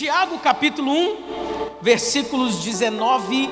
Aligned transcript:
Tiago 0.00 0.38
capítulo 0.38 0.90
1, 0.90 1.16
versículos 1.82 2.64
19 2.64 3.50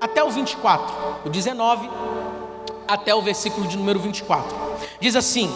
até 0.00 0.22
o 0.22 0.30
24. 0.30 0.94
O 1.24 1.28
19 1.28 1.90
até 2.86 3.12
o 3.12 3.20
versículo 3.20 3.66
de 3.66 3.76
número 3.76 3.98
24. 3.98 4.56
Diz 5.00 5.16
assim: 5.16 5.50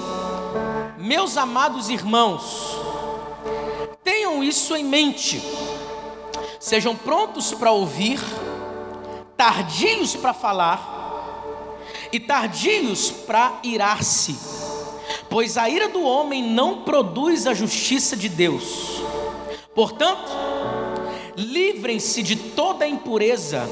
Meus 0.96 1.36
amados 1.36 1.88
irmãos, 1.88 2.80
tenham 4.02 4.42
isso 4.42 4.74
em 4.74 4.82
mente. 4.82 5.40
Sejam 6.58 6.96
prontos 6.96 7.54
para 7.54 7.70
ouvir, 7.70 8.18
tardios 9.36 10.16
para 10.16 10.34
falar 10.34 11.76
e 12.10 12.18
tardios 12.18 13.08
para 13.08 13.60
irar-se, 13.62 14.36
pois 15.30 15.56
a 15.56 15.68
ira 15.68 15.88
do 15.88 16.02
homem 16.02 16.42
não 16.42 16.82
produz 16.82 17.46
a 17.46 17.54
justiça 17.54 18.16
de 18.16 18.28
Deus. 18.28 18.97
Portanto, 19.78 20.32
livrem-se 21.36 22.20
de 22.20 22.34
toda 22.34 22.84
impureza 22.84 23.62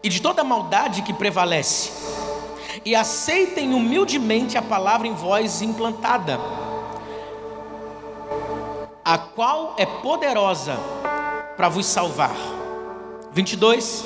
e 0.00 0.08
de 0.08 0.22
toda 0.22 0.44
maldade 0.44 1.02
que 1.02 1.12
prevalece, 1.12 1.90
e 2.84 2.94
aceitem 2.94 3.74
humildemente 3.74 4.56
a 4.56 4.62
palavra 4.62 5.08
em 5.08 5.14
voz 5.14 5.60
implantada 5.60 6.38
a 9.04 9.18
qual 9.18 9.74
é 9.76 9.86
poderosa 9.86 10.76
para 11.56 11.68
vos 11.68 11.86
salvar. 11.86 12.36
22. 13.32 14.04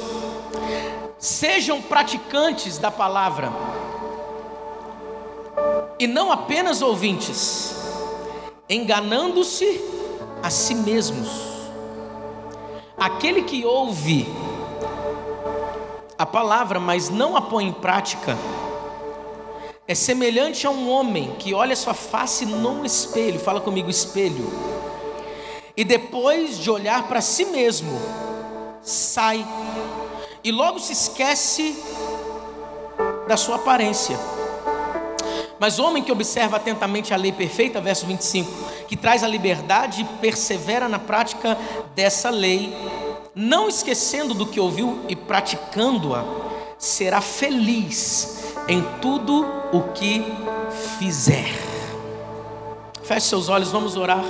Sejam 1.18 1.82
praticantes 1.82 2.78
da 2.78 2.90
palavra, 2.90 3.52
e 5.98 6.06
não 6.06 6.32
apenas 6.32 6.80
ouvintes, 6.80 7.85
enganando-se 8.68 9.80
a 10.42 10.50
si 10.50 10.74
mesmos. 10.74 11.28
Aquele 12.96 13.42
que 13.42 13.64
ouve 13.64 14.26
a 16.18 16.24
palavra, 16.24 16.80
mas 16.80 17.10
não 17.10 17.36
a 17.36 17.42
põe 17.42 17.66
em 17.66 17.72
prática, 17.72 18.36
é 19.86 19.94
semelhante 19.94 20.66
a 20.66 20.70
um 20.70 20.90
homem 20.90 21.36
que 21.38 21.54
olha 21.54 21.76
sua 21.76 21.94
face 21.94 22.46
num 22.46 22.84
espelho, 22.84 23.38
fala 23.38 23.60
comigo, 23.60 23.88
espelho 23.88 24.50
e 25.76 25.84
depois 25.84 26.58
de 26.58 26.70
olhar 26.70 27.06
para 27.06 27.20
si 27.20 27.44
mesmo, 27.44 28.00
sai 28.82 29.46
e 30.42 30.50
logo 30.50 30.78
se 30.78 30.92
esquece 30.92 31.76
da 33.28 33.36
sua 33.36 33.56
aparência. 33.56 34.18
Mas 35.58 35.78
homem 35.78 36.02
que 36.02 36.12
observa 36.12 36.56
atentamente 36.56 37.14
a 37.14 37.16
lei 37.16 37.32
perfeita, 37.32 37.80
verso 37.80 38.06
25, 38.06 38.86
que 38.86 38.96
traz 38.96 39.24
a 39.24 39.28
liberdade 39.28 40.02
e 40.02 40.04
persevera 40.20 40.88
na 40.88 40.98
prática 40.98 41.56
dessa 41.94 42.28
lei, 42.28 42.76
não 43.34 43.68
esquecendo 43.68 44.34
do 44.34 44.46
que 44.46 44.60
ouviu 44.60 45.04
e 45.08 45.16
praticando-a, 45.16 46.24
será 46.78 47.20
feliz 47.20 48.54
em 48.68 48.82
tudo 49.00 49.46
o 49.72 49.92
que 49.94 50.22
fizer. 50.98 51.54
Feche 53.02 53.28
seus 53.28 53.48
olhos, 53.48 53.70
vamos 53.70 53.96
orar. 53.96 54.24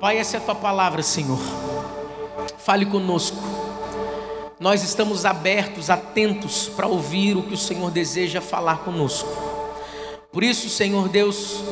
Pai, 0.00 0.18
essa 0.18 0.36
é 0.36 0.40
a 0.40 0.42
tua 0.42 0.54
palavra, 0.54 1.02
Senhor. 1.02 1.40
Fale 2.58 2.86
conosco. 2.86 3.36
Nós 4.60 4.82
estamos 4.82 5.24
abertos, 5.24 5.90
atentos 5.90 6.68
para 6.68 6.86
ouvir 6.86 7.36
o 7.36 7.42
que 7.42 7.54
o 7.54 7.58
Senhor 7.58 7.90
deseja 7.90 8.40
falar 8.40 8.78
conosco. 8.78 9.57
Por 10.30 10.42
isso, 10.42 10.68
Senhor 10.68 11.08
Deus, 11.08 11.62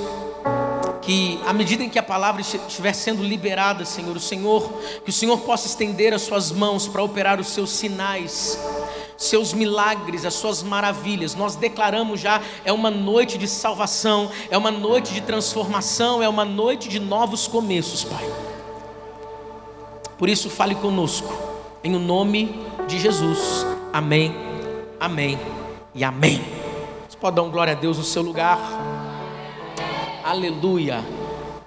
que 1.03 1.41
à 1.47 1.53
medida 1.53 1.85
em 1.85 1.89
que 1.89 1.99
a 1.99 2.03
palavra 2.03 2.41
estiver 2.41 2.93
sendo 2.93 3.23
liberada, 3.23 3.85
Senhor, 3.85 4.17
o 4.17 4.21
Senhor, 4.21 4.73
que 5.05 5.11
o 5.11 5.13
Senhor 5.13 5.39
possa 5.41 5.67
estender 5.67 6.15
as 6.15 6.23
suas 6.23 6.51
mãos 6.51 6.89
para 6.89 7.03
operar 7.03 7.39
os 7.39 7.49
seus 7.49 7.71
sinais 7.71 8.59
seus 9.17 9.53
milagres, 9.53 10.25
as 10.25 10.35
suas 10.35 10.63
maravilhas. 10.63 11.35
Nós 11.35 11.57
declaramos 11.57 12.21
já, 12.21 12.41
é 12.65 12.73
uma 12.73 12.91
noite 12.91 13.39
de 13.39 13.49
salvação, 13.49 14.31
é 14.51 14.59
uma 14.59 14.71
noite 14.71 15.13
de 15.15 15.21
transformação, 15.21 16.23
é 16.23 16.29
uma 16.29 16.45
noite 16.45 16.89
de 16.89 17.01
novos 17.01 17.49
começos, 17.49 18.05
Pai. 18.05 18.31
Por 20.19 20.29
isso, 20.29 20.49
fale 20.49 20.75
conosco, 20.75 21.33
em 21.83 21.95
o 21.95 21.99
nome 21.99 22.61
de 22.87 22.99
Jesus. 22.99 23.67
Amém, 23.93 24.35
amém 25.01 25.39
e 25.95 26.05
amém. 26.05 26.56
Você 27.17 27.21
pode 27.21 27.37
dar 27.37 27.43
um 27.43 27.51
glória 27.51 27.73
a 27.73 27.77
Deus 27.77 27.97
no 27.97 28.05
seu 28.05 28.21
lugar? 28.21 28.61
Aleluia. 30.23 31.03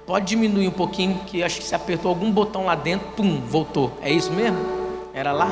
Pode 0.06 0.28
diminuir 0.28 0.68
um 0.68 0.72
pouquinho, 0.72 1.22
que 1.26 1.42
acho 1.42 1.58
que 1.58 1.64
você 1.64 1.74
apertou 1.74 2.10
algum 2.10 2.32
botão 2.32 2.66
lá 2.66 2.76
dentro, 2.76 3.08
pum, 3.18 3.42
voltou. 3.42 3.92
É 4.00 4.12
isso 4.12 4.32
mesmo? 4.32 4.60
Era 5.12 5.32
lá? 5.32 5.50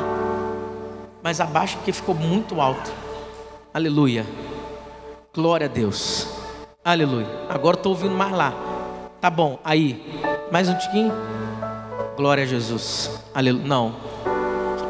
mais 1.28 1.42
abaixo 1.42 1.76
porque 1.78 1.92
ficou 1.92 2.16
muito 2.16 2.62
alto. 2.62 2.90
Aleluia. 3.74 4.26
Glória 5.34 5.66
a 5.66 5.70
Deus. 5.70 6.26
Aleluia. 6.86 7.28
Agora 7.50 7.76
estou 7.76 7.92
ouvindo 7.92 8.16
mais 8.16 8.32
lá. 8.32 8.54
Tá 9.20 9.30
bom. 9.30 9.60
Aí. 9.62 10.02
Mais 10.52 10.70
um 10.70 10.78
tiquinho. 10.78 11.12
Glória 12.16 12.44
a 12.44 12.48
Jesus. 12.48 13.12
Aleluia. 13.34 13.68
Não. 13.68 13.96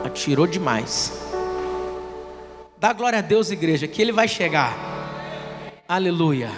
Atirou 0.06 0.46
demais. 0.46 1.20
Dá 2.78 2.94
glória 2.94 3.18
a 3.18 3.24
Deus, 3.24 3.50
igreja, 3.50 3.88
que 3.88 4.00
Ele 4.00 4.12
vai 4.12 4.28
chegar. 4.28 4.97
Aleluia. 5.88 6.52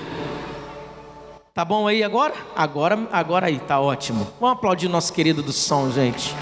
Tá 1.54 1.64
bom 1.64 1.88
aí 1.88 2.04
agora? 2.04 2.34
Agora, 2.56 3.08
agora 3.12 3.46
aí, 3.46 3.60
tá 3.60 3.80
ótimo. 3.80 4.28
Vamos 4.40 4.58
aplaudir 4.58 4.88
o 4.88 4.90
nosso 4.90 5.14
querido 5.14 5.44
do 5.44 5.52
som, 5.52 5.92
gente. 5.92 6.34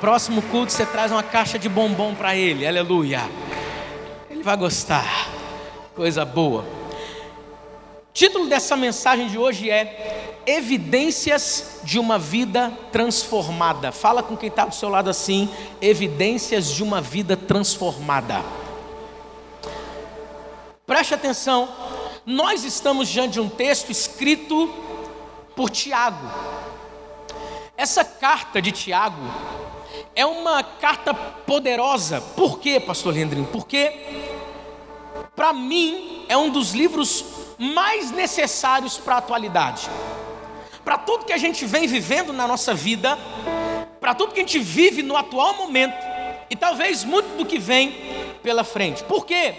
Próximo 0.00 0.42
culto 0.42 0.70
você 0.70 0.86
traz 0.86 1.10
uma 1.10 1.24
caixa 1.24 1.58
de 1.58 1.68
bombom 1.68 2.14
para 2.14 2.36
ele, 2.36 2.64
aleluia. 2.64 3.28
Ele 4.30 4.44
vai 4.44 4.56
gostar, 4.56 5.28
coisa 5.96 6.24
boa. 6.24 6.64
título 8.12 8.46
dessa 8.46 8.76
mensagem 8.76 9.26
de 9.26 9.36
hoje 9.36 9.68
é 9.68 10.42
Evidências 10.46 11.80
de 11.82 11.98
uma 11.98 12.16
vida 12.16 12.72
transformada. 12.92 13.90
Fala 13.90 14.22
com 14.22 14.36
quem 14.36 14.48
está 14.48 14.66
do 14.66 14.74
seu 14.74 14.88
lado 14.88 15.10
assim: 15.10 15.48
Evidências 15.80 16.72
de 16.72 16.84
uma 16.84 17.00
vida 17.00 17.36
transformada. 17.36 18.44
Preste 20.86 21.14
atenção, 21.14 21.68
nós 22.24 22.62
estamos 22.62 23.08
diante 23.08 23.32
de 23.32 23.40
um 23.40 23.48
texto 23.48 23.90
escrito 23.90 24.72
por 25.56 25.68
Tiago. 25.68 26.30
Essa 27.76 28.04
carta 28.04 28.62
de 28.62 28.70
Tiago 28.70 29.20
é 30.14 30.24
uma 30.24 30.62
carta 30.62 31.12
poderosa. 31.12 32.20
Por 32.20 32.60
quê, 32.60 32.78
pastor 32.78 33.14
Leandrinho? 33.14 33.48
Porque 33.50 33.92
para 35.34 35.52
mim 35.52 36.24
é 36.28 36.36
um 36.36 36.50
dos 36.50 36.70
livros 36.70 37.24
mais 37.58 38.12
necessários 38.12 38.96
para 38.96 39.16
a 39.16 39.18
atualidade. 39.18 39.90
Para 40.84 40.98
tudo 40.98 41.24
que 41.24 41.32
a 41.32 41.38
gente 41.38 41.66
vem 41.66 41.88
vivendo 41.88 42.32
na 42.32 42.46
nossa 42.46 42.72
vida, 42.72 43.18
para 43.98 44.14
tudo 44.14 44.34
que 44.34 44.40
a 44.40 44.44
gente 44.44 44.60
vive 44.60 45.02
no 45.02 45.16
atual 45.16 45.54
momento 45.54 45.98
e 46.48 46.54
talvez 46.54 47.02
muito 47.02 47.36
do 47.36 47.44
que 47.44 47.58
vem 47.58 47.90
pela 48.40 48.62
frente. 48.62 49.02
Por 49.02 49.26
quê? 49.26 49.54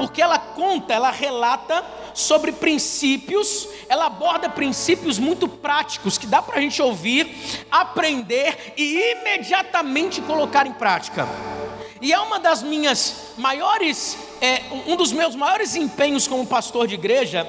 Porque 0.00 0.22
ela 0.22 0.38
conta, 0.60 0.92
ela 0.92 1.10
relata 1.10 1.82
sobre 2.12 2.52
princípios, 2.52 3.66
ela 3.88 4.04
aborda 4.04 4.50
princípios 4.50 5.18
muito 5.18 5.48
práticos 5.48 6.18
que 6.18 6.26
dá 6.26 6.42
para 6.42 6.58
a 6.58 6.60
gente 6.60 6.82
ouvir, 6.82 7.34
aprender 7.70 8.74
e 8.76 9.12
imediatamente 9.12 10.20
colocar 10.20 10.66
em 10.66 10.72
prática. 10.74 11.26
E 11.98 12.12
é 12.12 12.20
uma 12.20 12.38
das 12.38 12.62
minhas 12.62 13.32
maiores, 13.38 14.18
é, 14.42 14.64
um 14.86 14.96
dos 14.96 15.12
meus 15.12 15.34
maiores 15.34 15.74
empenhos 15.74 16.28
como 16.28 16.46
pastor 16.46 16.86
de 16.86 16.94
igreja, 16.94 17.46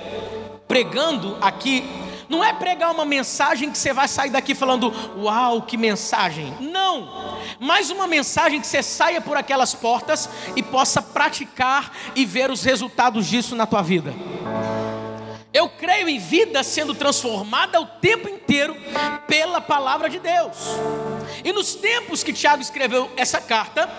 pregando 0.65 1.37
aqui, 1.41 1.83
não 2.31 2.41
é 2.41 2.53
pregar 2.53 2.91
uma 2.91 3.03
mensagem 3.03 3.69
que 3.69 3.77
você 3.77 3.91
vai 3.91 4.07
sair 4.07 4.29
daqui 4.29 4.55
falando, 4.55 4.93
uau, 5.17 5.63
que 5.63 5.75
mensagem. 5.75 6.55
Não, 6.61 7.37
mas 7.59 7.89
uma 7.89 8.07
mensagem 8.07 8.61
que 8.61 8.67
você 8.67 8.81
saia 8.81 9.19
por 9.19 9.35
aquelas 9.35 9.75
portas 9.75 10.29
e 10.55 10.63
possa 10.63 11.01
praticar 11.01 11.91
e 12.15 12.25
ver 12.25 12.49
os 12.49 12.63
resultados 12.63 13.27
disso 13.27 13.53
na 13.53 13.65
tua 13.65 13.81
vida. 13.81 14.13
Eu 15.53 15.67
creio 15.67 16.07
em 16.07 16.17
vida 16.17 16.63
sendo 16.63 16.95
transformada 16.95 17.79
o 17.81 17.85
tempo 17.85 18.29
inteiro 18.29 18.73
pela 19.27 19.59
palavra 19.59 20.09
de 20.09 20.17
Deus. 20.17 20.57
E 21.43 21.51
nos 21.51 21.75
tempos 21.75 22.23
que 22.23 22.31
Tiago 22.31 22.61
escreveu 22.61 23.11
essa 23.17 23.41
carta, 23.41 23.89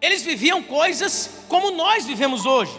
eles 0.00 0.22
viviam 0.22 0.62
coisas 0.62 1.42
como 1.48 1.72
nós 1.72 2.06
vivemos 2.06 2.46
hoje. 2.46 2.72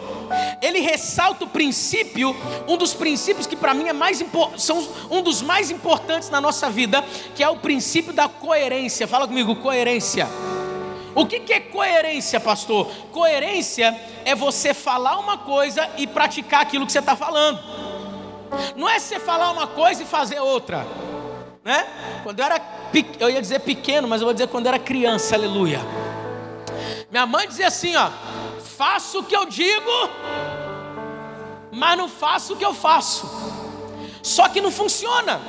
Ele 0.62 0.80
ressalta 0.80 1.44
o 1.44 1.48
princípio, 1.48 2.34
um 2.66 2.78
dos 2.78 2.94
princípios 2.94 3.46
que 3.46 3.54
para 3.54 3.74
mim 3.74 3.88
é 3.88 3.92
mais 3.92 4.24
são 4.56 4.88
um 5.10 5.20
dos 5.20 5.42
mais 5.42 5.70
importantes 5.70 6.30
na 6.30 6.40
nossa 6.40 6.70
vida, 6.70 7.04
que 7.34 7.42
é 7.42 7.48
o 7.50 7.58
princípio 7.58 8.14
da 8.14 8.28
coerência. 8.28 9.06
Fala 9.06 9.26
comigo, 9.26 9.56
coerência. 9.56 10.26
O 11.14 11.26
que, 11.26 11.40
que 11.40 11.52
é 11.52 11.60
coerência, 11.60 12.40
pastor? 12.40 12.86
Coerência 13.12 13.98
é 14.24 14.34
você 14.34 14.72
falar 14.72 15.18
uma 15.18 15.38
coisa 15.38 15.88
e 15.98 16.06
praticar 16.06 16.62
aquilo 16.62 16.86
que 16.86 16.92
você 16.92 16.98
está 16.98 17.16
falando. 17.16 17.85
Não 18.76 18.88
é 18.88 18.98
você 18.98 19.18
falar 19.18 19.50
uma 19.52 19.66
coisa 19.66 20.02
e 20.02 20.06
fazer 20.06 20.40
outra. 20.40 20.86
né? 21.64 21.86
Quando 22.22 22.38
eu 22.38 22.44
era, 22.44 22.60
eu 23.18 23.30
ia 23.30 23.40
dizer 23.40 23.60
pequeno, 23.60 24.06
mas 24.06 24.20
eu 24.20 24.26
vou 24.26 24.34
dizer 24.34 24.48
quando 24.48 24.66
eu 24.66 24.72
era 24.72 24.78
criança, 24.78 25.34
aleluia. 25.34 25.80
Minha 27.10 27.26
mãe 27.26 27.46
dizia 27.48 27.68
assim, 27.68 27.94
ó, 27.96 28.10
faço 28.76 29.20
o 29.20 29.24
que 29.24 29.36
eu 29.36 29.46
digo, 29.46 29.90
mas 31.72 31.96
não 31.96 32.08
faço 32.08 32.54
o 32.54 32.56
que 32.56 32.64
eu 32.64 32.74
faço. 32.74 33.28
Só 34.22 34.48
que 34.48 34.60
não 34.60 34.70
funciona. 34.70 35.40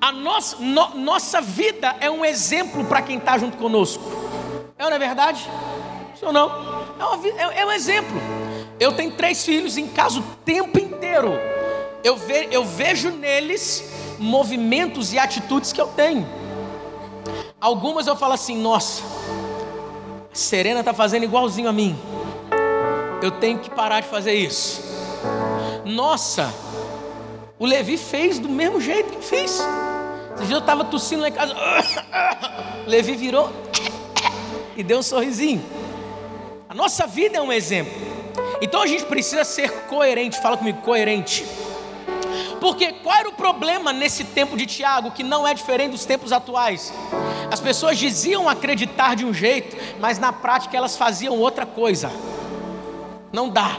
A 0.00 0.12
nossa, 0.12 0.56
no, 0.56 0.90
nossa 0.90 1.40
vida 1.40 1.96
é 2.00 2.10
um 2.10 2.24
exemplo 2.24 2.84
para 2.84 3.00
quem 3.00 3.16
está 3.16 3.38
junto 3.38 3.56
conosco. 3.56 4.04
É 4.76 4.84
ou 4.84 4.90
não 4.90 4.96
é 4.96 4.98
verdade? 4.98 5.48
Sim 6.18 6.26
ou 6.26 6.32
não? 6.32 6.50
É, 7.00 7.04
uma, 7.04 7.28
é, 7.28 7.60
é 7.60 7.66
um 7.66 7.72
exemplo. 7.72 8.20
Eu 8.78 8.92
tenho 8.92 9.12
três 9.12 9.44
filhos 9.44 9.78
em 9.78 9.88
casa 9.88 10.20
o 10.20 10.22
tempo 10.44 10.78
inteiro. 10.78 11.32
Eu, 12.04 12.18
ve, 12.18 12.48
eu 12.50 12.62
vejo 12.66 13.10
neles 13.10 13.90
movimentos 14.18 15.14
e 15.14 15.18
atitudes 15.18 15.72
que 15.72 15.80
eu 15.80 15.86
tenho. 15.86 16.28
Algumas 17.58 18.06
eu 18.06 18.14
falo 18.14 18.34
assim, 18.34 18.58
nossa, 18.58 19.02
Serena 20.30 20.80
está 20.80 20.92
fazendo 20.92 21.22
igualzinho 21.22 21.66
a 21.66 21.72
mim. 21.72 21.98
Eu 23.22 23.30
tenho 23.30 23.58
que 23.58 23.70
parar 23.70 24.00
de 24.00 24.06
fazer 24.06 24.34
isso. 24.34 24.82
Nossa, 25.86 26.52
o 27.58 27.64
Levi 27.64 27.96
fez 27.96 28.38
do 28.38 28.50
mesmo 28.50 28.82
jeito 28.82 29.08
que 29.08 29.16
eu 29.16 29.22
fiz. 29.22 29.66
Esse 30.34 30.44
dia 30.44 30.56
eu 30.56 30.60
estava 30.60 30.84
tossindo 30.84 31.22
lá 31.22 31.28
em 31.28 31.32
casa. 31.32 31.54
Levi 32.86 33.16
virou 33.16 33.50
e 34.76 34.82
deu 34.82 34.98
um 34.98 35.02
sorrisinho. 35.02 35.64
A 36.68 36.74
nossa 36.74 37.06
vida 37.06 37.38
é 37.38 37.40
um 37.40 37.50
exemplo. 37.50 37.94
Então 38.60 38.82
a 38.82 38.86
gente 38.86 39.06
precisa 39.06 39.42
ser 39.42 39.70
coerente. 39.86 40.38
Fala 40.42 40.58
comigo, 40.58 40.82
coerente. 40.82 41.63
Porque 42.64 42.92
qual 42.92 43.14
era 43.14 43.28
o 43.28 43.32
problema 43.32 43.92
nesse 43.92 44.24
tempo 44.24 44.56
de 44.56 44.64
Tiago, 44.64 45.10
que 45.10 45.22
não 45.22 45.46
é 45.46 45.52
diferente 45.52 45.90
dos 45.90 46.06
tempos 46.06 46.32
atuais? 46.32 46.94
As 47.52 47.60
pessoas 47.60 47.98
diziam 47.98 48.48
acreditar 48.48 49.14
de 49.14 49.22
um 49.22 49.34
jeito, 49.34 49.76
mas 50.00 50.18
na 50.18 50.32
prática 50.32 50.74
elas 50.74 50.96
faziam 50.96 51.38
outra 51.38 51.66
coisa. 51.66 52.10
Não 53.30 53.50
dá. 53.50 53.76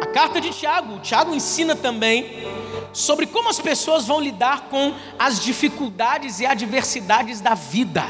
A 0.00 0.06
carta 0.06 0.40
de 0.40 0.50
Tiago, 0.50 1.00
Tiago 1.00 1.34
ensina 1.34 1.74
também 1.74 2.46
sobre 2.92 3.26
como 3.26 3.48
as 3.48 3.58
pessoas 3.58 4.06
vão 4.06 4.20
lidar 4.20 4.68
com 4.70 4.94
as 5.18 5.40
dificuldades 5.40 6.38
e 6.38 6.46
adversidades 6.46 7.40
da 7.40 7.54
vida. 7.54 8.04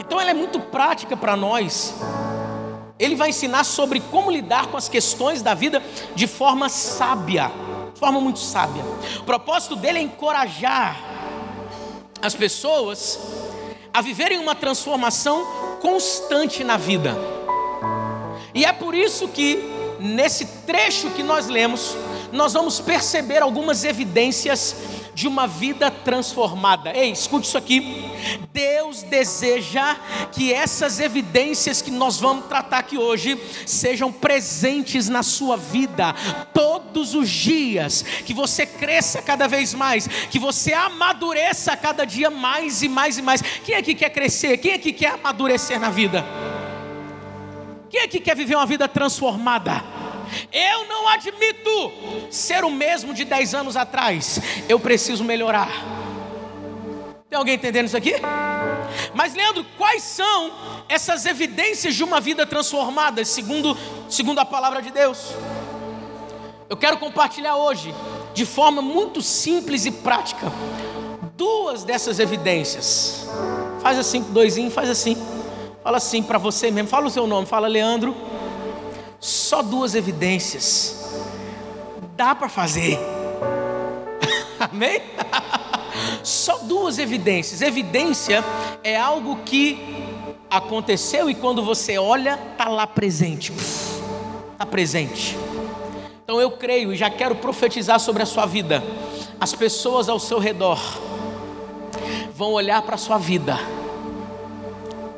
Então 0.00 0.20
ela 0.20 0.30
é 0.32 0.34
muito 0.34 0.58
prática 0.58 1.16
para 1.16 1.36
nós. 1.36 1.94
Ele 2.98 3.16
vai 3.16 3.30
ensinar 3.30 3.64
sobre 3.64 4.00
como 4.00 4.30
lidar 4.30 4.68
com 4.68 4.76
as 4.76 4.88
questões 4.88 5.42
da 5.42 5.54
vida 5.54 5.82
de 6.14 6.26
forma 6.26 6.68
sábia, 6.68 7.50
de 7.92 7.98
forma 7.98 8.20
muito 8.20 8.38
sábia. 8.38 8.82
O 9.20 9.24
propósito 9.24 9.74
dele 9.74 9.98
é 9.98 10.02
encorajar 10.02 10.96
as 12.22 12.34
pessoas 12.34 13.18
a 13.92 14.00
viverem 14.00 14.38
uma 14.38 14.54
transformação 14.54 15.44
constante 15.80 16.64
na 16.64 16.76
vida. 16.76 17.16
E 18.54 18.64
é 18.64 18.72
por 18.72 18.94
isso 18.94 19.28
que 19.28 19.58
nesse 20.00 20.46
trecho 20.66 21.10
que 21.10 21.22
nós 21.22 21.48
lemos, 21.48 21.96
nós 22.32 22.52
vamos 22.52 22.80
perceber 22.80 23.42
algumas 23.42 23.84
evidências 23.84 24.76
de 25.14 25.28
uma 25.28 25.46
vida 25.46 25.90
transformada. 25.90 26.96
Ei, 26.96 27.10
escute 27.10 27.46
isso 27.46 27.58
aqui. 27.58 28.10
Deus 28.52 29.02
deseja 29.02 29.94
que 30.32 30.52
essas 30.52 31.00
evidências 31.00 31.80
que 31.80 31.90
nós 31.90 32.18
vamos 32.18 32.46
tratar 32.46 32.78
aqui 32.78 32.98
hoje 32.98 33.38
sejam 33.66 34.12
presentes 34.12 35.08
na 35.08 35.22
sua 35.22 35.56
vida 35.56 36.14
todos 36.52 37.14
os 37.14 37.28
dias, 37.28 38.02
que 38.24 38.34
você 38.34 38.66
cresça 38.66 39.22
cada 39.22 39.46
vez 39.46 39.74
mais, 39.74 40.06
que 40.06 40.38
você 40.38 40.72
amadureça 40.72 41.76
cada 41.76 42.04
dia 42.04 42.30
mais 42.30 42.82
e 42.82 42.88
mais 42.88 43.18
e 43.18 43.22
mais. 43.22 43.42
Quem 43.42 43.76
aqui 43.76 43.94
quer 43.94 44.10
crescer? 44.10 44.58
Quem 44.58 44.74
aqui 44.74 44.92
quer 44.92 45.14
amadurecer 45.14 45.78
na 45.78 45.90
vida? 45.90 46.24
Quem 47.90 48.02
aqui 48.02 48.18
quer 48.18 48.34
viver 48.34 48.56
uma 48.56 48.66
vida 48.66 48.88
transformada? 48.88 50.03
Eu 50.52 50.86
não 50.86 51.08
admito 51.08 51.92
ser 52.30 52.64
o 52.64 52.70
mesmo 52.70 53.14
de 53.14 53.24
10 53.24 53.54
anos 53.54 53.76
atrás. 53.76 54.40
Eu 54.68 54.78
preciso 54.80 55.24
melhorar. 55.24 55.70
Tem 57.28 57.38
alguém 57.38 57.54
entendendo 57.54 57.86
isso 57.86 57.96
aqui? 57.96 58.14
Mas 59.14 59.34
Leandro, 59.34 59.64
quais 59.76 60.02
são 60.02 60.52
essas 60.88 61.26
evidências 61.26 61.94
de 61.94 62.04
uma 62.04 62.20
vida 62.20 62.46
transformada, 62.46 63.24
segundo, 63.24 63.76
segundo 64.08 64.38
a 64.38 64.44
palavra 64.44 64.80
de 64.80 64.90
Deus? 64.90 65.34
Eu 66.68 66.76
quero 66.76 66.96
compartilhar 66.98 67.56
hoje, 67.56 67.94
de 68.32 68.46
forma 68.46 68.80
muito 68.80 69.20
simples 69.20 69.84
e 69.84 69.90
prática, 69.90 70.50
duas 71.36 71.84
dessas 71.84 72.18
evidências. 72.18 73.26
Faz 73.80 73.98
assim, 73.98 74.22
doisinho, 74.22 74.70
faz 74.70 74.88
assim. 74.88 75.16
Fala 75.82 75.98
assim 75.98 76.22
para 76.22 76.38
você 76.38 76.70
mesmo. 76.70 76.88
Fala 76.88 77.06
o 77.06 77.10
seu 77.10 77.26
nome. 77.26 77.46
Fala, 77.46 77.68
Leandro. 77.68 78.16
Só 79.24 79.62
duas 79.62 79.94
evidências. 79.94 81.02
Dá 82.14 82.34
para 82.34 82.46
fazer. 82.46 82.98
Amém? 84.60 85.00
Só 86.22 86.58
duas 86.58 86.98
evidências. 86.98 87.62
Evidência 87.62 88.44
é 88.82 88.98
algo 88.98 89.36
que 89.36 89.78
aconteceu 90.50 91.30
e 91.30 91.34
quando 91.34 91.62
você 91.62 91.96
olha, 91.96 92.38
está 92.52 92.68
lá 92.68 92.86
presente. 92.86 93.50
Está 94.52 94.66
presente. 94.66 95.38
Então 96.22 96.38
eu 96.38 96.50
creio 96.50 96.92
e 96.92 96.96
já 96.96 97.08
quero 97.08 97.36
profetizar 97.36 97.98
sobre 97.98 98.22
a 98.22 98.26
sua 98.26 98.44
vida. 98.44 98.84
As 99.40 99.54
pessoas 99.54 100.10
ao 100.10 100.18
seu 100.18 100.38
redor 100.38 100.78
vão 102.34 102.52
olhar 102.52 102.82
para 102.82 102.96
a 102.96 102.98
sua 102.98 103.16
vida. 103.16 103.58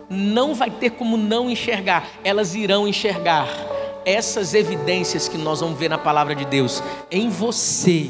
Não 0.08 0.54
vai 0.54 0.70
ter 0.70 0.90
como 0.90 1.16
não 1.16 1.50
enxergar, 1.50 2.08
elas 2.22 2.54
irão 2.54 2.86
enxergar 2.86 3.74
essas 4.06 4.54
evidências 4.54 5.28
que 5.28 5.36
nós 5.36 5.58
vamos 5.58 5.76
ver 5.76 5.90
na 5.90 5.98
palavra 5.98 6.32
de 6.32 6.44
Deus 6.44 6.80
em 7.10 7.28
você. 7.28 8.08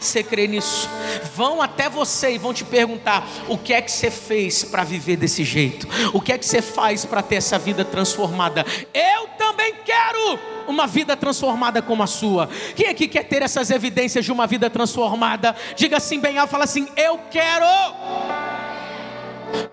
Você 0.00 0.22
crê 0.22 0.46
nisso? 0.46 0.90
Vão 1.34 1.62
até 1.62 1.88
você 1.88 2.32
e 2.32 2.38
vão 2.38 2.52
te 2.52 2.64
perguntar: 2.64 3.26
o 3.48 3.56
que 3.56 3.72
é 3.72 3.80
que 3.80 3.90
você 3.90 4.10
fez 4.10 4.64
para 4.64 4.82
viver 4.84 5.16
desse 5.16 5.44
jeito? 5.44 5.86
O 6.12 6.20
que 6.20 6.32
é 6.32 6.38
que 6.38 6.44
você 6.44 6.60
faz 6.60 7.04
para 7.04 7.22
ter 7.22 7.36
essa 7.36 7.58
vida 7.58 7.84
transformada? 7.84 8.66
Eu 8.92 9.28
também 9.38 9.74
quero 9.84 10.38
uma 10.66 10.86
vida 10.86 11.16
transformada 11.16 11.80
como 11.80 12.02
a 12.02 12.06
sua. 12.06 12.48
Quem 12.74 12.88
aqui 12.88 13.06
quer 13.06 13.24
ter 13.24 13.42
essas 13.42 13.70
evidências 13.70 14.24
de 14.24 14.32
uma 14.32 14.46
vida 14.46 14.68
transformada? 14.68 15.54
Diga 15.76 15.96
assim 15.96 16.18
bem 16.20 16.36
alto, 16.36 16.50
fala 16.50 16.64
assim: 16.64 16.88
eu 16.96 17.18
quero. 17.30 17.64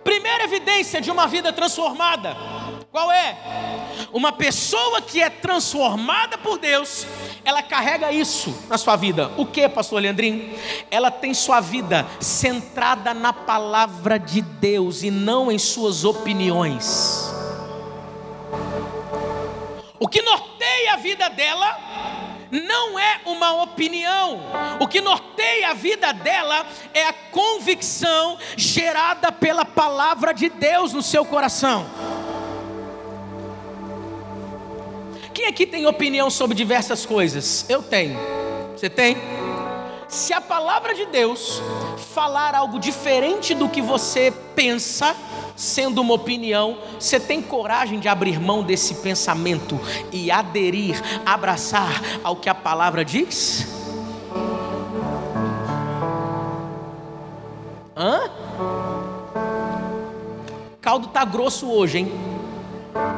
Primeira 0.03 0.43
evidência 0.43 1.01
de 1.01 1.11
uma 1.11 1.27
vida 1.27 1.51
transformada 1.51 2.62
qual 2.93 3.11
é? 3.11 3.35
Uma 4.13 4.31
pessoa 4.31 5.01
que 5.01 5.19
é 5.19 5.27
transformada 5.27 6.37
por 6.37 6.59
Deus, 6.59 7.07
ela 7.43 7.63
carrega 7.63 8.11
isso 8.11 8.55
na 8.69 8.77
sua 8.77 8.95
vida. 8.95 9.31
O 9.35 9.47
que, 9.47 9.67
pastor 9.67 9.99
Leandrinho? 9.99 10.55
Ela 10.91 11.09
tem 11.09 11.33
sua 11.33 11.59
vida 11.59 12.05
centrada 12.19 13.11
na 13.11 13.33
palavra 13.33 14.19
de 14.19 14.41
Deus 14.41 15.01
e 15.01 15.09
não 15.09 15.51
em 15.51 15.57
suas 15.57 16.05
opiniões. 16.05 17.33
O 19.99 20.07
que 20.07 20.21
norteia 20.21 20.93
a 20.93 20.97
vida 20.97 21.29
dela 21.31 21.79
não 22.51 22.99
é 22.99 23.21
uma 23.25 23.63
opinião. 23.63 24.39
O 24.79 24.87
que 24.87 25.01
norteia 25.01 25.71
a 25.71 25.73
vida 25.73 26.13
dela 26.13 26.63
é 26.93 27.05
a 27.05 27.13
convicção 27.13 28.37
gerada 28.55 29.31
pela 29.31 29.65
palavra 29.65 30.31
de 30.31 30.47
Deus 30.47 30.93
no 30.93 31.01
seu 31.01 31.25
coração. 31.25 31.89
Quem 35.33 35.47
aqui 35.47 35.65
tem 35.65 35.87
opinião 35.87 36.29
sobre 36.29 36.55
diversas 36.55 37.07
coisas? 37.07 37.65
Eu 37.67 37.81
tenho. 37.81 38.19
Você 38.77 38.87
tem? 38.87 39.17
Se 40.07 40.31
a 40.31 40.39
palavra 40.39 40.93
de 40.93 41.07
Deus 41.07 41.59
falar 42.13 42.53
algo 42.53 42.77
diferente 42.77 43.55
do 43.55 43.67
que 43.67 43.81
você 43.81 44.31
pensa, 44.55 45.15
sendo 45.55 46.01
uma 46.01 46.13
opinião, 46.13 46.77
você 46.99 47.19
tem 47.19 47.41
coragem 47.41 47.99
de 47.99 48.07
abrir 48.07 48.39
mão 48.39 48.61
desse 48.61 48.95
pensamento 48.95 49.79
e 50.11 50.29
aderir, 50.29 51.01
abraçar 51.25 51.99
ao 52.23 52.35
que 52.35 52.47
a 52.47 52.53
palavra 52.53 53.03
diz? 53.03 53.67
Hã? 57.97 58.29
Caldo 60.79 61.07
tá 61.07 61.25
grosso 61.25 61.71
hoje, 61.71 61.99
hein? 61.99 62.11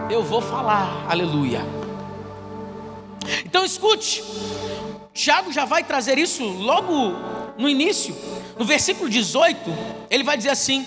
Eu 0.10 0.24
vou 0.24 0.40
falar, 0.40 1.06
aleluia. 1.10 1.85
Então 3.56 3.64
escute, 3.64 4.22
Tiago 5.14 5.50
já 5.50 5.64
vai 5.64 5.82
trazer 5.82 6.18
isso 6.18 6.44
logo 6.44 7.16
no 7.58 7.70
início, 7.70 8.14
no 8.60 8.66
versículo 8.66 9.10
18, 9.10 9.58
ele 10.10 10.26
vai 10.26 10.36
dizer 10.36 10.50
assim: 10.50 10.86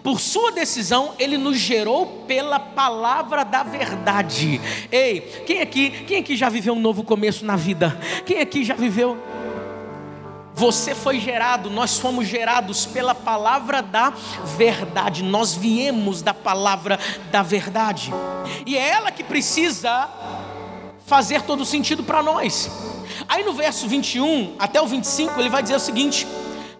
por 0.00 0.20
sua 0.20 0.52
decisão, 0.52 1.12
ele 1.18 1.36
nos 1.36 1.58
gerou 1.58 2.22
pela 2.24 2.60
palavra 2.60 3.44
da 3.44 3.64
verdade. 3.64 4.60
Ei, 4.92 5.22
quem 5.44 5.60
aqui, 5.60 5.90
quem 6.06 6.20
aqui 6.20 6.36
já 6.36 6.48
viveu 6.48 6.74
um 6.74 6.80
novo 6.80 7.02
começo 7.02 7.44
na 7.44 7.56
vida? 7.56 7.98
Quem 8.24 8.38
aqui 8.38 8.62
já 8.62 8.74
viveu? 8.76 9.20
Você 10.54 10.94
foi 10.94 11.18
gerado, 11.18 11.68
nós 11.68 11.98
fomos 11.98 12.28
gerados 12.28 12.86
pela 12.86 13.12
palavra 13.12 13.82
da 13.82 14.10
verdade. 14.56 15.24
Nós 15.24 15.52
viemos 15.52 16.22
da 16.22 16.32
palavra 16.32 16.96
da 17.32 17.42
verdade. 17.42 18.14
E 18.64 18.78
é 18.78 18.90
ela 18.90 19.10
que 19.10 19.24
precisa 19.24 20.08
fazer 21.06 21.42
todo 21.42 21.64
sentido 21.64 22.02
para 22.02 22.22
nós. 22.22 22.70
Aí 23.28 23.44
no 23.44 23.52
verso 23.52 23.86
21 23.86 24.56
até 24.58 24.80
o 24.80 24.86
25, 24.86 25.38
ele 25.40 25.48
vai 25.48 25.62
dizer 25.62 25.76
o 25.76 25.80
seguinte: 25.80 26.26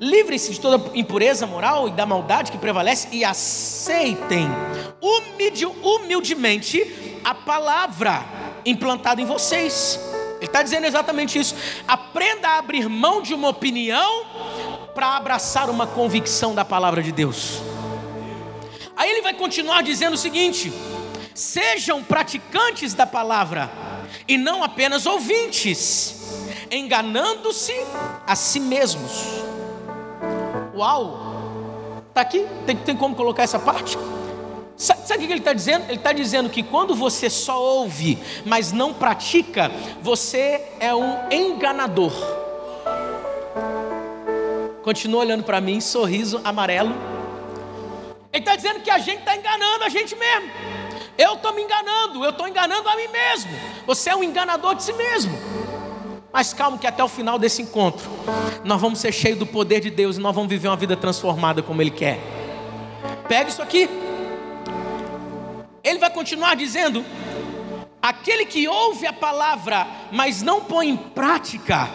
Livrem-se 0.01 0.53
de 0.53 0.61
toda 0.61 0.91
impureza 0.97 1.47
moral 1.47 1.89
e 1.89 1.93
da 1.93 2.05
maldade 2.05 2.51
que 2.51 2.59
prevalece 2.59 3.09
e 3.13 3.25
aceitem 3.25 4.49
humilde, 5.01 5.67
humildemente 5.67 7.21
a 7.25 7.35
palavra 7.35 8.25
implantada 8.67 9.21
em 9.21 9.25
vocês. 9.25 10.01
Ele 10.37 10.47
está 10.47 10.63
dizendo 10.63 10.87
exatamente 10.87 11.39
isso. 11.39 11.55
Aprenda 11.87 12.49
a 12.49 12.59
abrir 12.59 12.89
mão 12.89 13.23
de 13.23 13.33
uma 13.33 13.49
opinião 13.49 14.27
para 14.95 15.17
abraçar 15.17 15.71
uma 15.71 15.87
convicção 15.87 16.55
da 16.55 16.65
palavra 16.65 17.03
de 17.03 17.13
Deus. 17.13 17.63
Aí 18.97 19.11
ele 19.11 19.23
vai 19.23 19.35
continuar 19.35 19.83
dizendo 19.83 20.15
o 20.15 20.19
seguinte: 20.19 20.73
sejam 21.35 22.03
praticantes 22.03 22.95
da 22.95 23.07
palavra 23.07 23.71
e 24.27 24.37
não 24.37 24.63
apenas 24.63 25.07
ouvintes, 25.07 26.15
enganando-se 26.71 27.75
a 28.27 28.35
si 28.35 28.61
mesmos. 28.61 29.45
Uau! 30.75 32.03
Está 32.09 32.21
aqui? 32.21 32.47
Tem, 32.67 32.77
tem 32.77 32.97
como 32.97 33.15
colocar 33.15 33.43
essa 33.43 33.59
parte? 33.59 33.99
Sabe, 34.77 35.07
sabe 35.07 35.25
o 35.25 35.27
que 35.27 35.33
ele 35.33 35.41
está 35.41 35.53
dizendo? 35.53 35.85
Ele 35.85 35.95
está 35.97 36.13
dizendo 36.13 36.51
que 36.51 36.63
quando 36.63 36.95
você 36.95 37.31
só 37.31 37.61
ouve, 37.61 38.19
mas 38.45 38.73
não 38.73 38.93
pratica, 38.93 39.71
você 40.01 40.63
é 40.81 40.95
um 40.95 41.31
enganador. 41.31 42.13
Continua 44.83 45.21
olhando 45.21 45.45
para 45.45 45.61
mim, 45.61 45.81
sorriso 45.81 46.41
amarelo. 46.45 46.95
Ele 48.33 48.43
está 48.43 48.57
dizendo 48.57 48.81
que 48.81 48.91
a 48.91 48.99
gente 48.99 49.21
está 49.21 49.37
enganando 49.37 49.85
a 49.85 49.89
gente 49.89 50.17
mesmo. 50.17 50.51
Eu 51.17 51.35
estou 51.35 51.53
me 51.53 51.63
enganando, 51.63 52.25
eu 52.25 52.31
estou 52.31 52.49
enganando 52.49 52.89
a 52.89 52.97
mim 52.97 53.09
mesmo. 53.09 53.51
Você 53.87 54.11
é 54.11 54.17
um 54.17 54.23
enganador 54.23 54.75
de 54.75 54.83
si 54.83 54.93
mesmo. 54.93 55.39
Mas 56.33 56.53
calma, 56.53 56.77
que 56.77 56.87
até 56.87 57.03
o 57.05 57.09
final 57.09 57.39
desse 57.39 57.63
encontro, 57.63 58.11
nós 58.65 58.81
vamos 58.81 58.99
ser 58.99 59.13
cheios 59.13 59.39
do 59.39 59.47
poder 59.47 59.81
de 59.81 59.91
Deus 59.91 60.17
e 60.17 60.21
nós 60.21 60.35
vamos 60.35 60.51
viver 60.51 60.67
uma 60.67 60.77
vida 60.77 60.97
transformada 60.97 61.63
como 61.63 61.81
Ele 61.81 61.93
quer. 61.93 62.19
Pega 63.29 63.49
isso 63.49 63.63
aqui. 63.63 63.89
Ele 65.85 65.99
vai 66.01 66.11
continuar 66.11 66.57
dizendo: 66.57 67.05
aquele 68.05 68.45
que 68.45 68.69
ouve 68.69 69.07
a 69.07 69.15
palavra, 69.15 69.87
mas 70.13 70.43
não 70.43 70.61
põe 70.61 70.91
em 70.91 70.97
prática, 70.97 71.89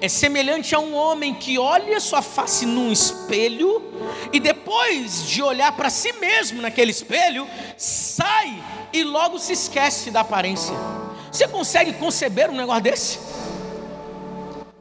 é 0.00 0.08
semelhante 0.08 0.74
a 0.74 0.80
um 0.80 0.92
homem 0.92 1.34
que 1.34 1.56
olha 1.56 2.00
sua 2.00 2.20
face 2.20 2.66
num 2.66 2.90
espelho 2.90 3.80
e 4.32 4.40
depois 4.40 5.24
de 5.24 5.40
olhar 5.40 5.70
para 5.76 5.88
si 5.88 6.12
mesmo 6.14 6.60
naquele 6.60 6.90
espelho, 6.90 7.46
sai 7.76 8.60
e 8.92 9.04
logo 9.04 9.38
se 9.38 9.52
esquece 9.52 10.10
da 10.10 10.22
aparência. 10.22 10.74
Você 11.30 11.46
consegue 11.46 11.92
conceber 11.92 12.50
um 12.50 12.56
negócio 12.56 12.82
desse? 12.82 13.18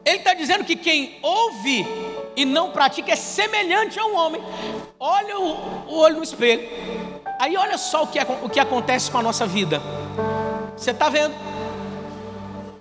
Ele 0.04 0.18
está 0.18 0.34
dizendo 0.34 0.64
que 0.64 0.76
quem 0.76 1.20
ouve 1.22 1.86
e 2.36 2.44
não 2.44 2.72
pratica 2.72 3.12
é 3.12 3.16
semelhante 3.16 4.00
a 4.00 4.06
um 4.06 4.16
homem. 4.16 4.42
Olha 5.00 5.38
o, 5.38 5.94
o 5.94 5.98
olho 6.00 6.18
no 6.18 6.24
espelho 6.24 7.16
Aí 7.40 7.58
olha 7.58 7.78
só 7.78 8.04
o 8.04 8.08
que, 8.08 8.18
é, 8.18 8.26
o 8.42 8.50
que 8.50 8.60
acontece 8.60 9.12
com 9.12 9.18
a 9.18 9.22
nossa 9.22 9.46
vida. 9.46 9.82
Você 10.76 10.92
está 10.92 11.10
vendo? 11.10 11.34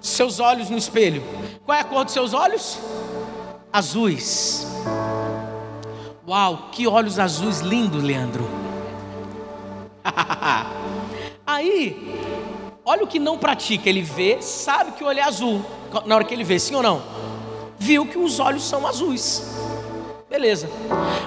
Seus 0.01 0.41
olhos 0.41 0.69
no 0.69 0.77
espelho. 0.77 1.23
Qual 1.65 1.77
é 1.77 1.81
a 1.81 1.85
cor 1.85 2.05
dos 2.05 2.13
seus 2.13 2.35
olhos? 2.35 2.79
Azuis. 3.73 4.67
Uau, 6.27 6.71
que 6.73 6.87
olhos 6.87 7.19
azuis 7.19 7.61
lindos, 7.61 8.03
Leandro. 8.03 8.49
Aí, 11.47 12.21
olha 12.85 13.05
o 13.05 13.07
que 13.07 13.19
não 13.19 13.39
pratica. 13.39 13.89
Ele 13.89 14.03
vê, 14.03 14.43
sabe 14.43 14.93
que 14.93 15.05
o 15.05 15.07
olho 15.07 15.21
é 15.21 15.23
azul. 15.23 15.65
Na 16.05 16.17
hora 16.17 16.25
que 16.25 16.35
ele 16.35 16.45
vê, 16.45 16.59
sim 16.59 16.75
ou 16.75 16.83
não? 16.83 17.03
Viu 17.79 18.07
que 18.07 18.19
os 18.19 18.41
olhos 18.41 18.65
são 18.65 18.87
azuis. 18.87 19.55
Beleza. 20.29 20.69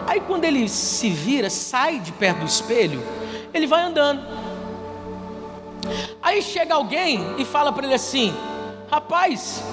Aí 0.05 0.19
quando 0.19 0.43
ele 0.43 0.67
se 0.67 1.09
vira, 1.09 1.50
sai 1.50 2.00
de 2.00 2.12
perto 2.12 2.39
do 2.39 2.45
espelho, 2.45 3.01
ele 3.53 3.65
vai 3.65 3.83
andando. 3.83 4.21
Aí 6.22 6.41
chega 6.41 6.75
alguém 6.75 7.36
e 7.38 7.46
fala 7.46 7.72
para 7.72 7.86
ele 7.86 7.96
assim: 7.96 8.34
Rapaz, 8.89 9.63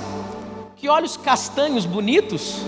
que 0.76 0.88
olhos 0.88 1.16
castanhos 1.16 1.86
bonitos. 1.86 2.60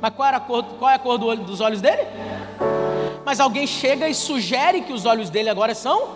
Mas 0.00 0.14
qual, 0.14 0.26
era 0.28 0.40
cor, 0.40 0.64
qual 0.78 0.90
é 0.90 0.94
a 0.94 0.98
cor 0.98 1.18
do 1.18 1.26
olho, 1.26 1.44
dos 1.44 1.60
olhos 1.60 1.80
dele? 1.80 2.02
Mas 3.24 3.38
alguém 3.38 3.66
chega 3.66 4.08
e 4.08 4.14
sugere 4.14 4.80
que 4.80 4.92
os 4.92 5.04
olhos 5.04 5.28
dele 5.28 5.50
agora 5.50 5.74
são 5.74 6.08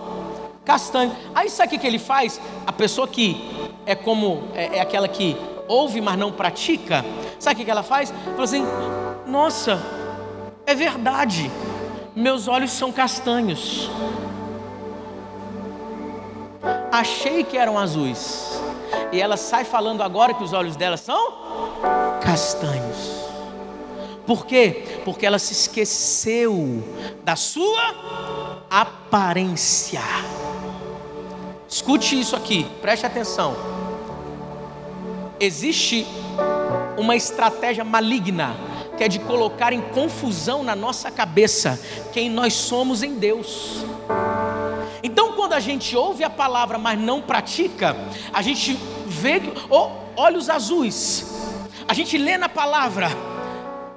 castanhos. 0.65 1.15
Aí 1.35 1.51
sabe 1.51 1.77
o 1.77 1.79
que 1.79 1.87
ele 1.87 1.99
faz? 1.99 2.41
A 2.67 2.73
pessoa 2.73 3.07
que 3.07 3.71
é 3.85 3.95
como 3.95 4.45
é, 4.55 4.79
é 4.79 4.81
aquela 4.81 5.07
que 5.07 5.37
ouve, 5.69 6.01
mas 6.01 6.19
não 6.19 6.33
pratica. 6.33 7.05
Sabe 7.39 7.63
o 7.63 7.65
que 7.65 7.71
ela 7.71 7.83
faz? 7.83 8.11
Fala 8.11 8.45
assim: 8.45 8.65
nossa, 9.27 9.81
é 10.67 10.75
verdade, 10.75 11.51
meus 12.17 12.49
olhos 12.49 12.71
são 12.71 12.91
castanhos. 12.91 13.91
Achei 16.95 17.43
que 17.43 17.59
eram 17.59 17.77
azuis. 17.77 18.53
E 19.11 19.21
ela 19.21 19.37
sai 19.37 19.65
falando 19.65 20.01
agora 20.01 20.33
que 20.33 20.45
os 20.45 20.53
olhos 20.53 20.77
dela 20.77 20.97
são 20.97 21.33
castanhos. 22.23 23.25
Por 24.25 24.47
quê? 24.47 25.01
Porque 25.05 25.27
ela 25.27 25.41
se 25.41 25.53
esqueceu 25.53 26.85
da 27.25 27.35
sua 27.35 28.63
aparência. 28.71 30.01
Escute 31.69 32.21
isso 32.21 32.37
aqui, 32.37 32.65
preste 32.81 33.05
atenção. 33.05 33.57
Existe 35.41 36.07
uma 36.97 37.17
estratégia 37.17 37.83
maligna 37.83 38.55
que 38.97 39.03
é 39.03 39.09
de 39.09 39.19
colocar 39.19 39.73
em 39.73 39.81
confusão 39.81 40.63
na 40.63 40.77
nossa 40.77 41.11
cabeça 41.11 41.77
quem 42.13 42.31
nós 42.31 42.55
somos 42.55 43.03
em 43.03 43.17
Deus. 43.17 43.85
Então, 45.05 45.33
quando 45.33 45.53
a 45.53 45.61
gente 45.61 45.95
ouve 45.95 46.25
a 46.25 46.31
palavra, 46.31 46.79
mas 46.79 46.99
não 46.99 47.21
pratica, 47.21 47.95
a 48.33 48.41
gente 48.41 48.73
vê 49.07 49.39
oh, 49.69 49.91
olhos 50.17 50.49
azuis, 50.49 51.45
a 51.87 51.93
gente 51.93 52.17
lê 52.17 52.39
na 52.39 52.49
palavra, 52.49 53.11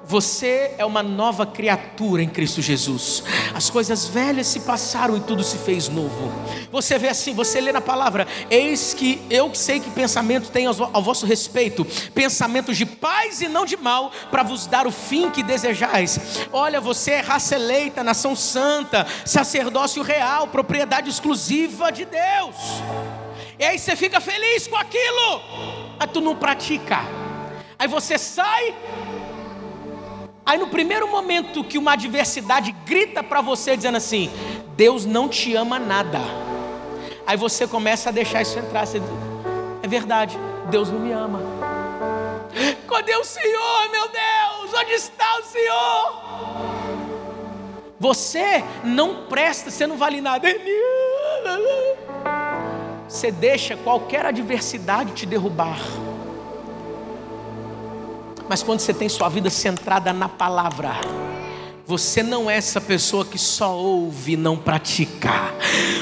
você 0.08 0.74
é 0.78 0.86
uma 0.86 1.02
nova 1.02 1.44
criatura 1.44 2.22
em 2.22 2.28
Cristo 2.28 2.62
Jesus. 2.62 3.22
As 3.54 3.68
coisas 3.68 4.06
velhas 4.06 4.46
se 4.46 4.60
passaram 4.60 5.18
e 5.18 5.20
tudo 5.20 5.44
se 5.44 5.58
fez 5.58 5.86
novo. 5.90 6.32
Você 6.72 6.98
vê 6.98 7.08
assim, 7.08 7.34
você 7.34 7.60
lê 7.60 7.72
na 7.72 7.82
palavra: 7.82 8.26
Eis 8.50 8.94
que 8.94 9.20
eu 9.28 9.54
sei 9.54 9.78
que 9.78 9.90
pensamento 9.90 10.50
tenho 10.50 10.70
ao 10.94 11.02
vosso 11.02 11.26
respeito, 11.26 11.84
pensamentos 12.14 12.78
de 12.78 12.86
paz 12.86 13.42
e 13.42 13.48
não 13.48 13.66
de 13.66 13.76
mal, 13.76 14.10
para 14.30 14.42
vos 14.42 14.66
dar 14.66 14.86
o 14.86 14.90
fim 14.90 15.30
que 15.30 15.42
desejais. 15.42 16.18
Olha, 16.50 16.80
você 16.80 17.12
é 17.12 17.20
raça 17.20 17.56
eleita, 17.56 18.02
nação 18.02 18.34
santa, 18.34 19.06
sacerdócio 19.26 20.02
real, 20.02 20.48
propriedade 20.48 21.10
exclusiva 21.10 21.92
de 21.92 22.06
Deus. 22.06 22.56
E 23.58 23.64
aí 23.64 23.78
você 23.78 23.94
fica 23.94 24.20
feliz 24.20 24.66
com 24.66 24.76
aquilo, 24.76 25.42
mas 25.98 26.10
tu 26.10 26.22
não 26.22 26.34
pratica. 26.34 27.00
Aí 27.78 27.86
você 27.86 28.16
sai 28.16 28.74
Aí 30.48 30.56
no 30.56 30.68
primeiro 30.68 31.06
momento 31.06 31.62
que 31.62 31.76
uma 31.76 31.92
adversidade 31.92 32.72
grita 32.86 33.22
para 33.22 33.42
você 33.42 33.76
dizendo 33.76 33.98
assim: 33.98 34.30
Deus 34.74 35.04
não 35.04 35.28
te 35.28 35.54
ama 35.54 35.78
nada. 35.78 36.18
Aí 37.26 37.36
você 37.36 37.66
começa 37.66 38.08
a 38.08 38.12
deixar 38.12 38.40
isso 38.40 38.58
entrar. 38.58 38.86
Você, 38.86 39.02
é 39.82 39.86
verdade, 39.86 40.38
Deus 40.70 40.90
não 40.90 41.00
me 41.00 41.12
ama. 41.12 41.42
Cadê 42.88 43.14
o 43.14 43.24
Senhor, 43.24 43.90
meu 43.90 44.08
Deus? 44.08 44.80
Onde 44.80 44.92
está 44.92 45.38
o 45.38 45.42
Senhor? 45.42 46.22
Você 48.00 48.64
não 48.82 49.26
presta, 49.26 49.70
você 49.70 49.86
não 49.86 49.98
vale 49.98 50.22
nada. 50.22 50.48
Você 53.06 53.30
deixa 53.30 53.76
qualquer 53.76 54.24
adversidade 54.24 55.12
te 55.12 55.26
derrubar. 55.26 55.78
Mas 58.48 58.62
quando 58.62 58.80
você 58.80 58.94
tem 58.94 59.08
sua 59.08 59.28
vida 59.28 59.50
centrada 59.50 60.12
na 60.12 60.28
palavra, 60.28 60.92
Você 61.88 62.22
não 62.22 62.50
é 62.50 62.56
essa 62.58 62.82
pessoa 62.82 63.24
que 63.24 63.38
só 63.38 63.74
ouve 63.74 64.32
e 64.32 64.36
não 64.36 64.58
pratica. 64.58 65.54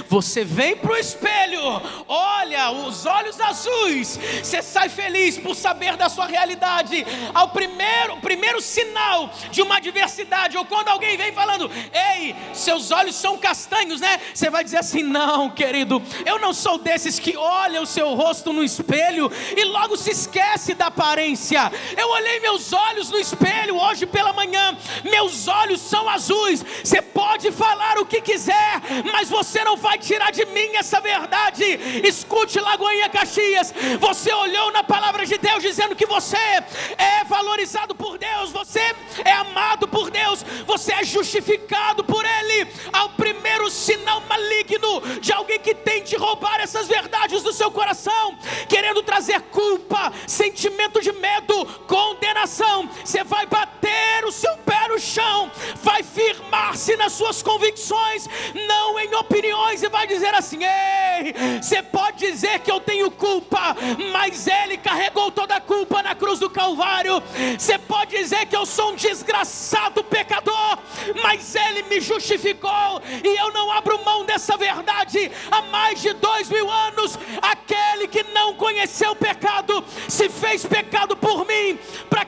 Você 0.09 0.43
vem 0.45 0.76
para 0.76 0.90
o 0.90 0.97
espelho, 0.97 1.61
olha 2.09 2.73
os 2.73 3.07
olhos 3.07 3.40
azuis, 3.40 4.19
você 4.43 4.61
sai 4.62 4.88
feliz 4.88 5.38
por 5.38 5.55
saber 5.55 5.97
da 5.97 6.09
sua 6.09 6.26
realidade. 6.26 7.07
Ao 7.33 7.50
primeiro, 7.50 8.16
primeiro 8.16 8.61
sinal 8.61 9.31
de 9.52 9.62
uma 9.62 9.76
adversidade, 9.76 10.57
ou 10.57 10.64
quando 10.64 10.88
alguém 10.88 11.16
vem 11.16 11.33
falando, 11.33 11.71
ei, 11.93 12.35
seus 12.52 12.90
olhos 12.90 13.14
são 13.14 13.38
castanhos, 13.38 14.00
né? 14.00 14.21
Você 14.35 14.50
vai 14.50 14.64
dizer 14.64 14.78
assim: 14.78 15.05
não, 15.05 15.49
querido, 15.50 16.02
eu 16.25 16.40
não 16.40 16.52
sou 16.52 16.78
desses 16.78 17.21
que 17.21 17.37
olha 17.37 17.81
o 17.81 17.87
seu 17.87 18.12
rosto 18.14 18.52
no 18.52 18.64
espelho 18.64 19.31
e 19.57 19.62
logo 19.62 19.97
se 19.97 20.11
esquece 20.11 20.75
da 20.75 20.87
aparência. 20.87 21.71
Eu 21.97 22.09
olhei 22.11 22.40
meus 22.40 22.73
olhos 22.73 23.09
no 23.09 23.19
espelho 23.19 23.76
hoje 23.76 24.05
pela 24.05 24.33
manhã, 24.33 24.76
meus 25.05 25.47
olhos 25.47 25.75
olhos 25.76 25.80
são 25.80 26.09
azuis. 26.09 26.64
Você 26.83 27.00
pode 27.02 27.52
falar 27.52 27.99
o 27.99 28.06
que 28.06 28.21
quiser, 28.21 28.80
mas 29.12 29.28
você 29.28 29.62
não 29.62 29.76
vai 29.76 29.99
tirar 29.99 30.33
de 30.33 30.45
mim 30.47 30.75
essa 30.75 31.00
verdade. 31.00 31.64
Escute, 32.04 32.59
Lagoinha 32.59 33.09
Caxias. 33.09 33.73
Você 34.00 34.33
olhou 34.33 34.73
na 34.73 34.83
palavra 34.83 35.25
de 35.26 35.37
Deus 35.38 35.62
dizendo 35.62 35.95
que 35.95 36.06
você 36.06 36.37
é 36.37 37.25
valorizado 37.25 37.95
por 37.95 38.18
Deus, 38.18 38.50
você 38.50 38.95
é 39.25 39.33
amado 39.33 39.87
por 39.87 40.11
Deus, 40.11 40.45
você 40.66 40.92
é 40.95 41.04
justificado 41.04 42.02
por 42.04 42.25
Ele. 42.25 42.68
Ao 42.92 43.11
primeiro 43.11 43.71
sinal 43.71 44.21
maligno 44.28 45.21
de 45.21 45.33
alguém 45.33 45.59
que 45.59 45.75
tente 45.75 46.16
roubar 46.16 46.61
essas 46.61 46.88
verdades 46.88 47.42
do 47.42 47.52
seu 47.52 47.71
coração, 47.71 48.38
querendo 48.68 49.02
trazer 49.02 49.40
culpa, 49.42 50.12
sentimento 50.26 51.00
de 51.00 51.12
medo, 51.12 51.66
condenação, 51.87 52.88
você 53.04 53.23
vai 53.23 53.47
bater 53.47 54.25
o 54.25 54.33
seu 54.33 54.56
pé 54.59 54.88
no 54.88 54.99
chão 54.99 55.50
vai 55.82 56.02
firmar-se 56.02 56.96
nas 56.96 57.12
suas 57.12 57.42
convicções, 57.42 58.28
não 58.66 58.99
em 58.99 59.14
opiniões, 59.14 59.82
e 59.82 59.88
vai 59.88 60.06
dizer 60.06 60.35
assim: 60.35 60.58
ei, 60.62 61.61
você 61.61 61.82
pode 61.82 62.18
dizer 62.18 62.61
que 62.61 62.70
eu 62.70 62.80
tenho 62.80 63.11
culpa, 63.11 63.76
mas 64.12 64.46
Ele 64.46 64.76
carregou 64.76 65.30
toda 65.30 65.56
a 65.56 65.61
culpa 65.61 66.02
na 66.02 66.14
cruz 66.14 66.38
do 66.38 66.50
Calvário. 66.50 67.23
Você 67.58 67.78
pode 67.78 68.16
dizer 68.16 68.46
que 68.46 68.56
eu 68.56 68.66
sou 68.66 68.92
um 68.92 68.96
desgraçado 68.96 70.02
pecador, 70.04 70.78
mas 71.23 71.54
Ele 71.54 71.82
me 71.85 72.00
justificou, 72.00 73.02
e 73.25 73.37
eu 73.40 73.52
não 73.52 73.70
abro 73.70 74.04
mão 74.04 74.25
dessa 74.25 74.56
verdade. 74.56 75.30
Há 75.50 75.62
mais 75.62 76.00
de 76.00 76.12
dois 76.14 76.49
mil 76.49 76.70
anos, 76.70 77.18
aquele 77.40 78.08
que 78.08 78.23
não 78.32 78.54
conheceu 78.54 79.12
o 79.12 79.16
pecado 79.16 79.85
se 80.08 80.28
fez 80.28 80.64
pecado 80.64 81.15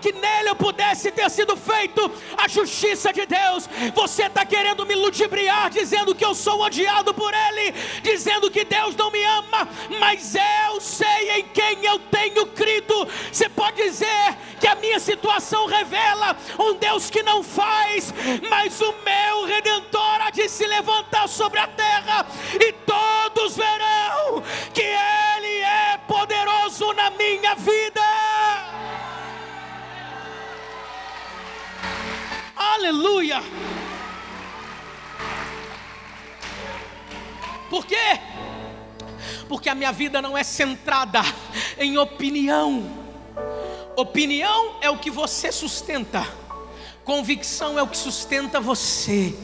que 0.01 0.13
nele 0.13 0.51
eu 0.51 0.57
pudesse 0.57 1.11
ter 1.11 1.31
sido 1.31 1.57
feito 1.57 2.11
a 2.37 2.49
justiça 2.49 3.13
de 3.13 3.27
Deus, 3.27 3.69
você 3.95 4.25
está 4.25 4.45
querendo 4.45 4.87
me 4.87 4.95
ludibriar, 4.95 5.71
dizendo 5.71 6.15
que 6.15 6.25
eu 6.25 6.35
sou 6.35 6.61
odiado 6.61 7.13
por 7.15 7.33
Ele, 7.33 7.73
dizendo 8.03 8.51
que 8.51 8.65
Deus 8.65 8.95
não 8.97 9.11
me 9.11 9.23
ama, 9.23 9.69
mas 10.01 10.35
eu 10.35 10.81
sei 10.81 11.39
em 11.39 11.43
quem 11.49 11.85
eu 11.85 11.99
tenho 11.99 12.47
crido. 12.47 13.07
Você 13.31 13.49
pode 13.49 13.83
dizer 13.83 14.37
que 14.61 14.67
a 14.67 14.75
minha 14.75 14.99
situação 14.99 15.67
revela 15.67 16.37
um 16.59 16.75
Deus 16.75 17.11
que 17.11 17.23
não 17.23 17.43
faz, 17.43 18.13
mas 18.49 18.81
o 18.81 18.95
meu 19.05 19.45
redentor 19.45 20.21
há 20.23 20.31
de 20.31 20.49
se 20.49 20.67
levantar 20.67 21.29
sobre 21.29 21.59
a 21.59 21.67
terra, 21.67 22.27
e 22.55 22.73
todos 22.73 23.57
verão 23.57 24.43
que 24.73 24.83
Ele 24.83 25.61
é 25.63 25.99
poderoso 26.07 26.93
na 26.93 27.11
minha 27.11 27.55
vida. 27.55 28.08
Aleluia! 32.75 33.43
Por 37.71 37.87
quê? 37.87 38.21
Porque 39.49 39.69
a 39.69 39.75
minha 39.75 39.93
vida 39.93 40.21
não 40.21 40.37
é 40.37 40.43
centrada 40.43 41.21
em 41.79 41.99
opinião. 41.99 42.91
Opinião 43.97 44.77
é 44.81 44.89
o 44.91 44.99
que 44.99 45.11
você 45.11 45.51
sustenta, 45.51 46.27
convicção 47.05 47.79
é 47.79 47.83
o 47.83 47.89
que 47.89 47.97
sustenta 47.97 48.61
você 48.61 49.35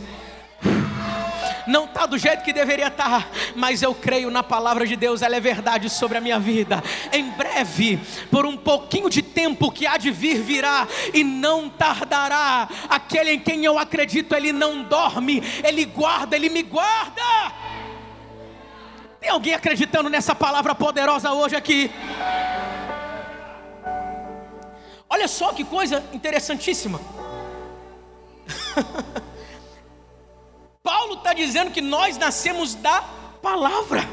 não 1.67 1.85
está 1.85 2.07
do 2.07 2.19
jeito 2.19 2.43
que 2.43 2.53
deveria 2.53 2.89
estar, 2.89 3.23
tá, 3.23 3.29
mas 3.55 3.83
eu 3.83 3.95
creio 3.95 4.31
na 4.31 4.43
palavra 4.43 4.87
de 4.87 4.97
Deus, 4.97 5.23
ela 5.23 5.37
é 5.37 5.41
verdade 5.41 5.89
sobre 5.91 6.19
a 6.19 6.21
minha 6.21 6.39
vida. 6.39 6.83
Em 7.13 7.31
breve, 7.31 7.99
por 8.31 8.47
um 8.47 8.57
pouquinho 8.57 9.09
de 9.09 9.23
tempo 9.23 9.71
que 9.71 9.87
há 9.87 9.97
de 9.97 10.11
vir, 10.11 10.41
virá 10.41 10.87
e 11.13 11.25
não 11.25 11.69
tardará. 11.69 12.69
Aquele 12.89 13.33
em 13.33 13.39
quem 13.39 13.65
eu 13.65 13.79
acredito, 13.79 14.35
ele 14.35 14.53
não 14.53 14.83
dorme, 14.83 15.43
ele 15.63 15.85
guarda, 15.85 16.37
ele 16.37 16.49
me 16.49 16.63
guarda. 16.63 17.23
Tem 19.21 19.31
alguém 19.31 19.55
acreditando 19.55 20.11
nessa 20.11 20.35
palavra 20.35 20.75
poderosa 20.75 21.33
hoje 21.33 21.57
aqui? 21.57 21.91
Olha 25.09 25.29
só 25.29 25.53
que 25.53 25.65
coisa 25.65 26.05
interessantíssima. 26.13 27.01
Está 31.25 31.33
dizendo 31.33 31.71
que 31.71 31.81
nós 31.81 32.19
nascemos 32.19 32.75
da 32.75 33.01
palavra. 33.41 34.07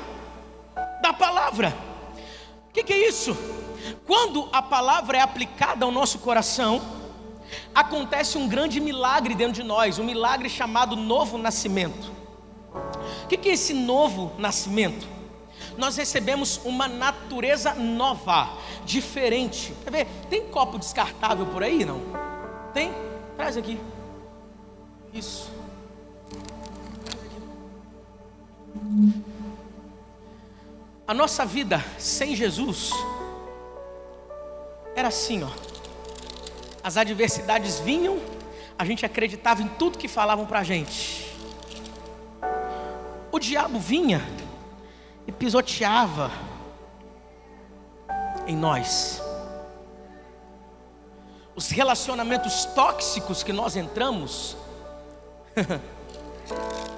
Da 1.02 1.12
palavra. 1.12 1.78
O 2.70 2.74
que, 2.74 2.86
que 2.86 2.94
é 2.94 3.10
isso? 3.10 3.38
Quando 4.08 4.48
a 4.54 4.62
palavra 4.62 5.18
é 5.18 5.22
aplicada 5.22 5.84
ao 5.84 5.92
nosso 5.92 6.20
coração, 6.20 6.82
acontece 7.76 8.38
um 8.38 8.48
grande 8.48 8.80
milagre 8.80 9.36
dentro 9.36 9.56
de 9.56 9.64
nós, 9.64 10.00
um 10.00 10.06
milagre 10.06 10.48
chamado 10.48 10.96
novo 10.96 11.38
nascimento. 11.38 12.10
O 13.26 13.28
que, 13.28 13.36
que 13.36 13.50
é 13.50 13.54
esse 13.56 13.74
novo 13.74 14.32
nascimento? 14.38 15.06
Nós 15.78 15.98
recebemos 15.98 16.62
uma 16.64 16.88
natureza 16.88 17.74
nova, 17.74 18.48
diferente. 18.86 19.74
Quer 19.84 19.92
ver? 19.92 20.08
Tem 20.30 20.48
copo 20.48 20.80
descartável 20.80 21.46
por 21.48 21.62
aí? 21.62 21.84
Não? 21.84 22.00
Tem? 22.74 22.90
Traz 23.36 23.58
aqui. 23.58 23.78
Isso. 25.14 25.60
A 31.08 31.14
nossa 31.14 31.46
vida 31.46 31.84
sem 31.98 32.36
Jesus 32.36 32.92
era 34.96 35.10
assim, 35.10 35.44
ó. 35.44 35.50
As 36.84 36.98
adversidades 36.98 37.80
vinham, 37.80 38.20
a 38.78 38.86
gente 38.86 39.06
acreditava 39.06 39.62
em 39.62 39.68
tudo 39.68 39.98
que 39.98 40.08
falavam 40.08 40.46
para 40.46 40.60
a 40.60 40.64
gente. 40.64 41.36
O 43.32 43.40
diabo 43.40 43.80
vinha 43.80 44.22
e 45.28 45.32
pisoteava 45.32 46.32
em 48.48 48.56
nós. 48.56 49.22
Os 51.56 51.70
relacionamentos 51.70 52.66
tóxicos 52.66 53.44
que 53.44 53.54
nós 53.54 53.76
entramos 53.76 54.58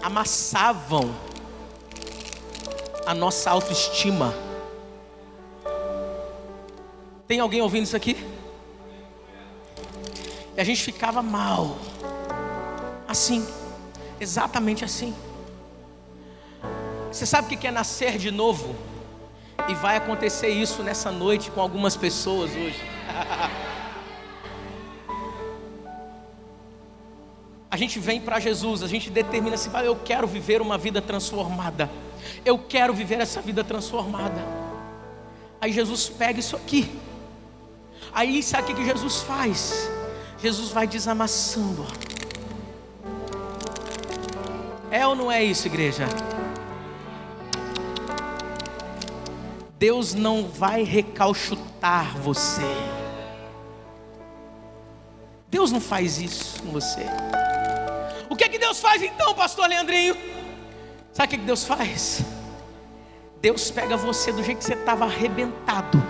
amassavam 0.01 1.13
a 3.05 3.13
nossa 3.13 3.49
autoestima. 3.51 4.33
Tem 7.27 7.39
alguém 7.39 7.61
ouvindo 7.61 7.83
isso 7.83 7.95
aqui? 7.95 8.17
E 10.55 10.61
a 10.61 10.63
gente 10.63 10.83
ficava 10.83 11.21
mal, 11.21 11.77
assim, 13.07 13.47
exatamente 14.19 14.85
assim. 14.85 15.15
Você 17.11 17.25
sabe 17.25 17.53
o 17.53 17.57
que 17.57 17.67
é 17.67 17.71
nascer 17.71 18.17
de 18.17 18.31
novo? 18.31 18.75
E 19.67 19.75
vai 19.75 19.97
acontecer 19.97 20.49
isso 20.49 20.83
nessa 20.83 21.11
noite 21.11 21.49
com 21.51 21.61
algumas 21.61 21.95
pessoas 21.95 22.51
hoje. 22.51 22.79
a 27.73 27.75
gente 27.75 27.99
vem 27.99 28.21
para 28.21 28.39
Jesus, 28.39 28.83
a 28.83 28.87
gente 28.87 29.09
determina 29.09 29.55
assim, 29.55 29.71
eu 29.83 29.95
quero 29.95 30.27
viver 30.27 30.61
uma 30.61 30.77
vida 30.77 31.01
transformada. 31.01 31.89
Eu 32.45 32.59
quero 32.59 32.93
viver 32.93 33.19
essa 33.19 33.41
vida 33.41 33.63
transformada. 33.63 34.45
Aí 35.59 35.71
Jesus 35.73 36.07
pega 36.07 36.39
isso 36.39 36.55
aqui. 36.55 36.87
Aí 38.13 38.43
sabe 38.43 38.73
o 38.73 38.75
que 38.75 38.85
Jesus 38.85 39.23
faz? 39.23 39.89
Jesus 40.37 40.69
vai 40.69 40.85
desamassando. 40.85 41.83
É 44.91 45.07
ou 45.07 45.15
não 45.15 45.31
é 45.31 45.43
isso, 45.43 45.65
igreja? 45.65 46.05
Deus 49.79 50.13
não 50.13 50.47
vai 50.47 50.83
recalchutar 50.83 52.15
você. 52.19 52.61
Deus 55.49 55.71
não 55.71 55.81
faz 55.81 56.21
isso 56.21 56.61
com 56.61 56.69
você. 56.71 57.07
O 58.33 58.35
que 58.35 58.45
é 58.45 58.49
que 58.49 58.57
Deus 58.57 58.79
faz 58.79 58.99
então, 59.03 59.35
pastor 59.35 59.69
Leandrinho? 59.69 60.17
Sabe 61.11 61.27
o 61.27 61.29
que, 61.29 61.35
é 61.35 61.37
que 61.37 61.45
Deus 61.45 61.65
faz? 61.65 62.23
Deus 63.39 63.69
pega 63.69 63.95
você 63.95 64.31
do 64.31 64.41
jeito 64.41 64.57
que 64.57 64.63
você 64.63 64.73
estava 64.73 65.05
arrebentado 65.05 66.03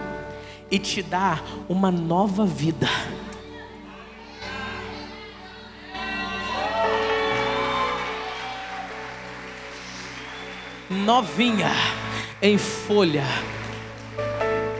e 0.71 0.79
te 0.79 1.03
dá 1.03 1.41
uma 1.67 1.91
nova 1.91 2.45
vida. 2.45 2.87
Novinha 10.89 11.71
em 12.41 12.57
folha. 12.57 13.25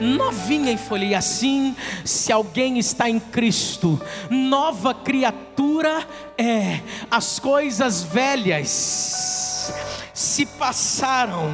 Novinha 0.04 0.70
em 0.70 0.76
folha, 0.76 1.04
e 1.06 1.14
assim, 1.14 1.74
se 2.04 2.30
alguém 2.30 2.78
está 2.78 3.08
em 3.08 3.18
Cristo, 3.18 3.98
nova 4.28 4.92
criatura 4.92 6.06
é, 6.36 6.80
as 7.10 7.38
coisas 7.38 8.02
velhas 8.02 9.72
se 10.12 10.44
passaram, 10.44 11.50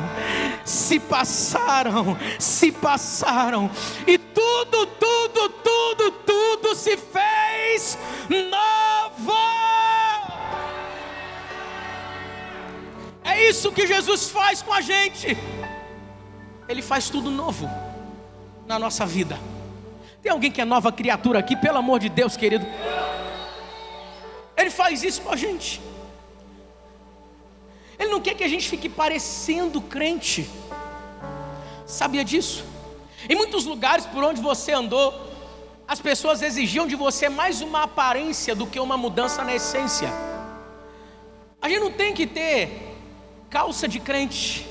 se 0.64 0.98
passaram, 0.98 2.18
se 2.40 2.72
passaram, 2.72 3.70
e 4.04 4.18
tudo, 4.18 4.84
tudo, 4.86 5.48
tudo, 5.48 6.10
tudo 6.10 6.74
se 6.74 6.96
fez 6.96 7.96
novo. 8.28 9.38
É 13.22 13.48
isso 13.48 13.70
que 13.70 13.86
Jesus 13.86 14.28
faz 14.28 14.60
com 14.60 14.72
a 14.72 14.80
gente. 14.80 15.38
Ele 16.68 16.82
faz 16.82 17.08
tudo 17.08 17.30
novo 17.30 17.89
na 18.70 18.78
nossa 18.78 19.04
vida. 19.04 19.36
Tem 20.22 20.30
alguém 20.30 20.50
que 20.50 20.60
é 20.60 20.64
nova 20.64 20.92
criatura 20.92 21.40
aqui, 21.40 21.56
pelo 21.56 21.78
amor 21.78 21.98
de 21.98 22.08
Deus, 22.08 22.36
querido? 22.36 22.64
Ele 24.56 24.70
faz 24.70 25.02
isso 25.02 25.22
com 25.22 25.32
a 25.32 25.36
gente. 25.36 25.80
Ele 27.98 28.10
não 28.10 28.20
quer 28.20 28.34
que 28.34 28.44
a 28.44 28.48
gente 28.48 28.68
fique 28.68 28.88
parecendo 28.88 29.80
crente. 29.80 30.48
Sabia 31.84 32.24
disso? 32.24 32.64
Em 33.28 33.34
muitos 33.34 33.64
lugares 33.64 34.06
por 34.06 34.22
onde 34.22 34.40
você 34.40 34.72
andou, 34.72 35.12
as 35.88 36.00
pessoas 36.00 36.40
exigiam 36.40 36.86
de 36.86 36.94
você 36.94 37.28
mais 37.28 37.60
uma 37.60 37.82
aparência 37.82 38.54
do 38.54 38.68
que 38.68 38.78
uma 38.78 38.96
mudança 38.96 39.42
na 39.42 39.52
essência. 39.52 40.08
A 41.60 41.68
gente 41.68 41.80
não 41.80 41.90
tem 41.90 42.14
que 42.14 42.24
ter 42.24 42.96
calça 43.50 43.88
de 43.88 43.98
crente. 43.98 44.64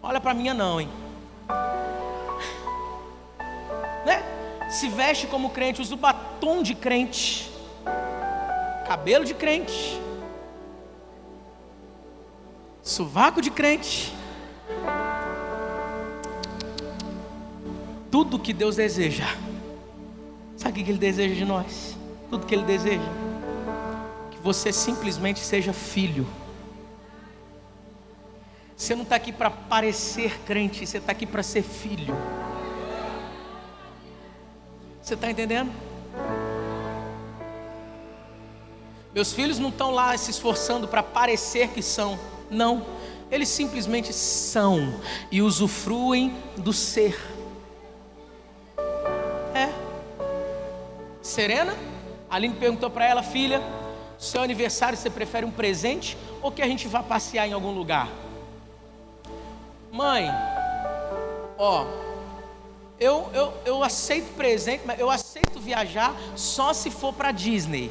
Olha 0.00 0.20
para 0.20 0.32
minha 0.32 0.54
não, 0.54 0.80
hein? 0.80 0.88
Se 4.74 4.88
veste 4.88 5.28
como 5.28 5.50
crente, 5.50 5.80
usa 5.80 5.94
o 5.94 5.96
batom 5.96 6.60
de 6.60 6.74
crente, 6.74 7.48
cabelo 8.88 9.24
de 9.24 9.32
crente, 9.32 10.00
sovaco 12.82 13.40
de 13.40 13.52
crente. 13.52 14.12
Tudo 18.10 18.36
que 18.36 18.52
Deus 18.52 18.74
deseja. 18.74 19.26
Sabe 20.56 20.80
o 20.80 20.84
que 20.84 20.90
Ele 20.90 20.98
deseja 20.98 21.36
de 21.36 21.44
nós? 21.44 21.96
Tudo 22.28 22.44
que 22.44 22.54
Ele 22.56 22.64
deseja. 22.64 23.12
Que 24.32 24.38
você 24.38 24.72
simplesmente 24.72 25.38
seja 25.38 25.72
filho. 25.72 26.26
Você 28.76 28.96
não 28.96 29.04
está 29.04 29.14
aqui 29.14 29.30
para 29.30 29.52
parecer 29.52 30.40
crente, 30.44 30.84
você 30.84 30.98
está 30.98 31.12
aqui 31.12 31.26
para 31.26 31.44
ser 31.44 31.62
filho. 31.62 32.16
Você 35.04 35.12
está 35.12 35.30
entendendo? 35.30 35.70
Meus 39.14 39.34
filhos 39.34 39.58
não 39.58 39.68
estão 39.68 39.90
lá 39.90 40.16
se 40.16 40.30
esforçando 40.30 40.88
para 40.88 41.02
parecer 41.02 41.68
que 41.68 41.82
são. 41.82 42.18
Não. 42.50 42.86
Eles 43.30 43.50
simplesmente 43.50 44.14
são 44.14 44.98
e 45.30 45.42
usufruem 45.42 46.34
do 46.56 46.72
ser. 46.72 47.20
É. 49.54 49.68
Serena, 51.22 51.74
a 52.30 52.36
Aline 52.36 52.54
perguntou 52.54 52.88
para 52.88 53.04
ela, 53.04 53.22
filha, 53.22 53.62
seu 54.18 54.40
aniversário 54.40 54.96
você 54.96 55.10
prefere 55.10 55.44
um 55.44 55.50
presente 55.50 56.16
ou 56.40 56.50
que 56.50 56.62
a 56.62 56.66
gente 56.66 56.88
vá 56.88 57.02
passear 57.02 57.46
em 57.46 57.52
algum 57.52 57.72
lugar? 57.72 58.08
Mãe, 59.92 60.30
ó, 61.58 62.03
eu, 62.98 63.28
eu, 63.32 63.52
eu 63.64 63.82
aceito 63.82 64.34
presente, 64.34 64.82
mas 64.86 64.98
eu 64.98 65.10
aceito 65.10 65.58
viajar 65.58 66.14
só 66.36 66.72
se 66.72 66.90
for 66.90 67.12
para 67.12 67.32
Disney. 67.32 67.90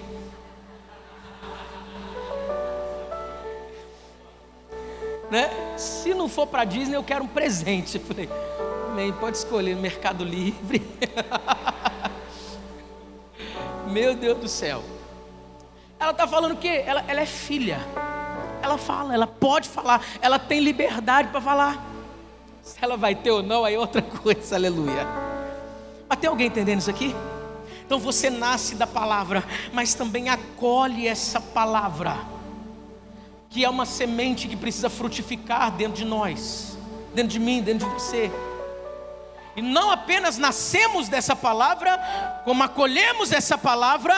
Né? 5.30 5.50
Se 5.78 6.14
não 6.14 6.30
for 6.30 6.48
para 6.48 6.64
Disney, 6.64 6.96
eu 6.96 7.04
quero 7.04 7.24
um 7.24 7.28
presente. 7.28 7.98
Falei, 8.00 8.30
pode 9.20 9.38
escolher 9.38 9.76
Mercado 9.76 10.24
Livre. 10.24 10.82
Meu 13.90 14.16
Deus 14.16 14.38
do 14.38 14.48
céu. 14.48 14.84
Ela 16.00 16.12
está 16.12 16.28
falando 16.28 16.54
o 16.54 16.58
quê? 16.58 16.84
Ela, 16.86 17.04
ela 17.08 17.22
é 17.22 17.26
filha. 17.26 17.80
Ela 18.62 18.78
fala, 18.78 19.14
ela 19.14 19.28
pode 19.28 19.68
falar, 19.68 20.02
ela 20.22 20.40
tem 20.40 20.60
liberdade 20.60 21.30
para 21.30 21.42
falar. 21.42 21.93
Se 22.64 22.78
ela 22.82 22.96
vai 22.96 23.14
ter 23.14 23.30
ou 23.30 23.44
não, 23.44 23.66
aí 23.66 23.76
é 23.76 23.80
outra 23.80 24.02
coisa, 24.24 24.56
aleluia. 24.56 25.06
Mas 26.08 26.18
tem 26.18 26.30
alguém 26.30 26.48
entendendo 26.48 26.80
isso 26.80 26.90
aqui? 26.90 27.14
Então 27.86 28.00
você 28.00 28.30
nasce 28.30 28.76
da 28.76 28.88
palavra, 28.88 29.44
mas 29.74 29.94
também 29.94 30.30
acolhe 30.30 31.08
essa 31.08 31.42
palavra, 31.42 32.18
que 33.50 33.66
é 33.66 33.70
uma 33.70 33.86
semente 33.86 34.48
que 34.48 34.56
precisa 34.56 34.90
frutificar 34.90 35.72
dentro 35.72 35.98
de 35.98 36.06
nós, 36.06 36.78
dentro 37.14 37.32
de 37.32 37.40
mim, 37.40 37.62
dentro 37.62 37.86
de 37.88 37.94
você. 37.94 38.32
E 39.56 39.62
não 39.62 39.92
apenas 39.92 40.38
nascemos 40.38 41.10
dessa 41.10 41.36
palavra, 41.36 41.98
como 42.46 42.64
acolhemos 42.64 43.32
essa 43.34 43.58
palavra, 43.58 44.16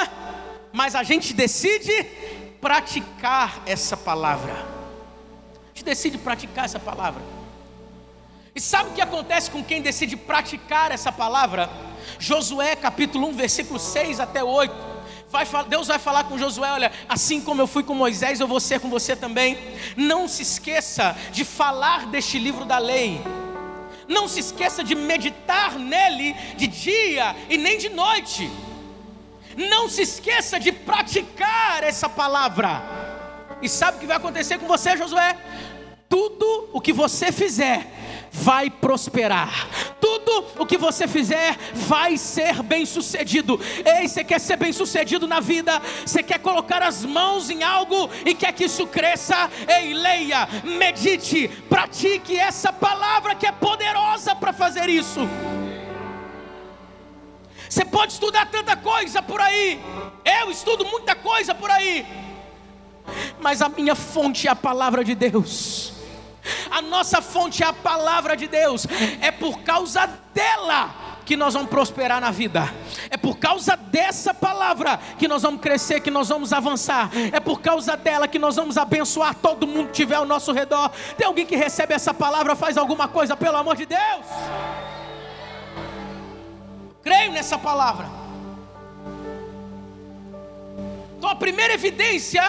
mas 0.72 0.96
a 0.96 1.02
gente 1.02 1.34
decide 1.34 2.04
praticar 2.62 3.62
essa 3.66 3.98
palavra. 3.98 4.54
A 4.54 5.68
gente 5.74 5.84
decide 5.84 6.18
praticar 6.18 6.66
essa 6.66 6.80
palavra. 6.80 7.35
E 8.56 8.62
sabe 8.62 8.92
o 8.92 8.94
que 8.94 9.02
acontece 9.02 9.52
com 9.52 9.62
quem 9.62 9.82
decide 9.82 10.16
praticar 10.16 10.90
essa 10.90 11.12
palavra? 11.12 11.70
Josué 12.18 12.74
capítulo 12.74 13.28
1, 13.28 13.34
versículo 13.34 13.78
6 13.78 14.22
até 14.22 14.42
8. 14.42 14.74
Vai, 15.30 15.46
Deus 15.68 15.88
vai 15.88 16.00
falar 16.00 16.24
com 16.24 16.38
Josué: 16.38 16.72
olha, 16.72 16.90
assim 17.10 17.42
como 17.42 17.62
eu 17.62 17.68
fui 17.68 17.84
com 17.84 17.94
Moisés, 17.94 18.40
eu 18.40 18.48
vou 18.48 18.62
ser 18.62 18.80
com 18.80 18.90
você 18.90 19.14
também. 19.14 19.58
Não 19.98 20.26
se 20.26 20.42
esqueça 20.42 21.18
de 21.34 21.44
falar 21.44 22.06
deste 22.06 22.40
livro 22.40 22.64
da 22.64 22.78
lei. 22.78 23.22
Não 24.08 24.26
se 24.26 24.40
esqueça 24.40 24.86
de 24.86 24.96
meditar 24.96 25.78
nele 25.78 26.34
de 26.56 26.68
dia 26.68 27.36
e 27.50 27.58
nem 27.58 27.78
de 27.78 27.90
noite. 27.90 28.50
Não 29.58 29.90
se 29.90 30.04
esqueça 30.04 30.58
de 30.58 30.72
praticar 30.72 31.84
essa 31.84 32.08
palavra. 32.08 32.82
E 33.62 33.68
sabe 33.68 33.98
o 33.98 34.00
que 34.00 34.08
vai 34.08 34.16
acontecer 34.16 34.60
com 34.60 34.68
você, 34.68 34.96
Josué? 34.96 35.36
Tudo 36.08 36.70
o 36.72 36.80
que 36.80 36.94
você 36.94 37.34
fizer 37.34 38.05
vai 38.36 38.70
prosperar. 38.70 39.68
Tudo 40.00 40.46
o 40.60 40.66
que 40.66 40.78
você 40.78 41.08
fizer 41.08 41.58
vai 41.74 42.18
ser 42.18 42.62
bem 42.62 42.86
sucedido. 42.86 43.60
Ei, 43.86 44.08
você 44.08 44.24
quer 44.24 44.40
ser 44.40 44.58
bem 44.58 44.74
sucedido 44.74 45.26
na 45.26 45.40
vida? 45.40 45.82
Você 46.06 46.22
quer 46.22 46.40
colocar 46.40 46.84
as 46.84 47.06
mãos 47.06 47.50
em 47.50 47.64
algo 47.64 48.10
e 48.26 48.36
quer 48.36 48.52
que 48.52 48.66
isso 48.66 48.86
cresça? 48.88 49.50
Ei, 49.68 49.94
leia, 49.94 50.48
medite, 50.64 51.48
pratique 51.70 52.38
essa 52.38 52.74
palavra 52.74 53.36
que 53.36 53.48
é 53.48 53.52
poderosa 53.52 54.36
para 54.36 54.52
fazer 54.52 54.90
isso. 54.90 55.22
Você 57.70 57.86
pode 57.86 58.14
estudar 58.14 58.46
tanta 58.52 58.76
coisa 58.76 59.22
por 59.22 59.40
aí. 59.40 59.80
Eu 60.24 60.52
estudo 60.52 60.86
muita 60.86 61.16
coisa 61.16 61.56
por 61.56 61.72
aí. 61.72 62.06
Mas 63.40 63.62
a 63.62 63.70
minha 63.70 63.96
fonte 63.96 64.48
é 64.48 64.52
a 64.52 64.56
palavra 64.56 65.04
de 65.04 65.16
Deus. 65.16 65.95
A 66.76 66.82
nossa 66.82 67.22
fonte 67.22 67.64
é 67.64 67.66
a 67.66 67.72
palavra 67.72 68.36
de 68.36 68.50
Deus. 68.50 68.86
É 69.22 69.32
por 69.32 69.62
causa 69.62 70.10
dela 70.34 70.94
que 71.26 71.38
nós 71.38 71.54
vamos 71.54 71.70
prosperar 71.70 72.20
na 72.20 72.32
vida. 72.32 72.70
É 73.10 73.16
por 73.16 73.38
causa 73.38 73.78
dessa 73.78 74.34
palavra 74.34 75.00
que 75.18 75.26
nós 75.26 75.42
vamos 75.42 75.62
crescer, 75.62 76.02
que 76.02 76.12
nós 76.12 76.28
vamos 76.28 76.52
avançar. 76.52 77.10
É 77.32 77.40
por 77.40 77.62
causa 77.62 77.96
dela 77.96 78.28
que 78.28 78.38
nós 78.38 78.58
vamos 78.58 78.78
abençoar 78.78 79.34
todo 79.36 79.66
mundo 79.66 79.86
que 79.86 79.92
estiver 79.94 80.16
ao 80.16 80.26
nosso 80.26 80.52
redor. 80.52 80.92
Tem 81.18 81.26
alguém 81.26 81.46
que 81.46 81.56
recebe 81.56 81.94
essa 81.94 82.14
palavra, 82.14 82.58
faz 82.58 82.78
alguma 82.78 83.08
coisa, 83.08 83.38
pelo 83.38 83.56
amor 83.56 83.78
de 83.78 83.86
Deus? 83.86 84.26
Creio 87.02 87.32
nessa 87.32 87.58
palavra. 87.58 88.10
Então 91.18 91.30
a 91.30 91.36
primeira 91.36 91.74
evidência 91.74 92.44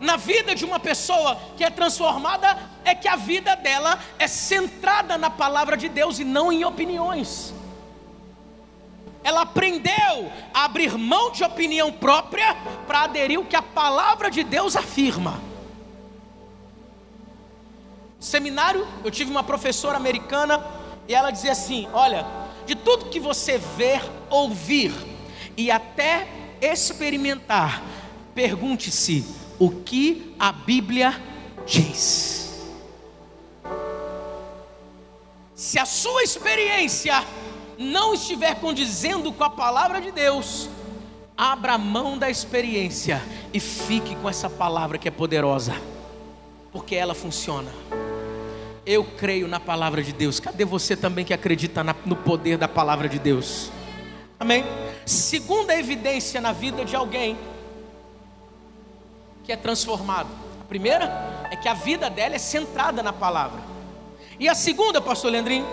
na 0.00 0.16
vida 0.16 0.54
de 0.54 0.64
uma 0.64 0.80
pessoa 0.80 1.38
que 1.56 1.62
é 1.62 1.70
transformada 1.70 2.58
é 2.84 2.94
que 2.94 3.06
a 3.06 3.16
vida 3.16 3.54
dela 3.54 3.98
é 4.18 4.26
centrada 4.26 5.18
na 5.18 5.28
palavra 5.28 5.76
de 5.76 5.88
Deus 5.88 6.18
e 6.18 6.24
não 6.24 6.50
em 6.50 6.64
opiniões. 6.64 7.52
Ela 9.22 9.42
aprendeu 9.42 10.32
a 10.54 10.64
abrir 10.64 10.96
mão 10.96 11.30
de 11.30 11.44
opinião 11.44 11.92
própria 11.92 12.56
para 12.86 13.02
aderir 13.02 13.38
o 13.38 13.44
que 13.44 13.54
a 13.54 13.60
palavra 13.60 14.30
de 14.30 14.42
Deus 14.42 14.74
afirma. 14.74 15.38
Seminário, 18.18 18.88
eu 19.04 19.10
tive 19.10 19.30
uma 19.30 19.42
professora 19.42 19.98
americana 19.98 20.64
e 21.06 21.14
ela 21.14 21.30
dizia 21.30 21.52
assim: 21.52 21.86
Olha, 21.92 22.26
de 22.66 22.74
tudo 22.74 23.10
que 23.10 23.20
você 23.20 23.58
ver, 23.58 24.02
ouvir 24.30 24.92
e 25.56 25.70
até 25.70 26.26
experimentar, 26.62 27.82
pergunte-se 28.34 29.39
o 29.60 29.70
que 29.70 30.34
a 30.38 30.50
Bíblia 30.50 31.20
diz. 31.66 32.64
Se 35.54 35.78
a 35.78 35.84
sua 35.84 36.22
experiência 36.22 37.22
não 37.78 38.14
estiver 38.14 38.54
condizendo 38.54 39.30
com 39.30 39.44
a 39.44 39.50
palavra 39.50 40.00
de 40.00 40.10
Deus, 40.10 40.70
abra 41.36 41.76
mão 41.76 42.16
da 42.16 42.30
experiência 42.30 43.22
e 43.52 43.60
fique 43.60 44.16
com 44.16 44.30
essa 44.30 44.48
palavra 44.48 44.96
que 44.96 45.06
é 45.06 45.10
poderosa, 45.10 45.74
porque 46.72 46.94
ela 46.94 47.14
funciona. 47.14 47.70
Eu 48.86 49.04
creio 49.04 49.46
na 49.46 49.60
palavra 49.60 50.02
de 50.02 50.14
Deus. 50.14 50.40
Cadê 50.40 50.64
você 50.64 50.96
também 50.96 51.22
que 51.22 51.34
acredita 51.34 51.84
no 52.06 52.16
poder 52.16 52.56
da 52.56 52.66
palavra 52.66 53.10
de 53.10 53.18
Deus? 53.18 53.70
Amém? 54.38 54.64
Segunda 55.04 55.78
evidência 55.78 56.40
na 56.40 56.50
vida 56.50 56.82
de 56.82 56.96
alguém 56.96 57.36
que 59.44 59.52
é 59.52 59.56
transformado. 59.56 60.28
A 60.60 60.64
primeira 60.64 61.48
é 61.50 61.56
que 61.56 61.68
a 61.68 61.74
vida 61.74 62.08
dela 62.08 62.34
é 62.34 62.38
centrada 62.38 63.02
na 63.02 63.12
palavra. 63.12 63.60
E 64.38 64.48
a 64.48 64.54
segunda, 64.54 65.00
pastor 65.00 65.32
Leandrinho? 65.32 65.66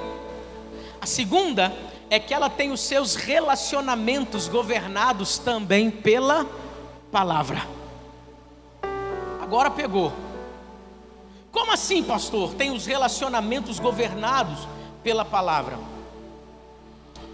A 0.99 1.06
segunda 1.06 1.73
é 2.10 2.19
que 2.19 2.34
ela 2.34 2.49
tem 2.49 2.71
os 2.71 2.82
seus 2.82 3.15
relacionamentos 3.15 4.47
governados 4.47 5.38
também 5.38 5.89
pela 5.89 6.45
palavra. 7.12 7.65
Agora 9.41 9.69
pegou. 9.69 10.12
Como 11.51 11.71
assim, 11.71 12.03
pastor? 12.03 12.53
Tem 12.53 12.71
os 12.71 12.86
relacionamentos 12.86 13.80
governados 13.80 14.67
pela 15.03 15.23
palavra. 15.23 15.80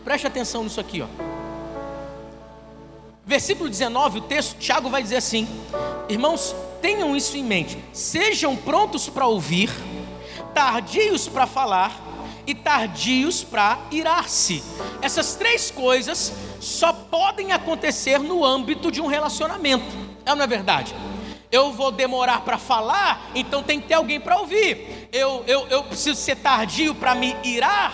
Preste 0.04 0.28
atenção 0.28 0.64
nisso 0.64 0.80
aqui, 0.80 1.02
ó. 1.02 1.33
Versículo 3.26 3.70
19, 3.70 4.20
o 4.20 4.22
texto, 4.22 4.58
Tiago 4.58 4.90
vai 4.90 5.02
dizer 5.02 5.18
assim: 5.18 5.48
Irmãos, 6.10 6.54
tenham 6.82 7.16
isso 7.16 7.38
em 7.38 7.44
mente. 7.44 7.78
Sejam 7.94 8.56
prontos 8.56 9.08
para 9.08 9.26
ouvir, 9.26 9.70
tardios 10.54 11.30
para 11.30 11.48
falar 11.48 12.02
e 12.46 12.54
tardios 12.54 13.42
para 13.42 13.80
irar-se. 13.92 14.62
Essas 15.02 15.36
três 15.36 15.72
coisas 15.72 16.34
só 16.60 16.92
podem 16.92 17.54
acontecer 17.54 18.20
no 18.20 18.44
âmbito 18.44 18.92
de 18.92 19.00
um 19.00 19.08
relacionamento. 19.08 19.86
É 20.26 20.32
ou 20.32 20.36
não 20.36 20.44
é 20.44 20.48
verdade? 20.48 20.94
eu 21.54 21.72
vou 21.72 21.92
demorar 21.92 22.42
para 22.42 22.58
falar, 22.58 23.30
então 23.36 23.62
tem 23.62 23.80
que 23.80 23.88
ter 23.88 23.94
alguém 23.94 24.20
para 24.20 24.40
ouvir. 24.40 25.08
Eu, 25.12 25.44
eu, 25.46 25.68
eu 25.68 25.84
preciso 25.84 26.20
ser 26.20 26.38
tardio 26.38 26.96
para 26.96 27.14
me 27.14 27.36
irar, 27.44 27.94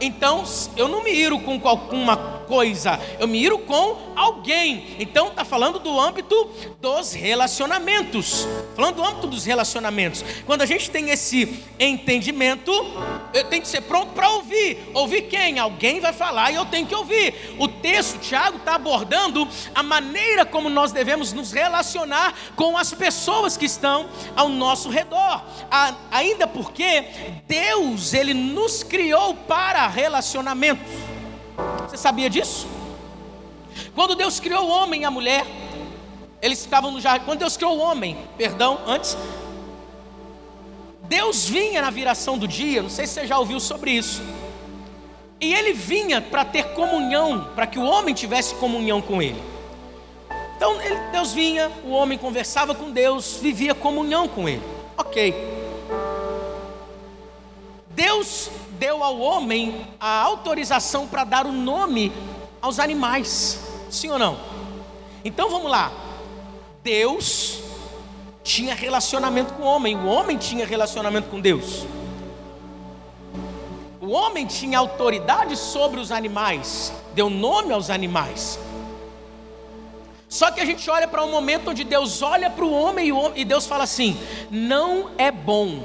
então 0.00 0.44
eu 0.76 0.86
não 0.86 1.02
me 1.02 1.10
iro 1.10 1.40
com 1.40 1.60
alguma 1.66 2.16
coisa, 2.52 3.00
eu 3.18 3.26
me 3.26 3.42
iro 3.42 3.60
com 3.60 4.12
alguém. 4.14 4.98
Então 4.98 5.28
está 5.28 5.42
falando 5.42 5.78
do 5.78 5.98
âmbito 5.98 6.50
dos 6.82 7.14
relacionamentos. 7.14 8.46
Falando 8.76 8.96
do 8.96 9.02
âmbito 9.02 9.26
dos 9.26 9.46
relacionamentos. 9.46 10.22
Quando 10.44 10.60
a 10.60 10.66
gente 10.66 10.90
tem 10.90 11.08
esse 11.08 11.64
entendimento, 11.80 12.70
eu 13.32 13.44
tenho 13.44 13.62
que 13.62 13.68
ser 13.68 13.80
pronto 13.80 14.12
para 14.12 14.28
ouvir. 14.28 14.90
Ouvir 14.92 15.22
quem? 15.22 15.58
Alguém 15.58 15.98
vai 15.98 16.12
falar 16.12 16.50
e 16.50 16.56
eu 16.56 16.66
tenho 16.66 16.86
que 16.86 16.94
ouvir. 16.94 17.56
O 17.58 17.66
texto, 17.66 18.18
Tiago, 18.18 18.58
está 18.58 18.74
abordando 18.74 19.48
a 19.74 19.82
maneira 19.82 20.44
como 20.44 20.68
nós 20.68 20.92
devemos 20.92 21.32
nos 21.32 21.52
relacionar 21.52 22.34
com 22.54 22.76
as 22.76 22.92
pessoas 22.92 23.56
que 23.56 23.64
estão 23.64 24.10
ao 24.36 24.50
nosso 24.50 24.90
redor. 24.90 25.42
Ainda 26.10 26.46
porque 26.46 27.06
Deus, 27.48 28.12
Ele 28.12 28.34
nos 28.34 28.82
criou 28.82 29.34
para 29.34 29.88
relacionamentos. 29.88 31.21
Você 31.88 31.96
sabia 31.96 32.30
disso? 32.30 32.66
Quando 33.94 34.14
Deus 34.14 34.40
criou 34.40 34.64
o 34.64 34.68
homem 34.68 35.02
e 35.02 35.04
a 35.04 35.10
mulher, 35.10 35.46
eles 36.40 36.62
ficavam 36.62 36.90
no 36.90 37.00
jardim. 37.00 37.24
Quando 37.24 37.40
Deus 37.40 37.56
criou 37.56 37.76
o 37.76 37.80
homem, 37.80 38.16
perdão, 38.36 38.80
antes, 38.86 39.16
Deus 41.04 41.46
vinha 41.46 41.82
na 41.82 41.90
viração 41.90 42.38
do 42.38 42.48
dia, 42.48 42.82
não 42.82 42.88
sei 42.90 43.06
se 43.06 43.14
você 43.14 43.26
já 43.26 43.38
ouviu 43.38 43.60
sobre 43.60 43.90
isso. 43.92 44.22
E 45.40 45.52
ele 45.52 45.72
vinha 45.72 46.20
para 46.20 46.44
ter 46.44 46.72
comunhão, 46.72 47.48
para 47.54 47.66
que 47.66 47.78
o 47.78 47.82
homem 47.82 48.14
tivesse 48.14 48.54
comunhão 48.54 49.02
com 49.02 49.20
ele. 49.20 49.42
Então 50.56 50.80
ele, 50.80 50.96
Deus 51.10 51.32
vinha, 51.32 51.70
o 51.84 51.90
homem 51.90 52.16
conversava 52.16 52.74
com 52.74 52.90
Deus, 52.90 53.38
vivia 53.42 53.74
comunhão 53.74 54.28
com 54.28 54.48
ele. 54.48 54.62
Ok. 54.96 55.34
Deus 57.90 58.48
deu 58.82 59.04
ao 59.04 59.20
homem 59.20 59.86
a 60.00 60.22
autorização 60.22 61.06
para 61.06 61.22
dar 61.22 61.46
o 61.46 61.52
nome 61.52 62.12
aos 62.60 62.80
animais. 62.80 63.60
Sim 63.88 64.10
ou 64.10 64.18
não? 64.18 64.36
Então 65.24 65.48
vamos 65.48 65.70
lá. 65.70 65.92
Deus 66.82 67.60
tinha 68.42 68.74
relacionamento 68.74 69.54
com 69.54 69.62
o 69.62 69.66
homem, 69.66 69.96
o 69.96 70.06
homem 70.06 70.36
tinha 70.36 70.66
relacionamento 70.66 71.28
com 71.28 71.40
Deus. 71.40 71.86
O 74.00 74.08
homem 74.08 74.46
tinha 74.46 74.80
autoridade 74.80 75.56
sobre 75.56 76.00
os 76.00 76.10
animais, 76.10 76.92
deu 77.14 77.30
nome 77.30 77.72
aos 77.72 77.88
animais. 77.88 78.58
Só 80.28 80.50
que 80.50 80.60
a 80.60 80.64
gente 80.64 80.90
olha 80.90 81.06
para 81.06 81.22
um 81.22 81.30
momento 81.30 81.70
onde 81.70 81.84
Deus 81.84 82.20
olha 82.20 82.50
para 82.50 82.64
o 82.64 82.72
homem 82.72 83.12
e 83.36 83.44
Deus 83.44 83.64
fala 83.64 83.84
assim: 83.84 84.18
não 84.50 85.10
é 85.16 85.30
bom. 85.30 85.78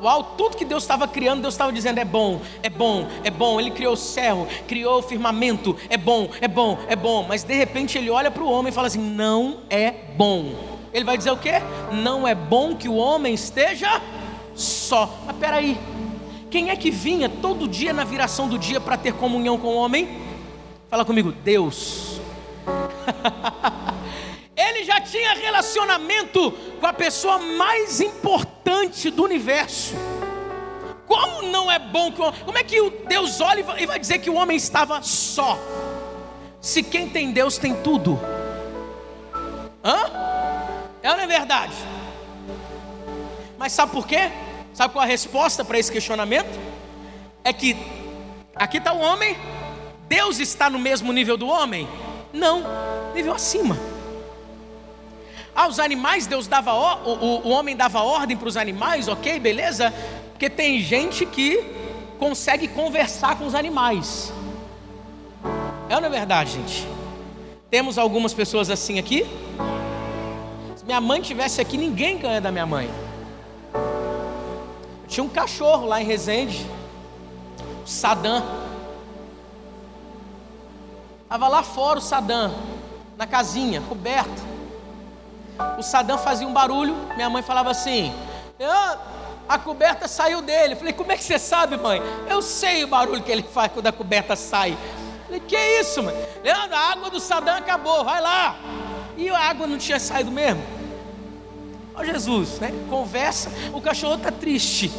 Uau, 0.00 0.34
tudo 0.36 0.56
que 0.56 0.64
Deus 0.64 0.84
estava 0.84 1.08
criando, 1.08 1.42
Deus 1.42 1.54
estava 1.54 1.72
dizendo: 1.72 1.98
é 1.98 2.04
bom, 2.04 2.40
é 2.62 2.70
bom, 2.70 3.08
é 3.24 3.30
bom. 3.30 3.60
Ele 3.60 3.70
criou 3.70 3.94
o 3.94 3.96
céu, 3.96 4.46
criou 4.68 5.00
o 5.00 5.02
firmamento, 5.02 5.76
é 5.90 5.96
bom, 5.96 6.30
é 6.40 6.46
bom, 6.46 6.78
é 6.88 6.94
bom. 6.94 7.24
Mas 7.28 7.42
de 7.42 7.54
repente 7.54 7.98
ele 7.98 8.08
olha 8.08 8.30
para 8.30 8.42
o 8.42 8.50
homem 8.50 8.70
e 8.70 8.74
fala 8.74 8.86
assim: 8.86 9.00
não 9.00 9.58
é 9.68 9.90
bom. 10.16 10.54
Ele 10.92 11.04
vai 11.04 11.18
dizer 11.18 11.30
o 11.32 11.36
quê? 11.36 11.54
Não 11.92 12.26
é 12.26 12.34
bom 12.34 12.76
que 12.76 12.88
o 12.88 12.94
homem 12.94 13.34
esteja 13.34 14.00
só. 14.54 15.18
Mas 15.26 15.36
peraí, 15.36 15.78
quem 16.50 16.70
é 16.70 16.76
que 16.76 16.90
vinha 16.90 17.28
todo 17.28 17.68
dia 17.68 17.92
na 17.92 18.04
viração 18.04 18.48
do 18.48 18.58
dia 18.58 18.80
para 18.80 18.96
ter 18.96 19.12
comunhão 19.14 19.58
com 19.58 19.68
o 19.68 19.76
homem? 19.76 20.08
Fala 20.88 21.04
comigo, 21.04 21.32
Deus. 21.32 22.20
Ele 24.58 24.82
já 24.82 25.00
tinha 25.00 25.34
relacionamento 25.34 26.50
com 26.80 26.86
a 26.86 26.92
pessoa 26.92 27.38
mais 27.38 28.00
importante 28.00 29.08
do 29.08 29.22
universo. 29.22 29.94
Como 31.06 31.42
não 31.42 31.70
é 31.70 31.78
bom 31.78 32.10
que 32.10 32.20
o, 32.20 32.32
como 32.44 32.58
é 32.58 32.64
que 32.64 32.90
Deus 33.06 33.40
olha 33.40 33.64
e 33.78 33.86
vai 33.86 34.00
dizer 34.00 34.18
que 34.18 34.28
o 34.28 34.34
homem 34.34 34.56
estava 34.56 35.00
só? 35.00 35.56
Se 36.60 36.82
quem 36.82 37.08
tem 37.08 37.30
Deus 37.30 37.56
tem 37.56 37.72
tudo. 37.82 38.18
Hã? 39.84 40.10
É 41.04 41.10
ou 41.12 41.16
não 41.16 41.22
é 41.22 41.26
verdade? 41.28 41.74
Mas 43.56 43.72
sabe 43.72 43.92
por 43.92 44.08
quê? 44.08 44.32
Sabe 44.74 44.92
qual 44.92 45.04
a 45.04 45.06
resposta 45.06 45.64
para 45.64 45.78
esse 45.78 45.92
questionamento? 45.92 46.58
É 47.44 47.52
que 47.52 47.76
aqui 48.56 48.78
está 48.78 48.92
o 48.92 48.98
homem, 48.98 49.36
Deus 50.08 50.40
está 50.40 50.68
no 50.68 50.80
mesmo 50.80 51.12
nível 51.12 51.36
do 51.36 51.46
homem? 51.46 51.88
Não, 52.32 52.64
nível 53.14 53.32
acima. 53.32 53.78
Aos 55.58 55.80
ah, 55.80 55.84
animais 55.84 56.24
Deus 56.24 56.46
dava 56.46 56.72
o, 56.72 57.14
o, 57.14 57.48
o 57.48 57.48
homem 57.48 57.74
dava 57.74 58.00
ordem 58.00 58.36
para 58.36 58.46
os 58.46 58.56
animais, 58.56 59.08
ok, 59.08 59.40
beleza? 59.40 59.92
Porque 60.30 60.48
tem 60.48 60.78
gente 60.78 61.26
que 61.26 61.58
consegue 62.16 62.68
conversar 62.68 63.36
com 63.36 63.44
os 63.44 63.56
animais. 63.56 64.32
É 65.88 65.96
ou 65.96 66.00
não 66.00 66.06
é 66.06 66.10
verdade, 66.12 66.52
gente? 66.52 66.86
Temos 67.68 67.98
algumas 67.98 68.32
pessoas 68.32 68.70
assim 68.70 69.00
aqui. 69.00 69.26
Se 70.76 70.84
minha 70.84 71.00
mãe 71.00 71.20
tivesse 71.20 71.60
aqui, 71.60 71.76
ninguém 71.76 72.18
ganha 72.18 72.40
da 72.40 72.52
minha 72.52 72.64
mãe. 72.64 72.88
tinha 75.08 75.24
um 75.24 75.28
cachorro 75.28 75.88
lá 75.88 76.00
em 76.00 76.04
Resende, 76.04 76.64
o 77.84 77.88
Sadam. 77.88 78.44
Estava 81.24 81.48
lá 81.48 81.64
fora 81.64 81.98
o 81.98 82.02
Sadam, 82.02 82.54
na 83.16 83.26
casinha, 83.26 83.80
coberto. 83.80 84.57
O 85.78 85.82
Sadam 85.82 86.18
fazia 86.18 86.46
um 86.46 86.52
barulho, 86.52 86.94
minha 87.16 87.30
mãe 87.30 87.42
falava 87.42 87.70
assim: 87.70 88.12
ah, 88.60 88.98
a 89.48 89.58
coberta 89.58 90.06
saiu 90.06 90.42
dele. 90.42 90.74
Eu 90.74 90.76
falei, 90.76 90.92
como 90.92 91.10
é 91.12 91.16
que 91.16 91.24
você 91.24 91.38
sabe, 91.38 91.76
mãe? 91.76 92.02
Eu 92.28 92.42
sei 92.42 92.84
o 92.84 92.88
barulho 92.88 93.22
que 93.22 93.32
ele 93.32 93.42
faz 93.42 93.72
quando 93.72 93.86
a 93.86 93.92
coberta 93.92 94.36
sai. 94.36 94.76
Falei, 95.24 95.40
que 95.40 95.56
isso, 95.56 96.02
mãe? 96.02 96.14
Leandro, 96.42 96.76
a 96.76 96.92
água 96.92 97.10
do 97.10 97.20
Sadam 97.20 97.56
acabou, 97.56 98.04
vai 98.04 98.20
lá. 98.20 98.56
E 99.16 99.28
a 99.28 99.38
água 99.38 99.66
não 99.66 99.78
tinha 99.78 99.98
saído 99.98 100.30
mesmo. 100.30 100.62
Ó 101.94 102.04
Jesus, 102.04 102.60
né? 102.60 102.72
Conversa, 102.88 103.50
o 103.72 103.80
cachorro 103.80 104.14
está 104.14 104.30
triste. 104.30 104.92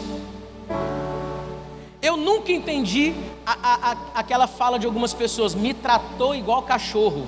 Eu 2.02 2.18
nunca 2.18 2.52
entendi 2.52 3.14
a, 3.46 3.52
a, 3.52 3.92
a, 3.92 3.98
aquela 4.16 4.48
fala 4.48 4.80
de 4.80 4.86
algumas 4.86 5.14
pessoas, 5.14 5.54
me 5.54 5.74
tratou 5.74 6.34
igual 6.34 6.64
cachorro. 6.64 7.28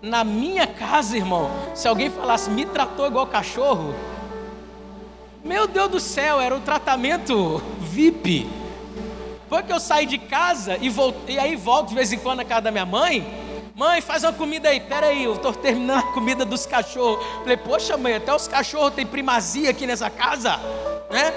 Na 0.00 0.22
minha 0.22 0.66
casa, 0.66 1.16
irmão, 1.16 1.50
se 1.74 1.88
alguém 1.88 2.08
falasse 2.08 2.48
me 2.50 2.64
tratou 2.64 3.06
igual 3.06 3.26
cachorro, 3.26 3.94
meu 5.42 5.66
Deus 5.66 5.90
do 5.90 6.00
céu, 6.00 6.40
era 6.40 6.54
um 6.54 6.60
tratamento 6.60 7.60
VIP. 7.80 8.48
Foi 9.48 9.62
que 9.62 9.72
eu 9.72 9.80
saí 9.80 10.06
de 10.06 10.18
casa 10.18 10.76
e, 10.80 10.88
voltei, 10.88 11.36
e 11.36 11.38
aí 11.38 11.56
volto 11.56 11.88
de 11.88 11.94
vez 11.94 12.12
em 12.12 12.18
quando 12.18 12.38
na 12.38 12.44
casa 12.44 12.62
da 12.62 12.70
minha 12.70 12.86
mãe. 12.86 13.26
Mãe, 13.74 14.00
faz 14.00 14.24
uma 14.24 14.32
comida 14.32 14.68
aí. 14.68 14.78
Pera 14.78 15.06
aí, 15.06 15.24
eu 15.24 15.34
estou 15.34 15.52
terminando 15.52 16.00
a 16.00 16.12
comida 16.12 16.44
dos 16.44 16.66
cachorros. 16.66 17.24
Falei, 17.40 17.56
poxa 17.56 17.96
mãe, 17.96 18.14
até 18.14 18.34
os 18.34 18.46
cachorros 18.46 18.94
têm 18.94 19.06
primazia 19.06 19.70
aqui 19.70 19.86
nessa 19.86 20.10
casa, 20.10 20.58
né? 21.10 21.32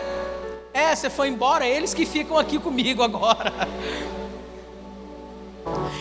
É, 0.73 0.95
você 0.95 1.09
foi 1.09 1.27
embora, 1.27 1.65
eles 1.65 1.93
que 1.93 2.05
ficam 2.05 2.37
aqui 2.37 2.59
comigo 2.59 3.01
agora. 3.01 3.51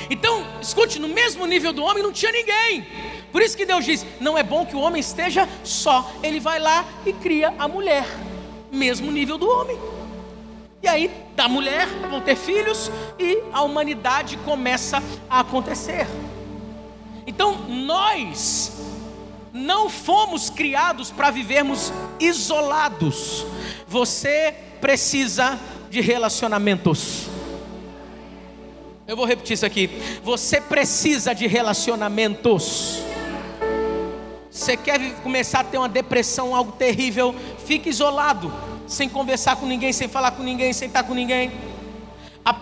Então, 0.09 0.45
escute, 0.61 0.99
no 0.99 1.09
mesmo 1.09 1.47
nível 1.47 1.73
do 1.73 1.83
homem 1.83 2.03
não 2.03 2.13
tinha 2.13 2.33
ninguém. 2.33 2.87
Por 3.33 3.43
isso 3.43 3.57
que 3.57 3.67
Deus 3.67 3.85
diz: 3.85 4.05
não 4.21 4.37
é 4.37 4.43
bom 4.43 4.67
que 4.67 4.77
o 4.77 4.81
homem 4.81 5.01
esteja 5.01 5.49
só. 5.65 6.11
Ele 6.23 6.41
vai 6.41 6.59
lá 6.59 6.85
e 7.07 7.13
cria 7.13 7.55
a 7.59 7.67
mulher, 7.69 8.07
mesmo 8.71 9.11
nível 9.11 9.39
do 9.39 9.49
homem. 9.49 9.79
E 10.83 10.89
aí, 10.89 11.11
da 11.37 11.47
mulher 11.47 11.87
vão 12.09 12.21
ter 12.21 12.37
filhos 12.37 12.91
e 13.19 13.43
a 13.53 13.63
humanidade 13.63 14.37
começa 14.39 15.03
a 15.29 15.41
acontecer. 15.41 16.07
Então, 17.27 17.55
nós 17.69 18.73
não 19.53 19.91
fomos 19.91 20.49
criados 20.49 21.11
para 21.11 21.31
vivermos 21.31 21.93
isolados. 22.19 23.45
Você 23.87 24.55
precisa 24.81 25.59
de 25.91 26.01
relacionamentos. 26.01 27.29
Eu 29.11 29.17
vou 29.17 29.27
repetir 29.27 29.55
isso 29.55 29.67
aqui. 29.67 29.91
Você 30.23 30.61
precisa 30.61 31.35
de 31.35 31.49
relacionamentos. 31.49 33.03
Você 34.49 34.77
quer 34.77 35.01
começar 35.17 35.61
a 35.61 35.65
ter 35.65 35.79
uma 35.79 35.89
depressão, 35.89 36.55
algo 36.55 36.71
terrível? 36.71 37.35
Fique 37.67 37.89
isolado, 37.89 38.55
sem 38.87 39.09
conversar 39.09 39.57
com 39.57 39.67
ninguém, 39.67 39.93
sem 39.93 40.07
falar 40.07 40.31
com 40.31 40.45
ninguém, 40.45 40.73
sem 40.73 40.87
estar 40.87 41.03
com 41.03 41.13
ninguém. 41.13 41.51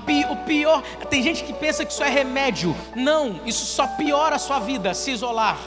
Pi, 0.06 0.24
o 0.30 0.36
pior, 0.36 0.82
tem 1.10 1.22
gente 1.22 1.44
que 1.44 1.52
pensa 1.52 1.84
que 1.84 1.92
isso 1.92 2.02
é 2.02 2.08
remédio. 2.08 2.74
Não, 2.96 3.42
isso 3.44 3.66
só 3.66 3.86
piora 3.86 4.36
a 4.36 4.38
sua 4.38 4.58
vida, 4.58 4.94
se 4.94 5.10
isolar. 5.10 5.58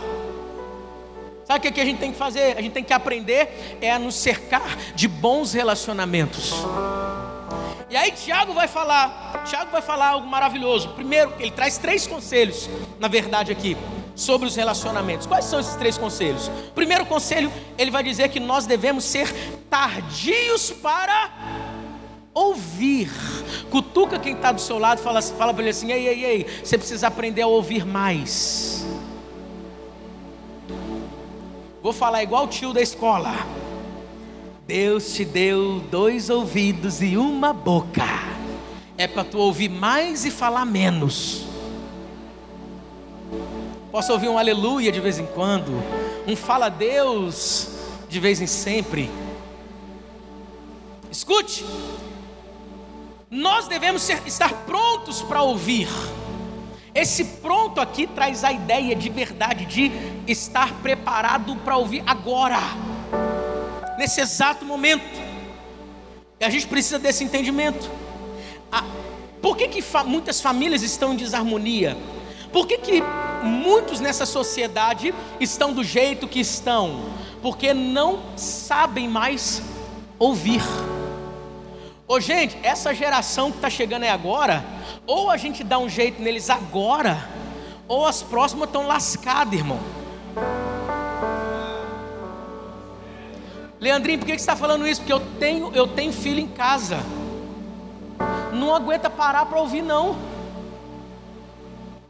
Sabe 1.45 1.67
o 1.67 1.71
que 1.71 1.79
a 1.79 1.85
gente 1.85 1.99
tem 1.99 2.11
que 2.11 2.17
fazer? 2.17 2.57
A 2.57 2.61
gente 2.61 2.73
tem 2.73 2.83
que 2.83 2.91
aprender 2.91 3.77
é 3.81 3.91
a 3.91 3.99
nos 3.99 4.15
cercar 4.15 4.75
de 4.95 5.07
bons 5.07 5.53
relacionamentos. 5.53 6.55
E 7.91 7.97
aí 7.97 8.10
Tiago 8.13 8.54
vai 8.54 8.69
falar, 8.69 9.43
Tiago 9.45 9.69
vai 9.69 9.82
falar 9.82 10.12
algo 10.12 10.25
maravilhoso. 10.25 10.88
Primeiro, 10.91 11.34
ele 11.38 11.51
traz 11.51 11.77
três 11.77 12.08
conselhos, 12.08 12.69
na 12.97 13.10
verdade 13.10 13.51
aqui, 13.51 13.75
sobre 14.15 14.47
os 14.47 14.56
relacionamentos. 14.56 15.27
Quais 15.27 15.43
são 15.43 15.60
esses 15.60 15.75
três 15.75 15.97
conselhos? 15.97 16.49
Primeiro 16.73 17.06
conselho, 17.06 17.51
ele 17.77 17.91
vai 17.91 18.01
dizer 18.01 18.30
que 18.30 18.39
nós 18.39 18.65
devemos 18.65 19.04
ser 19.04 19.30
tardios 19.69 20.71
para 20.71 21.32
ouvir. 22.34 23.12
Cutuca 23.69 24.17
quem 24.17 24.36
está 24.36 24.54
do 24.54 24.62
seu 24.62 24.80
lado, 24.80 25.01
fala, 25.01 25.21
fala 25.21 25.54
para 25.54 25.63
ele 25.63 25.71
assim: 25.71 25.91
ei, 25.91 26.08
ei, 26.08 26.23
ei, 26.23 26.47
você 26.63 26.77
precisa 26.77 27.08
aprender 27.08 27.41
a 27.41 27.47
ouvir 27.47 27.86
mais. 27.86 28.86
Vou 31.84 31.91
falar 31.91 32.23
igual 32.23 32.45
o 32.45 32.47
tio 32.47 32.71
da 32.71 32.82
escola. 32.82 33.34
Deus 34.71 35.13
te 35.13 35.25
deu 35.25 35.81
dois 35.91 36.29
ouvidos 36.29 37.01
e 37.01 37.17
uma 37.17 37.51
boca. 37.51 38.05
É 38.97 39.05
para 39.05 39.25
tu 39.25 39.38
ouvir 39.38 39.67
mais 39.67 40.23
e 40.23 40.31
falar 40.31 40.63
menos. 40.63 41.45
Posso 43.91 44.13
ouvir 44.13 44.29
um 44.29 44.38
aleluia 44.38 44.89
de 44.89 45.01
vez 45.01 45.19
em 45.19 45.25
quando, 45.25 45.73
um 46.25 46.38
fala 46.38 46.69
Deus 46.69 47.67
de 48.07 48.17
vez 48.17 48.39
em 48.39 48.47
sempre. 48.47 49.12
Escute, 51.12 51.65
nós 53.29 53.67
devemos 53.67 54.01
ser, 54.01 54.21
estar 54.25 54.53
prontos 54.65 55.21
para 55.21 55.41
ouvir. 55.41 55.89
Esse 56.95 57.25
pronto 57.25 57.81
aqui 57.81 58.07
traz 58.07 58.45
a 58.45 58.53
ideia 58.53 58.95
de 58.95 59.10
verdade, 59.10 59.65
de 59.65 59.91
estar 60.25 60.71
preparado 60.75 61.57
para 61.57 61.75
ouvir 61.75 62.01
agora, 62.07 62.62
nesse 64.01 64.19
exato 64.19 64.65
momento. 64.65 65.21
E 66.39 66.43
a 66.43 66.49
gente 66.49 66.65
precisa 66.65 66.97
desse 66.97 67.23
entendimento. 67.23 67.87
Ah, 68.71 68.83
por 69.39 69.55
que, 69.55 69.67
que 69.67 69.81
fa 69.81 70.03
muitas 70.03 70.41
famílias 70.41 70.81
estão 70.81 71.13
em 71.13 71.15
desarmonia? 71.15 71.95
Por 72.51 72.65
que, 72.65 72.79
que 72.79 73.03
muitos 73.43 73.99
nessa 73.99 74.25
sociedade 74.25 75.13
estão 75.39 75.71
do 75.71 75.83
jeito 75.83 76.27
que 76.27 76.39
estão? 76.39 77.11
Porque 77.43 77.75
não 77.75 78.23
sabem 78.35 79.07
mais 79.07 79.61
ouvir. 80.17 80.63
Ô 82.07 82.19
gente, 82.19 82.57
essa 82.63 82.95
geração 82.95 83.51
que 83.51 83.57
está 83.57 83.69
chegando 83.69 84.03
é 84.03 84.09
agora, 84.09 84.65
ou 85.05 85.29
a 85.29 85.37
gente 85.37 85.63
dá 85.63 85.77
um 85.77 85.87
jeito 85.87 86.19
neles 86.19 86.49
agora, 86.49 87.29
ou 87.87 88.05
as 88.05 88.23
próximas 88.23 88.67
estão 88.67 88.87
lascadas, 88.87 89.53
irmão. 89.53 89.79
Leandrinho, 93.81 94.19
por 94.19 94.25
que 94.25 94.31
você 94.31 94.37
está 94.37 94.55
falando 94.55 94.87
isso? 94.87 95.01
Porque 95.01 95.11
eu 95.11 95.19
tenho, 95.39 95.71
eu 95.73 95.87
tenho 95.87 96.13
filho 96.13 96.39
em 96.39 96.47
casa. 96.47 96.97
Não 98.53 98.73
aguenta 98.73 99.09
parar 99.09 99.45
para 99.45 99.59
ouvir, 99.59 99.81
não. 99.81 100.15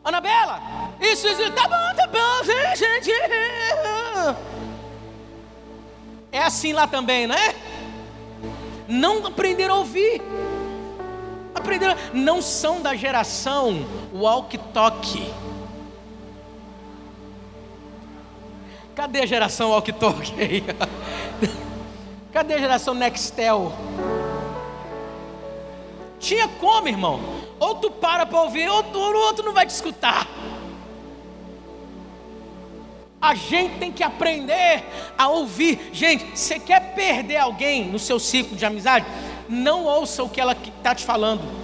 Anabela, 0.04 0.62
isso, 1.00 1.28
isso, 1.28 1.52
tá 1.54 1.64
bom, 1.64 1.96
tá 1.96 2.08
bom, 2.08 2.44
gente. 2.44 3.12
É 6.32 6.44
assim 6.44 6.74
lá 6.74 6.86
também, 6.86 7.26
não 7.26 7.36
é? 7.36 7.56
não 8.92 9.26
aprenderam 9.26 9.76
a 9.76 9.78
ouvir. 9.80 10.22
Aprenderam, 11.56 11.96
não 12.14 12.42
são 12.42 12.82
da 12.82 12.96
geração 12.96 13.86
walk-talk. 14.14 15.32
Cadê 18.96 19.22
a 19.22 19.26
geração 19.26 19.72
walk-talk 19.72 20.34
aí? 20.40 20.64
Cadê 22.32 22.56
a 22.56 22.58
geração 22.58 22.94
Nextel? 22.94 23.74
Tinha 26.20 26.48
como, 26.48 26.88
irmão? 26.88 27.20
Ou 27.60 27.76
tu 27.76 27.90
para 27.90 28.26
para 28.26 28.42
ouvir, 28.42 28.70
ou 28.70 28.84
o 28.84 29.26
outro 29.26 29.46
não 29.46 29.54
vai 29.54 29.66
te 29.66 29.72
escutar. 29.72 30.28
A 33.22 33.36
gente 33.36 33.78
tem 33.78 33.92
que 33.92 34.04
aprender 34.04 34.84
a 35.18 35.28
ouvir. 35.28 35.90
Gente, 35.94 36.26
você 36.36 36.60
quer 36.60 36.94
perder 36.96 37.38
alguém 37.38 37.86
no 37.86 38.00
seu 38.00 38.20
ciclo 38.20 38.58
de 38.58 38.66
amizade? 38.66 39.06
Não 39.48 39.86
ouça 39.86 40.24
o 40.24 40.30
que 40.30 40.42
ela 40.42 40.54
está 40.54 40.96
te 40.96 41.06
falando. 41.06 41.61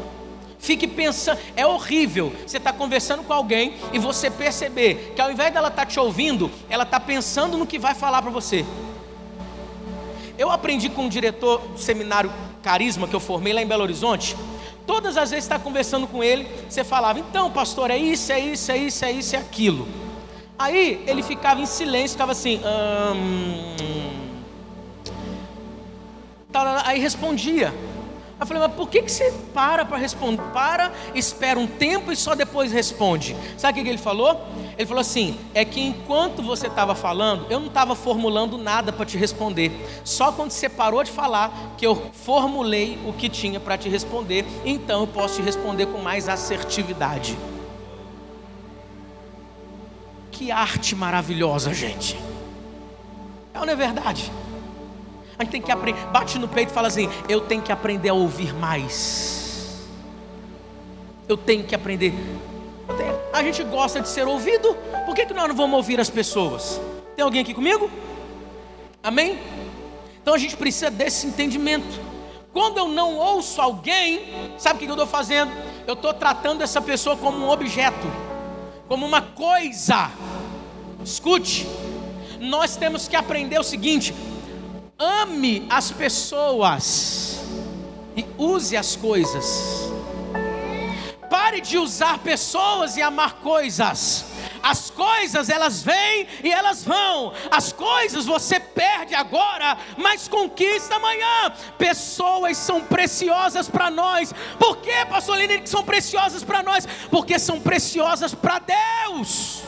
Fique 0.59 0.87
pensando, 0.87 1.39
é 1.55 1.65
horrível 1.65 2.33
você 2.45 2.57
estar 2.57 2.73
tá 2.73 2.77
conversando 2.77 3.23
com 3.23 3.31
alguém 3.31 3.75
e 3.93 3.99
você 3.99 4.29
perceber 4.29 5.13
que 5.15 5.21
ao 5.21 5.31
invés 5.31 5.53
dela 5.53 5.67
estar 5.67 5.85
tá 5.85 5.91
te 5.91 5.99
ouvindo, 5.99 6.51
ela 6.69 6.83
está 6.83 6.99
pensando 6.99 7.57
no 7.57 7.65
que 7.65 7.77
vai 7.77 7.93
falar 7.93 8.21
para 8.21 8.31
você. 8.31 8.65
Eu 10.37 10.51
aprendi 10.51 10.89
com 10.89 11.03
um 11.03 11.09
diretor 11.09 11.59
do 11.59 11.79
seminário 11.79 12.31
Carisma 12.61 13.07
que 13.07 13.15
eu 13.15 13.19
formei 13.19 13.53
lá 13.53 13.61
em 13.61 13.67
Belo 13.67 13.83
Horizonte. 13.83 14.35
Todas 14.85 15.17
as 15.17 15.31
vezes 15.31 15.47
que 15.47 15.53
está 15.53 15.63
conversando 15.63 16.07
com 16.07 16.23
ele, 16.23 16.47
você 16.69 16.83
falava: 16.83 17.19
então, 17.19 17.51
pastor, 17.51 17.91
é 17.91 17.97
isso, 17.97 18.31
é 18.31 18.39
isso, 18.39 18.71
é 18.71 18.77
isso, 18.77 19.05
é 19.05 19.11
isso, 19.11 19.35
é 19.35 19.39
aquilo. 19.39 19.87
Aí 20.57 21.03
ele 21.05 21.21
ficava 21.21 21.61
em 21.61 21.65
silêncio, 21.65 22.11
ficava 22.11 22.31
assim. 22.31 22.59
Hum... 23.13 23.75
Aí 26.85 26.99
respondia. 26.99 27.73
Eu 28.39 28.45
falei, 28.45 28.61
mas 28.61 28.73
por 28.75 28.87
que, 28.87 29.01
que 29.01 29.11
você 29.11 29.33
para 29.53 29.83
para 29.83 29.97
responder? 29.97 30.43
Para, 30.53 30.91
espera 31.15 31.59
um 31.59 31.65
tempo 31.65 32.11
e 32.11 32.15
só 32.15 32.35
depois 32.35 32.71
responde. 32.71 33.35
Sabe 33.57 33.79
o 33.79 33.83
que 33.83 33.89
ele 33.89 33.97
falou? 33.97 34.39
Ele 34.77 34.85
falou 34.85 35.01
assim: 35.01 35.39
é 35.55 35.65
que 35.65 35.81
enquanto 35.81 36.43
você 36.43 36.67
estava 36.67 36.93
falando, 36.93 37.47
eu 37.49 37.59
não 37.59 37.67
estava 37.67 37.95
formulando 37.95 38.57
nada 38.57 38.93
para 38.93 39.05
te 39.07 39.17
responder. 39.17 39.71
Só 40.03 40.31
quando 40.31 40.51
você 40.51 40.69
parou 40.69 41.03
de 41.03 41.11
falar 41.11 41.73
que 41.77 41.87
eu 41.87 41.95
formulei 42.13 42.99
o 43.07 43.13
que 43.13 43.27
tinha 43.27 43.59
para 43.59 43.75
te 43.75 43.89
responder, 43.89 44.45
então 44.63 45.01
eu 45.01 45.07
posso 45.07 45.37
te 45.37 45.41
responder 45.41 45.87
com 45.87 45.97
mais 45.97 46.29
assertividade. 46.29 47.35
Que 50.31 50.51
arte 50.51 50.95
maravilhosa, 50.95 51.73
gente. 51.73 52.15
É 53.51 53.59
ou 53.59 53.65
não 53.65 53.73
é 53.73 53.75
verdade? 53.75 54.31
A 55.37 55.43
gente 55.43 55.51
tem 55.51 55.61
que 55.61 55.71
aprender, 55.71 55.99
bate 56.07 56.39
no 56.39 56.47
peito 56.47 56.71
e 56.71 56.73
fala 56.73 56.87
assim: 56.87 57.09
eu 57.29 57.41
tenho 57.41 57.61
que 57.61 57.71
aprender 57.71 58.09
a 58.09 58.13
ouvir 58.13 58.53
mais. 58.53 59.87
Eu 61.27 61.37
tenho 61.37 61.63
que 61.63 61.75
aprender. 61.75 62.13
A 63.33 63.43
gente 63.43 63.63
gosta 63.63 63.99
de 63.99 64.07
ser 64.07 64.27
ouvido, 64.27 64.75
por 65.05 65.13
que, 65.13 65.25
que 65.25 65.33
nós 65.33 65.47
não 65.47 65.55
vamos 65.55 65.75
ouvir 65.75 65.99
as 65.99 66.09
pessoas? 66.09 66.81
Tem 67.15 67.23
alguém 67.23 67.41
aqui 67.41 67.53
comigo? 67.53 67.89
Amém? 69.03 69.37
Então 70.21 70.33
a 70.33 70.37
gente 70.37 70.55
precisa 70.57 70.89
desse 70.89 71.27
entendimento. 71.27 71.99
Quando 72.51 72.77
eu 72.77 72.87
não 72.87 73.15
ouço 73.15 73.61
alguém, 73.61 74.53
sabe 74.57 74.77
o 74.77 74.79
que 74.79 74.85
eu 74.85 74.91
estou 74.91 75.05
fazendo? 75.05 75.51
Eu 75.85 75.93
estou 75.93 76.13
tratando 76.13 76.63
essa 76.63 76.81
pessoa 76.81 77.15
como 77.15 77.37
um 77.37 77.49
objeto 77.49 78.07
como 78.87 79.05
uma 79.05 79.21
coisa. 79.21 80.09
Escute, 81.03 81.67
nós 82.39 82.75
temos 82.75 83.07
que 83.07 83.15
aprender 83.15 83.59
o 83.59 83.63
seguinte: 83.63 84.13
ame 84.99 85.67
as 85.69 85.91
pessoas 85.91 87.39
e 88.15 88.25
use 88.37 88.75
as 88.75 88.95
coisas. 88.95 89.91
Pare 91.29 91.61
de 91.61 91.77
usar 91.77 92.19
pessoas 92.19 92.97
e 92.97 93.01
amar 93.01 93.33
coisas. 93.35 94.25
As 94.63 94.89
coisas 94.89 95.49
elas 95.49 95.83
vêm 95.83 96.27
e 96.43 96.51
elas 96.51 96.83
vão. 96.83 97.33
As 97.51 97.71
coisas 97.71 98.25
você 98.25 98.59
perde 98.59 99.13
agora, 99.13 99.77
mas 99.97 100.27
conquista 100.27 100.95
amanhã. 100.95 101.53
Pessoas 101.77 102.57
são 102.57 102.81
preciosas 102.81 103.69
para 103.69 103.91
nós. 103.91 104.33
Por 104.57 104.77
que, 104.77 105.05
pastor 105.05 105.37
Lino, 105.37 105.61
que 105.61 105.69
são 105.69 105.83
preciosas 105.83 106.43
para 106.43 106.63
nós? 106.63 106.87
Porque 107.09 107.37
são 107.37 107.59
preciosas 107.59 108.33
para 108.33 108.59
Deus. 108.59 109.61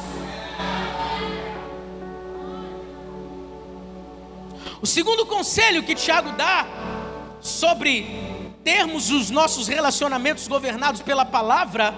O 4.82 4.88
segundo 4.88 5.26
conselho 5.26 5.84
que 5.84 5.94
Tiago 5.94 6.32
dá 6.34 6.66
sobre 7.42 8.06
termos 8.64 9.12
os 9.12 9.30
nossos 9.30 9.68
relacionamentos 9.68 10.48
governados 10.48 11.02
pela 11.02 11.26
palavra, 11.26 11.94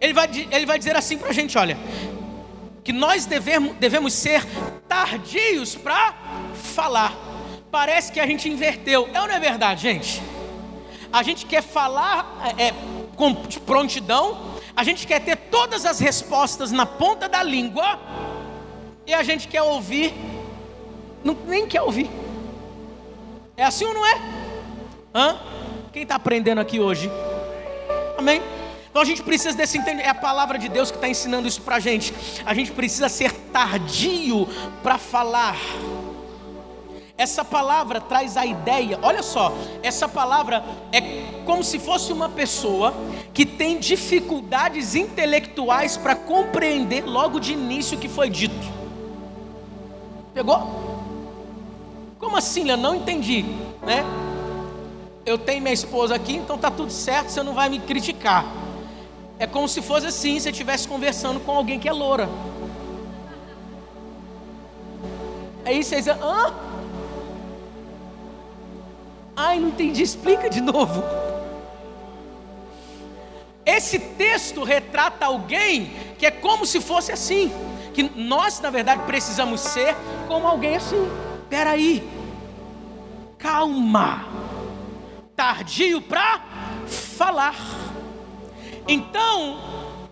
ele 0.00 0.12
vai, 0.12 0.28
ele 0.50 0.66
vai 0.66 0.78
dizer 0.78 0.96
assim 0.96 1.18
para 1.18 1.30
a 1.30 1.32
gente: 1.32 1.58
olha, 1.58 1.76
que 2.84 2.92
nós 2.92 3.26
devemos, 3.26 3.74
devemos 3.76 4.12
ser 4.12 4.46
tardios 4.88 5.74
para 5.74 6.14
falar. 6.54 7.12
Parece 7.68 8.12
que 8.12 8.20
a 8.20 8.26
gente 8.26 8.48
inverteu, 8.48 9.08
é 9.12 9.20
ou 9.20 9.26
não 9.26 9.34
é 9.34 9.40
verdade, 9.40 9.82
gente? 9.82 10.22
A 11.12 11.22
gente 11.22 11.46
quer 11.46 11.62
falar 11.62 12.54
é, 12.56 12.72
com 13.16 13.34
prontidão, 13.34 14.54
a 14.76 14.84
gente 14.84 15.04
quer 15.04 15.20
ter 15.20 15.36
todas 15.36 15.84
as 15.84 15.98
respostas 15.98 16.70
na 16.70 16.86
ponta 16.86 17.28
da 17.28 17.42
língua, 17.42 17.98
e 19.04 19.12
a 19.12 19.22
gente 19.22 19.48
quer 19.48 19.62
ouvir, 19.62 20.14
não, 21.26 21.36
nem 21.46 21.66
quer 21.66 21.82
ouvir. 21.82 22.08
É 23.56 23.64
assim 23.64 23.84
ou 23.84 23.92
não 23.92 24.06
é? 24.06 24.20
Hã? 25.12 25.36
Quem 25.92 26.04
está 26.04 26.14
aprendendo 26.14 26.60
aqui 26.60 26.78
hoje? 26.78 27.10
Amém? 28.16 28.40
Então 28.88 29.02
a 29.02 29.04
gente 29.04 29.24
precisa 29.24 29.56
desse 29.56 29.76
entendimento. 29.76 30.06
É 30.06 30.10
a 30.10 30.14
palavra 30.14 30.56
de 30.56 30.68
Deus 30.68 30.90
que 30.90 30.96
está 30.96 31.08
ensinando 31.08 31.48
isso 31.48 31.60
para 31.62 31.76
a 31.76 31.80
gente. 31.80 32.14
A 32.46 32.54
gente 32.54 32.70
precisa 32.70 33.08
ser 33.08 33.32
tardio 33.52 34.46
para 34.84 34.98
falar. 34.98 35.56
Essa 37.18 37.44
palavra 37.44 38.00
traz 38.00 38.36
a 38.36 38.44
ideia, 38.44 38.98
olha 39.02 39.22
só, 39.22 39.50
essa 39.82 40.06
palavra 40.06 40.62
é 40.92 41.00
como 41.46 41.64
se 41.64 41.78
fosse 41.78 42.12
uma 42.12 42.28
pessoa 42.28 42.94
que 43.32 43.46
tem 43.46 43.78
dificuldades 43.78 44.94
intelectuais 44.94 45.96
para 45.96 46.14
compreender 46.14 47.06
logo 47.06 47.40
de 47.40 47.54
início 47.54 47.96
o 47.96 48.00
que 48.00 48.08
foi 48.08 48.28
dito. 48.28 48.66
Pegou? 50.34 50.95
Como 52.18 52.36
assim? 52.36 52.68
Eu 52.68 52.76
não 52.76 52.94
entendi, 52.94 53.44
né? 53.82 54.04
eu 55.26 55.36
tenho 55.36 55.60
minha 55.60 55.74
esposa 55.74 56.14
aqui, 56.14 56.36
então 56.36 56.56
tá 56.56 56.70
tudo 56.70 56.92
certo, 56.92 57.30
você 57.30 57.42
não 57.42 57.52
vai 57.52 57.68
me 57.68 57.80
criticar. 57.80 58.46
É 59.40 59.46
como 59.46 59.68
se 59.68 59.82
fosse 59.82 60.06
assim, 60.06 60.34
se 60.34 60.44
você 60.44 60.50
estivesse 60.50 60.86
conversando 60.86 61.40
com 61.40 61.50
alguém 61.50 61.80
que 61.80 61.88
é 61.88 61.92
loura. 61.92 62.28
Aí 65.64 65.82
você 65.82 65.96
diz, 65.96 66.06
hã? 66.06 66.54
Ai, 69.34 69.58
não 69.58 69.68
entendi, 69.68 70.00
explica 70.00 70.48
de 70.48 70.60
novo. 70.60 71.02
Esse 73.66 73.98
texto 73.98 74.62
retrata 74.62 75.26
alguém 75.26 75.90
que 76.20 76.24
é 76.24 76.30
como 76.30 76.64
se 76.64 76.80
fosse 76.80 77.10
assim, 77.10 77.50
que 77.92 78.04
nós, 78.04 78.60
na 78.60 78.70
verdade, 78.70 79.02
precisamos 79.02 79.60
ser 79.60 79.96
como 80.28 80.46
alguém 80.46 80.76
assim. 80.76 81.25
Peraí, 81.48 82.02
calma 83.38 84.46
tardio 85.36 86.00
para 86.00 86.40
falar. 86.86 87.54
Então, 88.88 89.58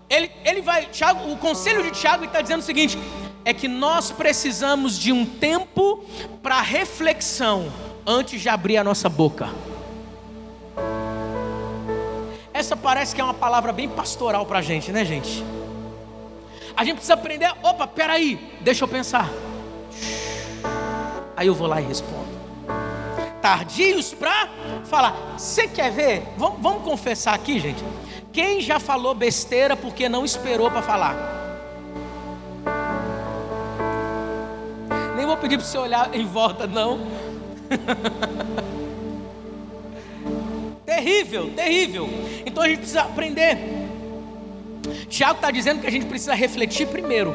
ele, 0.08 0.30
ele 0.44 0.60
vai, 0.60 0.86
Tiago, 0.86 1.32
o 1.32 1.36
conselho 1.38 1.82
de 1.82 1.90
Tiago 1.90 2.24
está 2.24 2.42
dizendo 2.42 2.60
o 2.60 2.64
seguinte: 2.64 2.98
é 3.44 3.54
que 3.54 3.66
nós 3.66 4.12
precisamos 4.12 4.98
de 4.98 5.12
um 5.12 5.24
tempo 5.24 6.04
para 6.42 6.60
reflexão 6.60 7.72
antes 8.06 8.40
de 8.40 8.48
abrir 8.48 8.76
a 8.76 8.84
nossa 8.84 9.08
boca. 9.08 9.48
Essa 12.52 12.76
parece 12.76 13.14
que 13.14 13.20
é 13.20 13.24
uma 13.24 13.34
palavra 13.34 13.72
bem 13.72 13.88
pastoral 13.88 14.46
para 14.46 14.58
a 14.60 14.62
gente, 14.62 14.92
né, 14.92 15.04
gente? 15.04 15.42
A 16.76 16.84
gente 16.84 16.96
precisa 16.96 17.14
aprender. 17.14 17.52
Opa, 17.62 17.86
peraí, 17.86 18.52
deixa 18.60 18.84
eu 18.84 18.88
pensar. 18.88 19.28
Aí 21.36 21.46
eu 21.46 21.54
vou 21.54 21.66
lá 21.66 21.80
e 21.80 21.84
respondo 21.84 22.34
tardios 23.44 24.14
para 24.14 24.48
falar. 24.86 25.34
Você 25.36 25.68
quer 25.68 25.92
ver? 25.92 26.22
Vamos, 26.38 26.62
vamos 26.62 26.82
confessar 26.82 27.34
aqui, 27.34 27.60
gente. 27.60 27.84
Quem 28.32 28.58
já 28.58 28.80
falou 28.80 29.14
besteira 29.14 29.76
porque 29.76 30.08
não 30.08 30.24
esperou 30.24 30.70
para 30.70 30.80
falar? 30.80 31.14
Nem 35.14 35.26
vou 35.26 35.36
pedir 35.36 35.58
para 35.58 35.66
você 35.66 35.76
olhar 35.76 36.14
em 36.14 36.24
volta, 36.24 36.66
não. 36.66 36.98
terrível, 40.86 41.52
terrível. 41.54 42.08
Então 42.46 42.62
a 42.62 42.68
gente 42.68 42.78
precisa 42.78 43.02
aprender. 43.02 43.58
Tiago 45.10 45.34
está 45.34 45.50
dizendo 45.50 45.82
que 45.82 45.86
a 45.86 45.92
gente 45.92 46.06
precisa 46.06 46.32
refletir 46.32 46.86
primeiro 46.86 47.34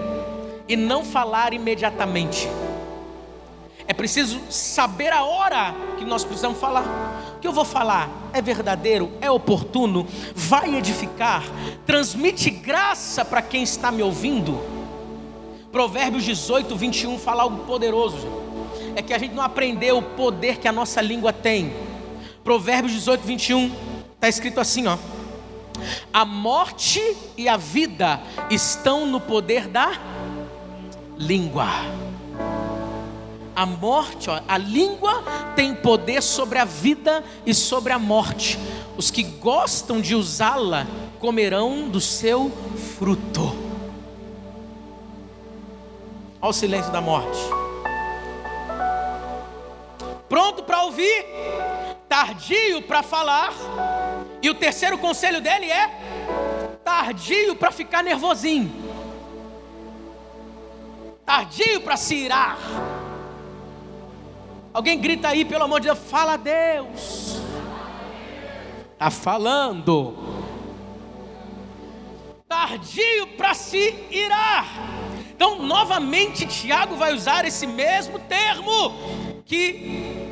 e 0.68 0.76
não 0.76 1.06
falar 1.06 1.54
imediatamente. 1.54 2.50
É 3.90 3.94
preciso 3.94 4.40
saber 4.52 5.12
a 5.12 5.24
hora 5.24 5.74
que 5.98 6.06
nós 6.06 6.24
precisamos 6.24 6.60
falar. 6.60 7.34
O 7.36 7.40
que 7.40 7.48
eu 7.48 7.52
vou 7.52 7.66
falar 7.66 8.30
é 8.32 8.40
verdadeiro, 8.40 9.12
é 9.20 9.32
oportuno, 9.32 10.08
vai 10.36 10.76
edificar, 10.76 11.44
transmite 11.88 12.52
graça 12.52 13.26
para 13.26 13.42
quem 13.42 13.64
está 13.64 13.92
me 13.92 14.04
ouvindo. 14.04 14.60
Provérbios 15.72 16.24
18, 16.24 16.76
21 16.76 17.18
fala 17.18 17.42
algo 17.42 17.66
poderoso. 17.66 18.28
É 18.96 19.02
que 19.02 19.12
a 19.12 19.18
gente 19.18 19.34
não 19.34 19.42
aprendeu 19.42 19.98
o 19.98 20.04
poder 20.04 20.60
que 20.60 20.68
a 20.68 20.72
nossa 20.72 21.02
língua 21.02 21.34
tem. 21.34 21.74
Provérbios 22.44 22.94
18, 22.94 23.26
21 23.26 23.72
está 24.14 24.30
escrito 24.30 24.60
assim: 24.60 24.86
ó. 24.86 25.00
A 26.14 26.24
morte 26.24 27.02
e 27.36 27.50
a 27.50 27.58
vida 27.58 28.22
estão 28.52 29.08
no 29.08 29.20
poder 29.20 29.68
da 29.68 30.00
língua 31.18 32.09
a 33.60 33.66
morte, 33.66 34.30
ó, 34.30 34.40
a 34.48 34.58
língua 34.58 35.22
tem 35.54 35.76
poder 35.76 36.24
sobre 36.24 36.58
a 36.58 36.64
vida 36.64 37.22
e 37.46 37.54
sobre 37.54 37.92
a 37.92 38.00
morte. 38.00 38.58
Os 38.96 39.12
que 39.12 39.22
gostam 39.22 40.00
de 40.00 40.16
usá-la 40.16 40.88
comerão 41.20 41.90
do 41.90 42.00
seu 42.00 42.50
fruto. 42.98 43.54
Olha 46.42 46.50
o 46.50 46.54
silêncio 46.54 46.90
da 46.94 47.02
morte. 47.02 47.38
Pronto 50.30 50.64
para 50.64 50.84
ouvir, 50.84 51.26
tardio 52.08 52.82
para 52.84 53.04
falar. 53.04 53.52
E 54.42 54.50
o 54.50 54.56
terceiro 54.56 54.98
conselho 54.98 55.42
dele 55.42 55.70
é 55.70 56.78
tardio 56.82 57.58
para 57.58 57.72
ficar 57.72 58.06
nervosinho. 58.06 58.72
Tardio 61.26 61.82
para 61.82 61.98
se 61.98 62.16
irar 62.16 62.58
Alguém 64.74 65.00
grita 65.00 65.30
aí, 65.30 65.44
pelo 65.44 65.64
amor 65.64 65.80
de 65.80 65.88
Deus, 65.88 66.00
fala 66.00 66.34
a 66.34 66.38
Deus. 66.38 67.42
Está 68.94 69.10
falando. 69.10 70.16
Tardio 72.48 73.28
para 73.38 73.54
se 73.54 73.96
irar. 74.12 74.68
Então, 75.32 75.64
novamente, 75.64 76.46
Tiago 76.46 76.96
vai 76.96 77.14
usar 77.14 77.46
esse 77.46 77.66
mesmo 77.66 78.20
termo, 78.20 78.94
que 79.46 80.30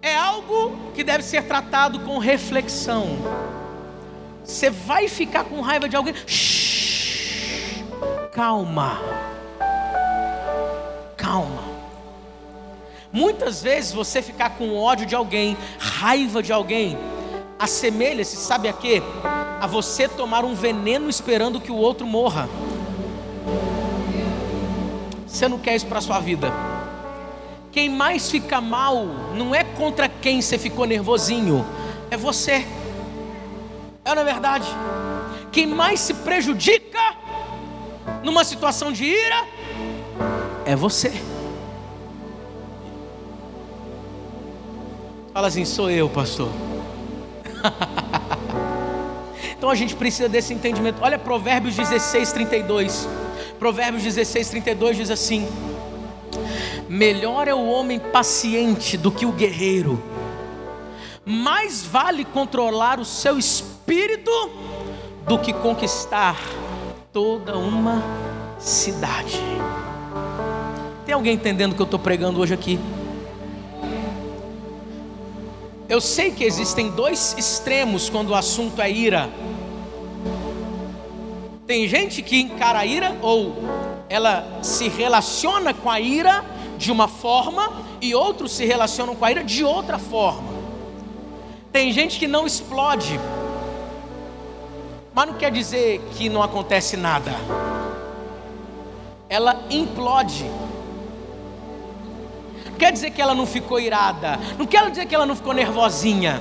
é 0.00 0.16
algo 0.16 0.92
que 0.94 1.02
deve 1.04 1.22
ser 1.22 1.42
tratado 1.44 2.00
com 2.00 2.18
reflexão. 2.18 3.18
Você 4.44 4.70
vai 4.70 5.08
ficar 5.08 5.44
com 5.44 5.60
raiva 5.60 5.88
de 5.88 5.96
alguém? 5.96 6.14
Shhh, 6.26 7.84
calma. 8.32 9.00
Calma. 11.16 11.79
Muitas 13.12 13.62
vezes 13.62 13.92
você 13.92 14.22
ficar 14.22 14.50
com 14.50 14.76
ódio 14.76 15.04
de 15.04 15.14
alguém, 15.14 15.56
raiva 15.78 16.42
de 16.42 16.52
alguém, 16.52 16.96
assemelha-se, 17.58 18.36
sabe 18.36 18.68
a 18.68 18.72
quê? 18.72 19.02
A 19.60 19.66
você 19.66 20.08
tomar 20.08 20.44
um 20.44 20.54
veneno 20.54 21.10
esperando 21.10 21.60
que 21.60 21.72
o 21.72 21.76
outro 21.76 22.06
morra. 22.06 22.48
Você 25.26 25.48
não 25.48 25.58
quer 25.58 25.74
isso 25.74 25.86
para 25.86 26.00
sua 26.00 26.20
vida. 26.20 26.52
Quem 27.72 27.88
mais 27.88 28.30
fica 28.30 28.60
mal 28.60 29.06
não 29.34 29.54
é 29.54 29.64
contra 29.64 30.08
quem 30.08 30.40
você 30.40 30.58
ficou 30.58 30.86
nervosinho, 30.86 31.64
é 32.10 32.16
você. 32.16 32.66
É 34.04 34.14
na 34.14 34.22
é 34.22 34.24
verdade. 34.24 34.66
Quem 35.52 35.66
mais 35.66 36.00
se 36.00 36.14
prejudica 36.14 36.98
numa 38.22 38.44
situação 38.44 38.92
de 38.92 39.04
ira 39.04 39.44
é 40.64 40.74
você. 40.74 41.12
Fala 45.40 45.48
assim, 45.48 45.64
sou 45.64 45.90
eu, 45.90 46.06
pastor. 46.06 46.50
Então 49.56 49.68
a 49.68 49.74
gente 49.74 49.94
precisa 49.94 50.26
desse 50.26 50.54
entendimento. 50.54 51.02
Olha 51.02 51.18
Provérbios 51.18 51.76
16, 51.76 52.32
32. 52.32 53.06
Provérbios 53.58 54.02
16, 54.02 54.48
32 54.48 54.96
diz 54.96 55.10
assim: 55.10 55.46
Melhor 56.88 57.46
é 57.46 57.54
o 57.54 57.66
homem 57.66 57.98
paciente 57.98 58.96
do 58.96 59.10
que 59.10 59.26
o 59.26 59.32
guerreiro, 59.32 60.02
mais 61.26 61.84
vale 61.84 62.24
controlar 62.24 62.98
o 62.98 63.04
seu 63.04 63.38
espírito 63.38 64.30
do 65.26 65.38
que 65.38 65.52
conquistar 65.52 66.38
toda 67.12 67.58
uma 67.58 68.02
cidade. 68.58 69.38
Tem 71.04 71.14
alguém 71.14 71.34
entendendo 71.34 71.72
o 71.72 71.74
que 71.74 71.82
eu 71.82 71.84
estou 71.84 72.00
pregando 72.00 72.40
hoje 72.40 72.54
aqui? 72.54 72.78
Eu 75.90 76.00
sei 76.00 76.30
que 76.30 76.44
existem 76.44 76.88
dois 76.88 77.34
extremos 77.36 78.08
quando 78.08 78.28
o 78.28 78.34
assunto 78.36 78.80
é 78.80 78.88
ira. 78.88 79.28
Tem 81.66 81.88
gente 81.88 82.22
que 82.22 82.40
encara 82.40 82.78
a 82.78 82.86
ira 82.86 83.18
ou 83.20 83.56
ela 84.08 84.60
se 84.62 84.86
relaciona 84.86 85.74
com 85.74 85.90
a 85.90 85.98
ira 85.98 86.44
de 86.78 86.92
uma 86.92 87.08
forma 87.08 87.82
e 88.00 88.14
outros 88.14 88.52
se 88.52 88.64
relacionam 88.64 89.16
com 89.16 89.24
a 89.24 89.32
ira 89.32 89.42
de 89.42 89.64
outra 89.64 89.98
forma. 89.98 90.48
Tem 91.72 91.92
gente 91.92 92.20
que 92.20 92.28
não 92.28 92.46
explode, 92.46 93.18
mas 95.12 95.26
não 95.26 95.34
quer 95.34 95.50
dizer 95.50 96.00
que 96.12 96.28
não 96.28 96.40
acontece 96.40 96.96
nada. 96.96 97.32
Ela 99.28 99.60
implode 99.68 100.48
quer 102.80 102.92
dizer 102.92 103.10
que 103.10 103.20
ela 103.20 103.34
não 103.34 103.46
ficou 103.46 103.78
irada, 103.78 104.38
não 104.58 104.64
quer 104.64 104.88
dizer 104.88 105.04
que 105.04 105.14
ela 105.14 105.26
não 105.26 105.36
ficou 105.36 105.52
nervosinha, 105.52 106.40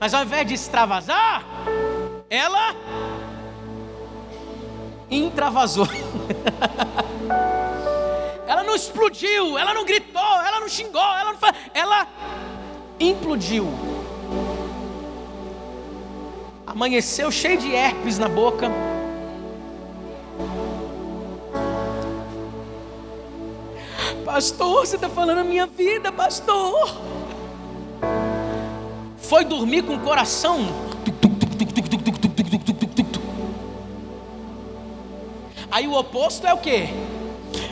mas 0.00 0.14
ao 0.14 0.22
invés 0.22 0.46
de 0.46 0.54
extravasar, 0.54 1.44
ela 2.30 2.74
intravasou. 5.10 5.86
ela 8.48 8.62
não 8.62 8.74
explodiu, 8.74 9.58
ela 9.58 9.74
não 9.74 9.84
gritou, 9.84 10.22
ela 10.22 10.60
não 10.60 10.68
xingou, 10.68 11.02
ela 11.02 11.34
não 11.34 11.38
ela 11.74 12.08
implodiu. 12.98 13.68
Amanheceu 16.66 17.30
cheio 17.30 17.58
de 17.58 17.70
herpes 17.70 18.18
na 18.18 18.30
boca 18.30 18.70
Pastor, 24.36 24.86
você 24.86 24.96
está 24.96 25.08
falando 25.08 25.38
a 25.38 25.44
minha 25.44 25.66
vida, 25.66 26.12
pastor. 26.12 26.94
Foi 29.16 29.46
dormir 29.46 29.82
com 29.82 29.94
o 29.94 30.00
coração. 30.00 30.60
Aí 35.70 35.88
o 35.88 35.94
oposto 35.94 36.46
é 36.46 36.52
o 36.52 36.58
que? 36.58 36.86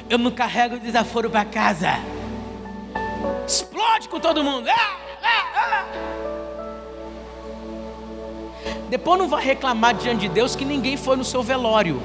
Eu 0.08 0.16
não 0.16 0.30
carrego 0.30 0.80
desaforo 0.80 1.28
para 1.28 1.44
casa. 1.44 2.00
Explode 3.46 4.08
com 4.08 4.18
todo 4.18 4.42
mundo. 4.42 4.66
Ah, 4.70 4.96
ah, 5.22 5.44
ah. 5.54 5.84
Depois 8.88 9.18
não 9.18 9.28
vai 9.28 9.44
reclamar 9.44 9.92
diante 9.96 10.20
de 10.20 10.30
Deus 10.30 10.56
que 10.56 10.64
ninguém 10.64 10.96
foi 10.96 11.14
no 11.14 11.24
seu 11.24 11.42
velório. 11.42 12.00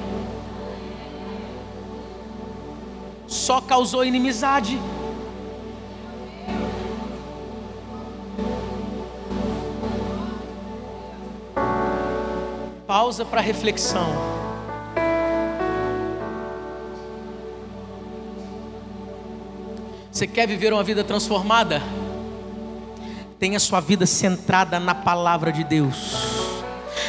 Só 3.50 3.60
causou 3.60 4.04
inimizade. 4.04 4.78
Pausa 12.86 13.24
para 13.24 13.40
reflexão. 13.40 14.06
Você 20.12 20.28
quer 20.28 20.46
viver 20.46 20.72
uma 20.72 20.84
vida 20.84 21.02
transformada? 21.02 21.82
Tenha 23.40 23.58
sua 23.58 23.80
vida 23.80 24.06
centrada 24.06 24.78
na 24.78 24.94
palavra 24.94 25.50
de 25.50 25.64
Deus. 25.64 26.62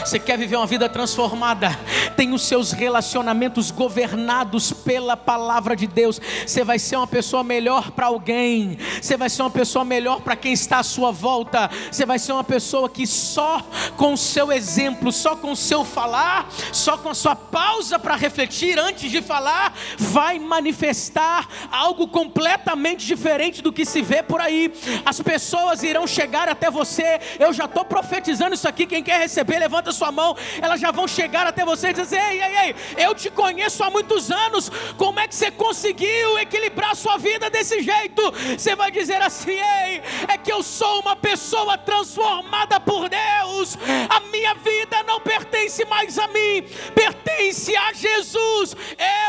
Você 0.06 0.18
quer 0.18 0.38
viver 0.38 0.56
uma 0.56 0.66
vida 0.66 0.90
transformada? 0.90 1.78
Tem 2.18 2.34
os 2.34 2.42
seus 2.42 2.72
relacionamentos 2.72 3.70
governados 3.70 4.74
pela 4.74 5.16
palavra 5.16 5.76
de 5.76 5.86
Deus. 5.86 6.20
Você 6.46 6.64
vai 6.64 6.80
ser 6.80 6.96
uma 6.96 7.08
pessoa 7.08 7.44
melhor 7.44 7.92
para 7.92 8.08
alguém. 8.08 8.78
Você 9.02 9.16
vai 9.16 9.30
ser 9.30 9.44
uma 9.44 9.52
pessoa 9.52 9.86
melhor 9.86 10.22
para 10.22 10.36
quem 10.36 10.54
está 10.54 10.80
à 10.80 10.84
sua 10.84 11.12
volta. 11.12 11.70
Você 11.92 12.06
vai 12.06 12.18
ser 12.18 12.32
uma 12.32 12.44
pessoa 12.44 12.90
que 12.90 13.06
só 13.06 13.62
com 13.96 14.14
o 14.14 14.18
seu 14.18 14.52
exemplo, 14.52 15.12
só 15.12 15.36
com 15.36 15.52
o 15.52 15.56
seu 15.56 15.86
falar, 15.86 16.50
só 16.72 16.98
com 16.98 17.10
a 17.10 17.16
sua 17.16 17.36
pausa 17.36 18.00
para 18.00 18.16
refletir 18.16 18.80
antes 18.80 19.12
de 19.12 19.22
falar, 19.22 19.74
vai 19.98 20.40
manifestar 20.40 21.48
algo 21.72 22.08
completamente 22.08 23.06
diferente 23.06 23.62
do 23.62 23.72
que 23.72 23.86
se 23.86 24.02
vê 24.02 24.24
por 24.24 24.42
aí. 24.42 24.74
As 25.06 25.22
pessoas 25.22 25.84
irão 25.84 26.08
chegar 26.08 26.50
até 26.50 26.72
você. 26.72 27.20
Eu 27.40 27.54
já 27.54 27.66
estou 27.66 27.86
profetizando 27.86 28.56
isso 28.56 28.68
aqui. 28.68 28.88
Quem 28.88 29.04
quer 29.04 29.20
receber, 29.20 29.60
levanta 29.60 29.91
sua 29.92 30.12
mão, 30.12 30.36
elas 30.62 30.80
já 30.80 30.92
vão 30.92 31.08
chegar 31.08 31.48
até 31.48 31.66
você 31.66 31.90
e 31.90 31.94
dizer: 31.94 32.22
Ei, 32.22 32.42
ei, 32.42 32.58
ei, 32.58 32.76
eu 33.06 33.16
te 33.16 33.30
conheço 33.30 33.84
há 33.84 33.90
muitos 33.90 34.32
anos, 34.32 34.70
como 34.98 35.20
é 35.20 35.28
que 35.28 35.36
você 35.36 35.52
conseguiu 35.52 36.38
equilibrar 36.40 36.96
sua 36.96 37.18
vida 37.18 37.50
desse 37.50 37.82
jeito? 37.82 38.22
Você 38.58 38.76
vai 38.76 38.92
dizer 38.92 39.22
assim: 39.22 39.52
Ei, 39.52 40.02
é 40.28 40.38
que 40.38 40.52
eu 40.52 40.64
sou 40.64 41.02
uma 41.02 41.16
pessoa 41.16 41.78
transformada 41.78 42.80
por 42.80 43.10
Deus, 43.10 43.78
a 44.10 44.20
minha 44.32 44.54
vida 44.56 45.04
não 45.04 45.20
pertence 45.22 45.86
mais 45.86 46.18
a 46.18 46.28
mim, 46.28 46.64
pertence 46.96 47.76
a 47.76 47.94
Jesus, 47.94 48.76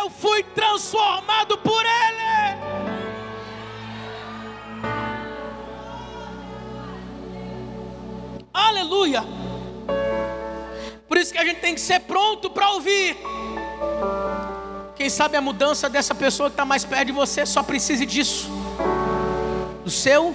eu 0.00 0.10
fui 0.10 0.42
transformado 0.42 1.58
por 1.58 1.82
Ele. 1.84 2.82
Aleluia. 8.52 9.51
Por 11.12 11.18
isso 11.18 11.30
que 11.30 11.38
a 11.38 11.44
gente 11.44 11.60
tem 11.60 11.74
que 11.74 11.80
ser 11.82 12.00
pronto 12.00 12.48
para 12.48 12.70
ouvir. 12.70 13.18
Quem 14.96 15.10
sabe 15.10 15.36
a 15.36 15.42
mudança 15.42 15.86
dessa 15.86 16.14
pessoa 16.14 16.48
que 16.48 16.54
está 16.54 16.64
mais 16.64 16.86
perto 16.86 17.08
de 17.08 17.12
você 17.12 17.44
só 17.44 17.62
precise 17.62 18.06
disso. 18.06 18.48
Do 19.84 19.90
seu 19.90 20.34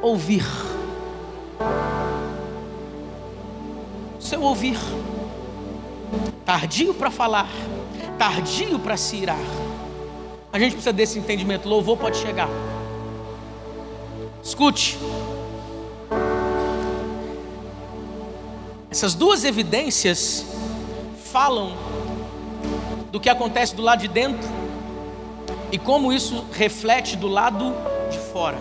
ouvir. 0.00 0.44
Do 4.16 4.22
seu 4.22 4.42
ouvir. 4.42 4.78
Tardio 6.44 6.94
para 6.94 7.10
falar, 7.10 7.48
tardio 8.16 8.78
para 8.78 8.96
se 8.96 9.16
irar. 9.16 9.44
A 10.52 10.58
gente 10.60 10.74
precisa 10.74 10.92
desse 10.92 11.18
entendimento. 11.18 11.68
Louvor 11.68 11.96
pode 11.96 12.18
chegar. 12.18 12.48
Escute. 14.40 14.96
Essas 18.96 19.12
duas 19.12 19.44
evidências 19.44 20.46
falam 21.30 21.76
do 23.12 23.20
que 23.20 23.28
acontece 23.28 23.74
do 23.74 23.82
lado 23.82 24.00
de 24.00 24.08
dentro 24.08 24.48
e 25.70 25.76
como 25.76 26.14
isso 26.14 26.46
reflete 26.50 27.14
do 27.14 27.28
lado 27.28 27.74
de 28.10 28.18
fora. 28.32 28.56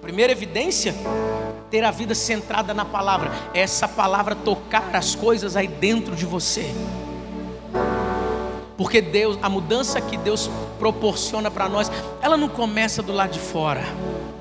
Primeira 0.00 0.32
evidência, 0.32 0.94
ter 1.70 1.84
a 1.84 1.90
vida 1.90 2.14
centrada 2.14 2.72
na 2.72 2.86
palavra, 2.86 3.30
é 3.52 3.60
essa 3.60 3.86
palavra 3.86 4.34
tocar 4.34 4.96
as 4.96 5.14
coisas 5.14 5.54
aí 5.54 5.68
dentro 5.68 6.16
de 6.16 6.24
você. 6.24 6.74
Porque 8.74 9.02
Deus, 9.02 9.38
a 9.42 9.50
mudança 9.50 10.00
que 10.00 10.16
Deus 10.16 10.50
proporciona 10.78 11.50
para 11.50 11.68
nós, 11.68 11.92
ela 12.22 12.38
não 12.38 12.48
começa 12.48 13.02
do 13.02 13.12
lado 13.12 13.32
de 13.32 13.38
fora. 13.38 13.84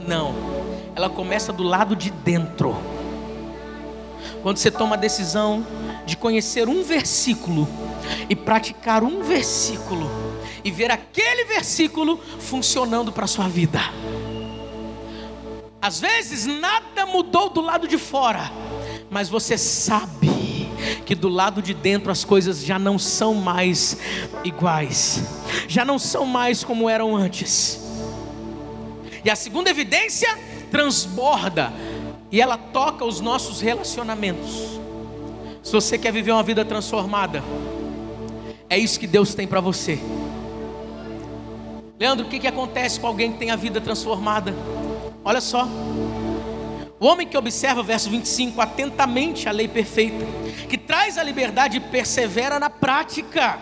Não. 0.07 0.33
Ela 0.95 1.09
começa 1.09 1.51
do 1.51 1.63
lado 1.63 1.97
de 1.97 2.09
dentro. 2.11 2.92
Quando 4.43 4.57
você 4.57 4.69
toma 4.69 4.95
a 4.95 4.99
decisão 4.99 5.65
de 6.05 6.17
conhecer 6.17 6.67
um 6.67 6.83
versículo 6.83 7.65
e 8.29 8.35
praticar 8.35 9.01
um 9.01 9.23
versículo 9.23 10.11
e 10.65 10.69
ver 10.69 10.91
aquele 10.91 11.45
versículo 11.45 12.19
funcionando 12.39 13.09
para 13.11 13.23
a 13.23 13.27
sua 13.27 13.47
vida. 13.47 13.79
Às 15.81 16.01
vezes 16.01 16.45
nada 16.45 17.05
mudou 17.05 17.49
do 17.49 17.61
lado 17.61 17.87
de 17.87 17.97
fora, 17.97 18.51
mas 19.09 19.29
você 19.29 19.57
sabe 19.57 20.69
que 21.05 21.15
do 21.15 21.29
lado 21.29 21.61
de 21.61 21.73
dentro 21.73 22.11
as 22.11 22.25
coisas 22.25 22.65
já 22.65 22.77
não 22.77 22.99
são 22.99 23.33
mais 23.33 23.97
iguais, 24.43 25.23
já 25.69 25.85
não 25.85 25.97
são 25.97 26.25
mais 26.25 26.65
como 26.65 26.89
eram 26.89 27.15
antes. 27.15 27.79
E 29.23 29.29
a 29.29 29.37
segunda 29.37 29.69
evidência 29.69 30.37
transborda 30.69 31.71
e 32.33 32.41
ela 32.41 32.57
toca 32.57 33.05
os 33.05 33.21
nossos 33.21 33.61
relacionamentos. 33.61 34.79
Se 35.61 35.71
você 35.71 35.99
quer 35.99 36.11
viver 36.11 36.31
uma 36.31 36.41
vida 36.41 36.65
transformada, 36.65 37.43
é 38.67 38.75
isso 38.75 38.99
que 38.99 39.05
Deus 39.05 39.35
tem 39.35 39.45
para 39.45 39.61
você. 39.61 39.99
Leandro, 41.99 42.25
o 42.25 42.29
que, 42.29 42.39
que 42.39 42.47
acontece 42.47 42.99
com 42.99 43.05
alguém 43.05 43.31
que 43.31 43.37
tem 43.37 43.51
a 43.51 43.55
vida 43.55 43.79
transformada? 43.79 44.51
Olha 45.23 45.39
só, 45.39 45.67
O 46.99 47.05
homem 47.05 47.27
que 47.27 47.37
observa, 47.37 47.83
verso 47.83 48.09
25, 48.09 48.59
atentamente 48.61 49.47
a 49.47 49.51
lei 49.51 49.67
perfeita, 49.67 50.25
que 50.67 50.77
traz 50.77 51.19
a 51.19 51.23
liberdade 51.23 51.77
e 51.77 51.81
persevera 51.81 52.59
na 52.59 52.69
prática, 52.69 53.59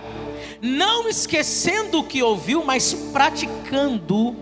não 0.62 1.10
esquecendo 1.10 2.00
o 2.00 2.04
que 2.04 2.24
ouviu, 2.24 2.64
mas 2.64 2.94
praticando, 2.94 4.36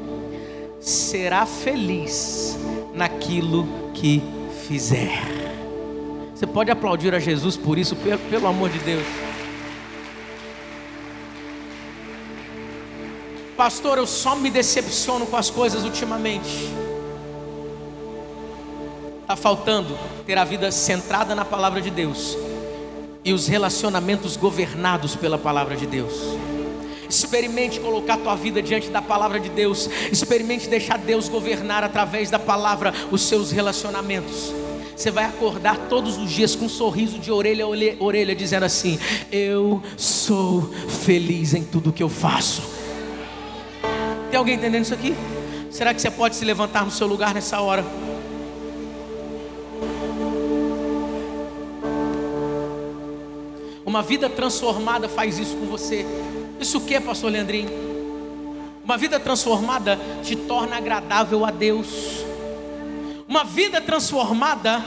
será 0.81 1.45
feliz 1.45 2.59
naquilo 2.99 3.65
que 3.93 4.21
fizer. 4.67 5.23
Você 6.35 6.45
pode 6.45 6.69
aplaudir 6.69 7.15
a 7.15 7.19
Jesus 7.19 7.55
por 7.55 7.77
isso, 7.77 7.95
pelo, 7.95 8.19
pelo 8.29 8.45
amor 8.45 8.69
de 8.69 8.79
Deus. 8.79 9.05
Pastor, 13.55 13.97
eu 13.97 14.05
só 14.05 14.35
me 14.35 14.49
decepciono 14.49 15.25
com 15.25 15.37
as 15.37 15.49
coisas 15.49 15.85
ultimamente. 15.85 16.69
Está 19.21 19.37
faltando 19.37 19.97
ter 20.25 20.37
a 20.37 20.43
vida 20.43 20.69
centrada 20.69 21.33
na 21.33 21.45
palavra 21.45 21.79
de 21.81 21.89
Deus 21.89 22.37
e 23.23 23.31
os 23.31 23.47
relacionamentos 23.47 24.35
governados 24.35 25.15
pela 25.15 25.37
palavra 25.37 25.77
de 25.77 25.87
Deus. 25.87 26.13
Experimente 27.09 27.79
colocar 27.79 28.17
tua 28.17 28.35
vida 28.35 28.61
diante 28.61 28.89
da 28.89 29.01
palavra 29.01 29.39
de 29.39 29.49
Deus. 29.49 29.89
Experimente 30.11 30.69
deixar 30.69 30.97
Deus 30.97 31.27
governar 31.27 31.83
através 31.83 32.29
da 32.29 32.37
palavra 32.37 32.93
os 33.11 33.23
seus 33.23 33.51
relacionamentos. 33.51 34.53
Você 34.95 35.09
vai 35.09 35.23
acordar 35.23 35.77
todos 35.89 36.17
os 36.17 36.29
dias 36.29 36.55
com 36.55 36.65
um 36.65 36.69
sorriso 36.69 37.19
de 37.19 37.31
orelha 37.31 37.63
a 37.65 38.03
orelha, 38.03 38.35
dizendo 38.35 38.65
assim: 38.65 38.99
Eu 39.31 39.81
sou 39.97 40.69
feliz 41.05 41.53
em 41.53 41.63
tudo 41.63 41.93
que 41.93 42.03
eu 42.03 42.09
faço. 42.09 42.61
Tem 44.29 44.37
alguém 44.37 44.55
entendendo 44.55 44.83
isso 44.83 44.93
aqui? 44.93 45.15
Será 45.71 45.93
que 45.93 46.01
você 46.01 46.11
pode 46.11 46.35
se 46.35 46.43
levantar 46.43 46.83
no 46.83 46.91
seu 46.91 47.07
lugar 47.07 47.33
nessa 47.33 47.61
hora? 47.61 47.85
Uma 53.85 54.03
vida 54.03 54.29
transformada 54.29 55.09
faz 55.09 55.39
isso 55.39 55.55
com 55.55 55.65
você. 55.65 56.05
Isso 56.59 56.77
o 56.77 56.81
que, 56.81 56.99
pastor 56.99 57.31
Leandrinho? 57.31 57.69
Uma 58.83 58.97
vida 58.97 59.19
transformada 59.19 59.99
te 60.23 60.35
torna 60.35 60.77
agradável 60.77 61.45
a 61.45 61.51
Deus. 61.51 62.25
Uma 63.27 63.43
vida 63.43 63.79
transformada 63.79 64.83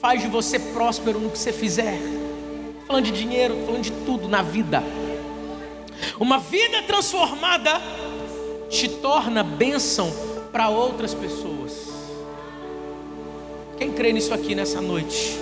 faz 0.00 0.22
de 0.22 0.28
você 0.28 0.58
próspero 0.58 1.18
no 1.18 1.30
que 1.30 1.38
você 1.38 1.52
fizer. 1.52 1.98
Falando 2.86 3.04
de 3.04 3.12
dinheiro, 3.12 3.56
falando 3.66 3.82
de 3.82 3.90
tudo 3.90 4.28
na 4.28 4.42
vida. 4.42 4.82
Uma 6.18 6.38
vida 6.38 6.82
transformada 6.82 7.80
te 8.70 8.88
torna 8.88 9.42
bênção 9.42 10.12
para 10.52 10.68
outras 10.68 11.14
pessoas. 11.14 11.92
Quem 13.76 13.92
crê 13.92 14.12
nisso 14.12 14.32
aqui 14.32 14.54
nessa 14.54 14.80
noite? 14.80 15.36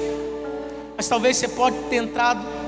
Mas 0.96 1.06
talvez 1.06 1.36
você 1.36 1.48
pode 1.48 1.76
ter 1.90 1.96
entrado. 1.96 2.61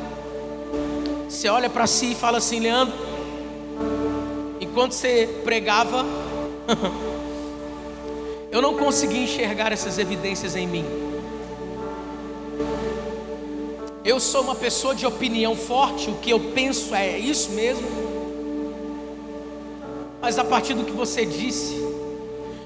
Você 1.35 1.49
olha 1.49 1.69
para 1.69 1.85
si 1.89 2.13
e 2.13 2.15
fala 2.15 2.39
assim, 2.39 2.61
Leandro. 2.61 2.95
Enquanto 4.61 4.93
você 4.93 5.41
pregava, 5.43 6.07
eu 8.53 8.63
não 8.63 8.75
consegui 8.77 9.25
enxergar 9.25 9.73
essas 9.73 9.99
evidências 9.99 10.55
em 10.55 10.65
mim. 10.65 10.85
Eu 14.05 14.21
sou 14.21 14.43
uma 14.43 14.55
pessoa 14.55 14.95
de 14.95 15.05
opinião 15.05 15.57
forte, 15.57 16.09
o 16.09 16.15
que 16.15 16.31
eu 16.31 16.39
penso 16.39 16.95
é 16.95 17.19
isso 17.19 17.51
mesmo. 17.51 17.89
Mas 20.23 20.39
a 20.39 20.45
partir 20.45 20.75
do 20.75 20.85
que 20.85 20.93
você 20.93 21.27
disse 21.27 21.77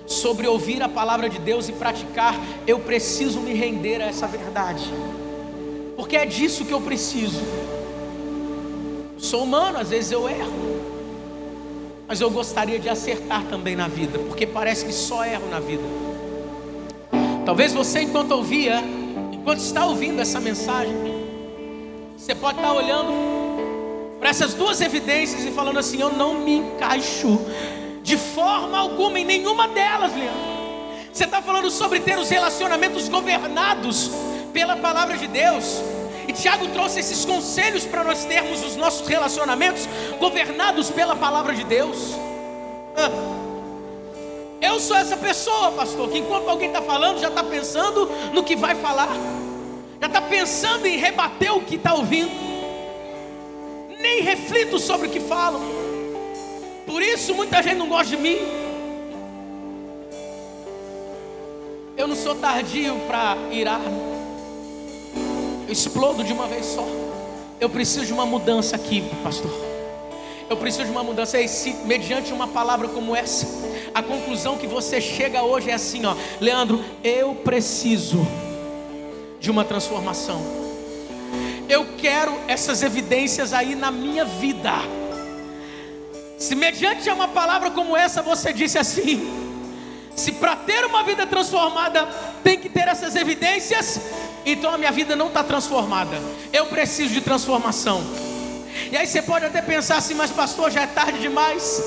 sobre 0.07 0.47
ouvir 0.47 0.83
a 0.83 0.91
palavra 0.91 1.31
de 1.31 1.39
Deus 1.39 1.71
e 1.71 1.73
praticar, 1.73 2.39
eu 2.67 2.79
preciso 2.81 3.41
me 3.41 3.55
render 3.55 4.03
a 4.03 4.09
essa 4.09 4.27
verdade. 4.27 4.85
Porque 5.97 6.19
é 6.19 6.27
disso 6.27 6.67
que 6.67 6.73
eu 6.73 6.83
preciso. 6.83 7.43
Sou 9.19 9.43
humano, 9.43 9.79
às 9.79 9.91
vezes 9.91 10.13
eu 10.13 10.29
erro. 10.29 10.79
Mas 12.07 12.21
eu 12.21 12.31
gostaria 12.31 12.79
de 12.79 12.89
acertar 12.89 13.43
também 13.45 13.77
na 13.77 13.87
vida, 13.87 14.19
porque 14.21 14.47
parece 14.47 14.85
que 14.85 14.93
só 14.93 15.25
erro 15.25 15.49
na 15.51 15.61
vida. 15.61 15.83
Talvez 17.45 17.73
você, 17.73 18.01
enquanto 18.01 18.33
ouvia, 18.33 18.83
enquanto 19.33 19.61
está 19.61 19.85
ouvindo 19.85 20.21
essa 20.21 20.41
mensagem, 20.41 20.95
você 22.17 22.35
pode 22.35 22.59
estar 22.59 22.73
olhando 22.73 23.13
para 24.19 24.31
essas 24.31 24.55
duas 24.55 24.81
evidências 24.81 25.45
e 25.45 25.51
falando 25.51 25.79
assim: 25.79 26.01
eu 26.01 26.13
não 26.13 26.35
me 26.35 26.57
encaixo 26.57 27.41
de 28.03 28.17
forma 28.17 28.79
alguma 28.79 29.21
em 29.21 29.25
nenhuma 29.25 29.69
delas, 29.69 30.15
Leandro. 30.15 30.59
Você 31.13 31.25
está 31.25 31.43
falando 31.43 31.71
sobre 31.71 32.01
ter 32.01 32.19
os 32.19 32.31
relacionamentos 32.31 33.09
governados 33.09 34.11
pela 34.53 34.77
palavra 34.77 35.17
de 35.17 35.27
Deus. 35.27 35.83
E 36.29 36.33
Tiago 36.33 36.69
trouxe 36.69 37.01
esses 37.01 37.25
conselhos 37.25 37.85
para 37.87 38.05
nós 38.05 38.25
termos 38.25 38.63
os 38.63 38.77
nossos 38.77 39.09
relacionamentos 39.09 39.89
governados 40.21 40.91
pela 40.91 41.17
palavra 41.17 41.55
de 41.55 41.65
Deus. 41.65 42.15
Eu 44.61 44.79
sou 44.79 44.97
essa 44.97 45.17
pessoa, 45.17 45.73
pastor, 45.73 46.09
que 46.11 46.19
enquanto 46.19 46.49
alguém 46.49 46.69
está 46.69 46.83
falando, 46.83 47.19
já 47.19 47.29
está 47.29 47.43
pensando 47.43 48.09
no 48.33 48.45
que 48.45 48.55
vai 48.55 48.75
falar, 48.75 49.17
já 50.01 50.07
está 50.07 50.21
pensando 50.21 50.87
em 50.87 50.97
rebater 50.99 51.53
o 51.53 51.63
que 51.63 51.77
está 51.77 51.95
ouvindo 51.95 52.49
nem 54.01 54.23
reflito 54.23 54.79
sobre 54.79 55.09
o 55.09 55.11
que 55.11 55.21
falo. 55.21 55.61
Por 56.87 57.03
isso 57.03 57.35
muita 57.35 57.63
gente 57.63 57.77
não 57.77 57.89
gosta 57.89 58.17
de 58.17 58.23
mim. 58.23 58.39
Eu 61.97 62.07
não 62.07 62.17
sou 62.17 62.35
tardio 62.37 62.97
para 63.07 63.37
irar. 63.51 63.81
Explodo 65.69 66.25
de 66.25 66.33
uma 66.33 66.47
vez 66.47 66.67
só. 66.67 66.87
Eu 67.61 67.69
preciso 67.69 68.07
de 68.07 68.13
uma 68.13 68.25
mudança 68.25 68.77
aqui, 68.77 69.03
pastor. 69.23 69.51
Eu 70.49 70.57
preciso 70.57 70.85
de 70.85 70.91
uma 70.91 71.05
mudança. 71.05 71.41
E 71.41 71.49
se, 71.49 71.73
mediante 71.85 72.33
uma 72.33 72.49
palavra 72.49 72.89
como 72.89 73.15
essa, 73.15 73.47
a 73.95 74.03
conclusão 74.03 74.57
que 74.57 74.67
você 74.67 75.01
chega 75.01 75.43
hoje 75.43 75.71
é 75.71 75.75
assim, 75.75 76.05
ó, 76.07 76.15
Leandro, 76.41 76.83
eu 77.05 77.35
preciso 77.35 78.27
de 79.41 79.51
uma 79.51 79.65
transformação 79.65 80.69
eu 81.69 81.87
quero 81.99 82.35
essas 82.49 82.83
evidências 82.83 83.53
aí 83.53 83.75
na 83.75 83.91
minha 83.91 84.25
vida. 84.25 84.73
Se 86.39 86.55
mediante 86.55 87.11
uma 87.11 87.29
palavra 87.29 87.71
como 87.71 87.97
essa 87.97 88.23
você 88.23 88.53
disse 88.53 88.79
assim, 88.79 89.29
se 90.17 90.33
para 90.33 90.57
ter 90.57 90.85
uma 90.87 91.03
vida 91.03 91.27
transformada 91.27 92.09
tem 92.43 92.59
que 92.59 92.69
ter 92.69 92.89
essas 92.89 93.15
evidências, 93.15 94.01
então 94.53 94.73
a 94.73 94.79
minha 94.79 94.93
vida 94.93 95.15
não 95.17 95.29
está 95.29 95.43
transformada. 95.43 96.17
Eu 96.53 96.67
preciso 96.67 97.13
de 97.13 97.21
transformação. 97.21 98.03
E 98.91 98.97
aí 98.97 99.07
você 99.07 99.21
pode 99.21 99.45
até 99.45 99.61
pensar 99.61 99.97
assim, 99.97 100.15
mas 100.15 100.31
pastor, 100.31 100.71
já 100.71 100.83
é 100.83 100.87
tarde 100.87 101.19
demais. 101.19 101.83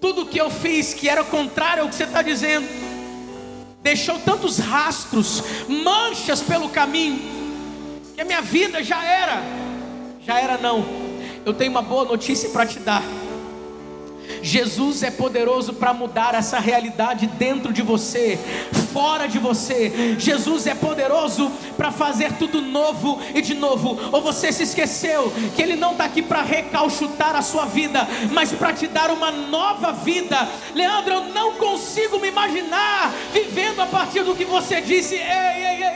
Tudo 0.00 0.26
que 0.26 0.40
eu 0.40 0.50
fiz 0.50 0.94
que 0.94 1.08
era 1.08 1.24
contrário 1.24 1.82
ao 1.82 1.88
que 1.88 1.94
você 1.94 2.04
está 2.04 2.22
dizendo, 2.22 2.66
deixou 3.82 4.18
tantos 4.18 4.58
rastros, 4.58 5.42
manchas 5.68 6.42
pelo 6.42 6.68
caminho 6.68 7.36
que 8.14 8.20
a 8.20 8.24
minha 8.24 8.40
vida 8.40 8.82
já 8.82 9.04
era. 9.04 9.42
Já 10.24 10.40
era 10.40 10.56
não. 10.56 10.84
Eu 11.44 11.52
tenho 11.52 11.70
uma 11.70 11.82
boa 11.82 12.04
notícia 12.04 12.48
para 12.48 12.66
te 12.66 12.78
dar. 12.78 13.02
Jesus 14.42 15.02
é 15.02 15.10
poderoso 15.10 15.74
para 15.74 15.92
mudar 15.92 16.34
essa 16.34 16.58
realidade 16.58 17.26
dentro 17.26 17.72
de 17.72 17.82
você, 17.82 18.38
fora 18.96 19.28
de 19.28 19.38
você. 19.38 20.16
Jesus 20.18 20.66
é 20.66 20.74
poderoso 20.74 21.52
para 21.76 21.92
fazer 21.92 22.32
tudo 22.38 22.62
novo 22.62 23.20
e 23.34 23.42
de 23.42 23.52
novo. 23.52 24.00
Ou 24.10 24.22
você 24.22 24.50
se 24.50 24.62
esqueceu 24.62 25.30
que 25.54 25.60
Ele 25.60 25.76
não 25.76 25.92
está 25.92 26.04
aqui 26.04 26.22
para 26.22 26.40
recalchutar 26.40 27.36
a 27.36 27.42
sua 27.42 27.66
vida, 27.66 28.08
mas 28.32 28.52
para 28.52 28.72
te 28.72 28.86
dar 28.86 29.10
uma 29.10 29.30
nova 29.30 29.92
vida. 29.92 30.48
Leandro, 30.74 31.12
eu 31.12 31.24
não 31.24 31.56
consigo 31.56 32.18
me 32.18 32.28
imaginar 32.28 33.12
vivendo 33.34 33.80
a 33.80 33.86
partir 33.86 34.22
do 34.22 34.34
que 34.34 34.46
você 34.46 34.80
disse. 34.80 35.16
Ei, 35.16 35.20
ei, 35.20 35.82
ei, 35.84 35.95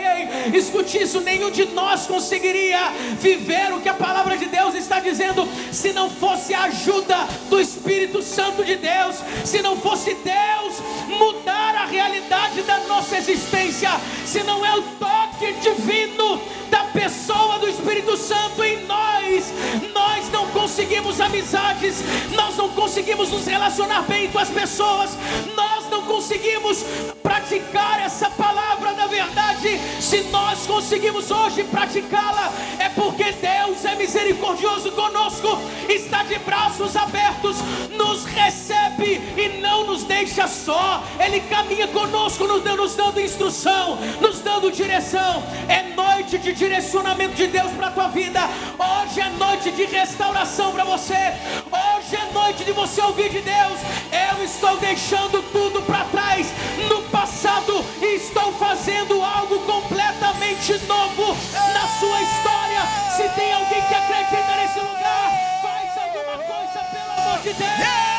escute 0.54 1.02
isso: 1.02 1.20
nenhum 1.20 1.50
de 1.50 1.66
nós 1.66 2.06
conseguiria 2.06 2.90
viver 3.18 3.72
o 3.72 3.80
que 3.80 3.88
a 3.88 3.94
palavra 3.94 4.36
de 4.36 4.46
Deus 4.46 4.74
está 4.74 5.00
dizendo 5.00 5.48
se 5.72 5.92
não 5.92 6.10
fosse 6.10 6.54
a 6.54 6.64
ajuda 6.64 7.16
do 7.48 7.60
Espírito 7.60 8.22
Santo 8.22 8.64
de 8.64 8.76
Deus, 8.76 9.16
se 9.44 9.62
não 9.62 9.76
fosse 9.76 10.14
Deus 10.14 10.80
mudar 11.06 11.74
a 11.74 11.86
realidade 11.86 12.62
da 12.62 12.78
nossa 12.80 13.18
existência, 13.18 13.90
se 14.24 14.42
não 14.42 14.64
é 14.64 14.74
o 14.76 14.82
toque 14.98 15.52
divino 15.54 16.40
da 16.70 16.84
pessoa 16.84 17.58
do 17.58 17.68
Espírito 17.68 18.16
Santo 18.16 18.62
em 18.62 18.84
nós, 18.86 19.52
nós 19.92 20.30
não 20.30 20.46
conseguimos 20.48 21.20
amizades, 21.20 22.02
nós 22.34 22.56
não 22.56 22.68
conseguimos 22.70 23.30
nos 23.30 23.46
relacionar 23.46 24.02
bem 24.02 24.30
com 24.30 24.38
as 24.38 24.48
pessoas, 24.48 25.10
nós 25.54 25.88
não 25.90 26.02
conseguimos 26.02 26.84
praticar 27.30 28.00
essa 28.04 28.28
palavra 28.30 28.92
da 28.92 29.06
verdade. 29.06 29.78
Se 30.00 30.22
nós 30.32 30.66
conseguimos 30.66 31.30
hoje 31.30 31.62
praticá-la, 31.62 32.52
é 32.80 32.88
porque 32.88 33.30
Deus 33.30 33.84
é 33.84 33.94
misericordioso 33.94 34.90
conosco, 34.90 35.46
está 35.88 36.24
de 36.24 36.36
braços 36.40 36.96
abertos, 36.96 37.58
nos 37.96 38.24
recebe 38.24 39.20
e 39.36 39.60
não 39.60 39.86
nos 39.86 40.02
deixa 40.02 40.48
só, 40.48 41.04
Ele 41.24 41.38
caminha 41.42 41.86
conosco, 41.86 42.48
nos 42.48 42.64
dando, 42.64 42.82
nos 42.82 42.96
dando 42.96 43.20
instrução, 43.20 43.96
nos 44.20 44.40
dando 44.40 44.72
direção. 44.72 45.44
É 45.68 45.94
noite 45.94 46.36
de 46.38 46.52
direcionamento 46.52 47.34
de 47.34 47.46
Deus 47.46 47.70
para 47.72 47.88
a 47.88 47.90
tua 47.92 48.08
vida. 48.08 48.40
Hoje 48.76 49.20
é 49.20 49.28
noite 49.30 49.70
de 49.70 49.84
restauração 49.84 50.72
para 50.72 50.84
você. 50.84 51.34
Hoje 51.70 52.16
é 52.16 52.32
noite 52.32 52.64
de 52.64 52.72
você 52.72 53.00
ouvir 53.02 53.28
de 53.30 53.40
Deus. 53.40 53.78
Eu 54.10 54.44
estou 54.44 54.76
deixando 54.78 55.42
tudo 55.52 55.80
para 55.82 56.04
trás 56.06 56.52
no 56.88 57.02
passado 57.20 57.84
e 58.00 58.16
estou 58.16 58.50
fazendo 58.54 59.22
algo 59.22 59.58
completamente 59.60 60.72
novo 60.86 61.36
na 61.74 61.86
sua 61.98 62.22
história. 62.22 62.80
Se 63.14 63.28
tem 63.38 63.52
alguém 63.52 63.82
que 63.82 63.94
acredita 63.94 64.56
nesse 64.56 64.80
lugar, 64.80 65.30
faz 65.60 65.98
alguma 65.98 66.38
coisa, 66.38 66.80
pelo 66.90 67.12
amor 67.20 67.38
de 67.42 67.52
Deus. 67.52 68.09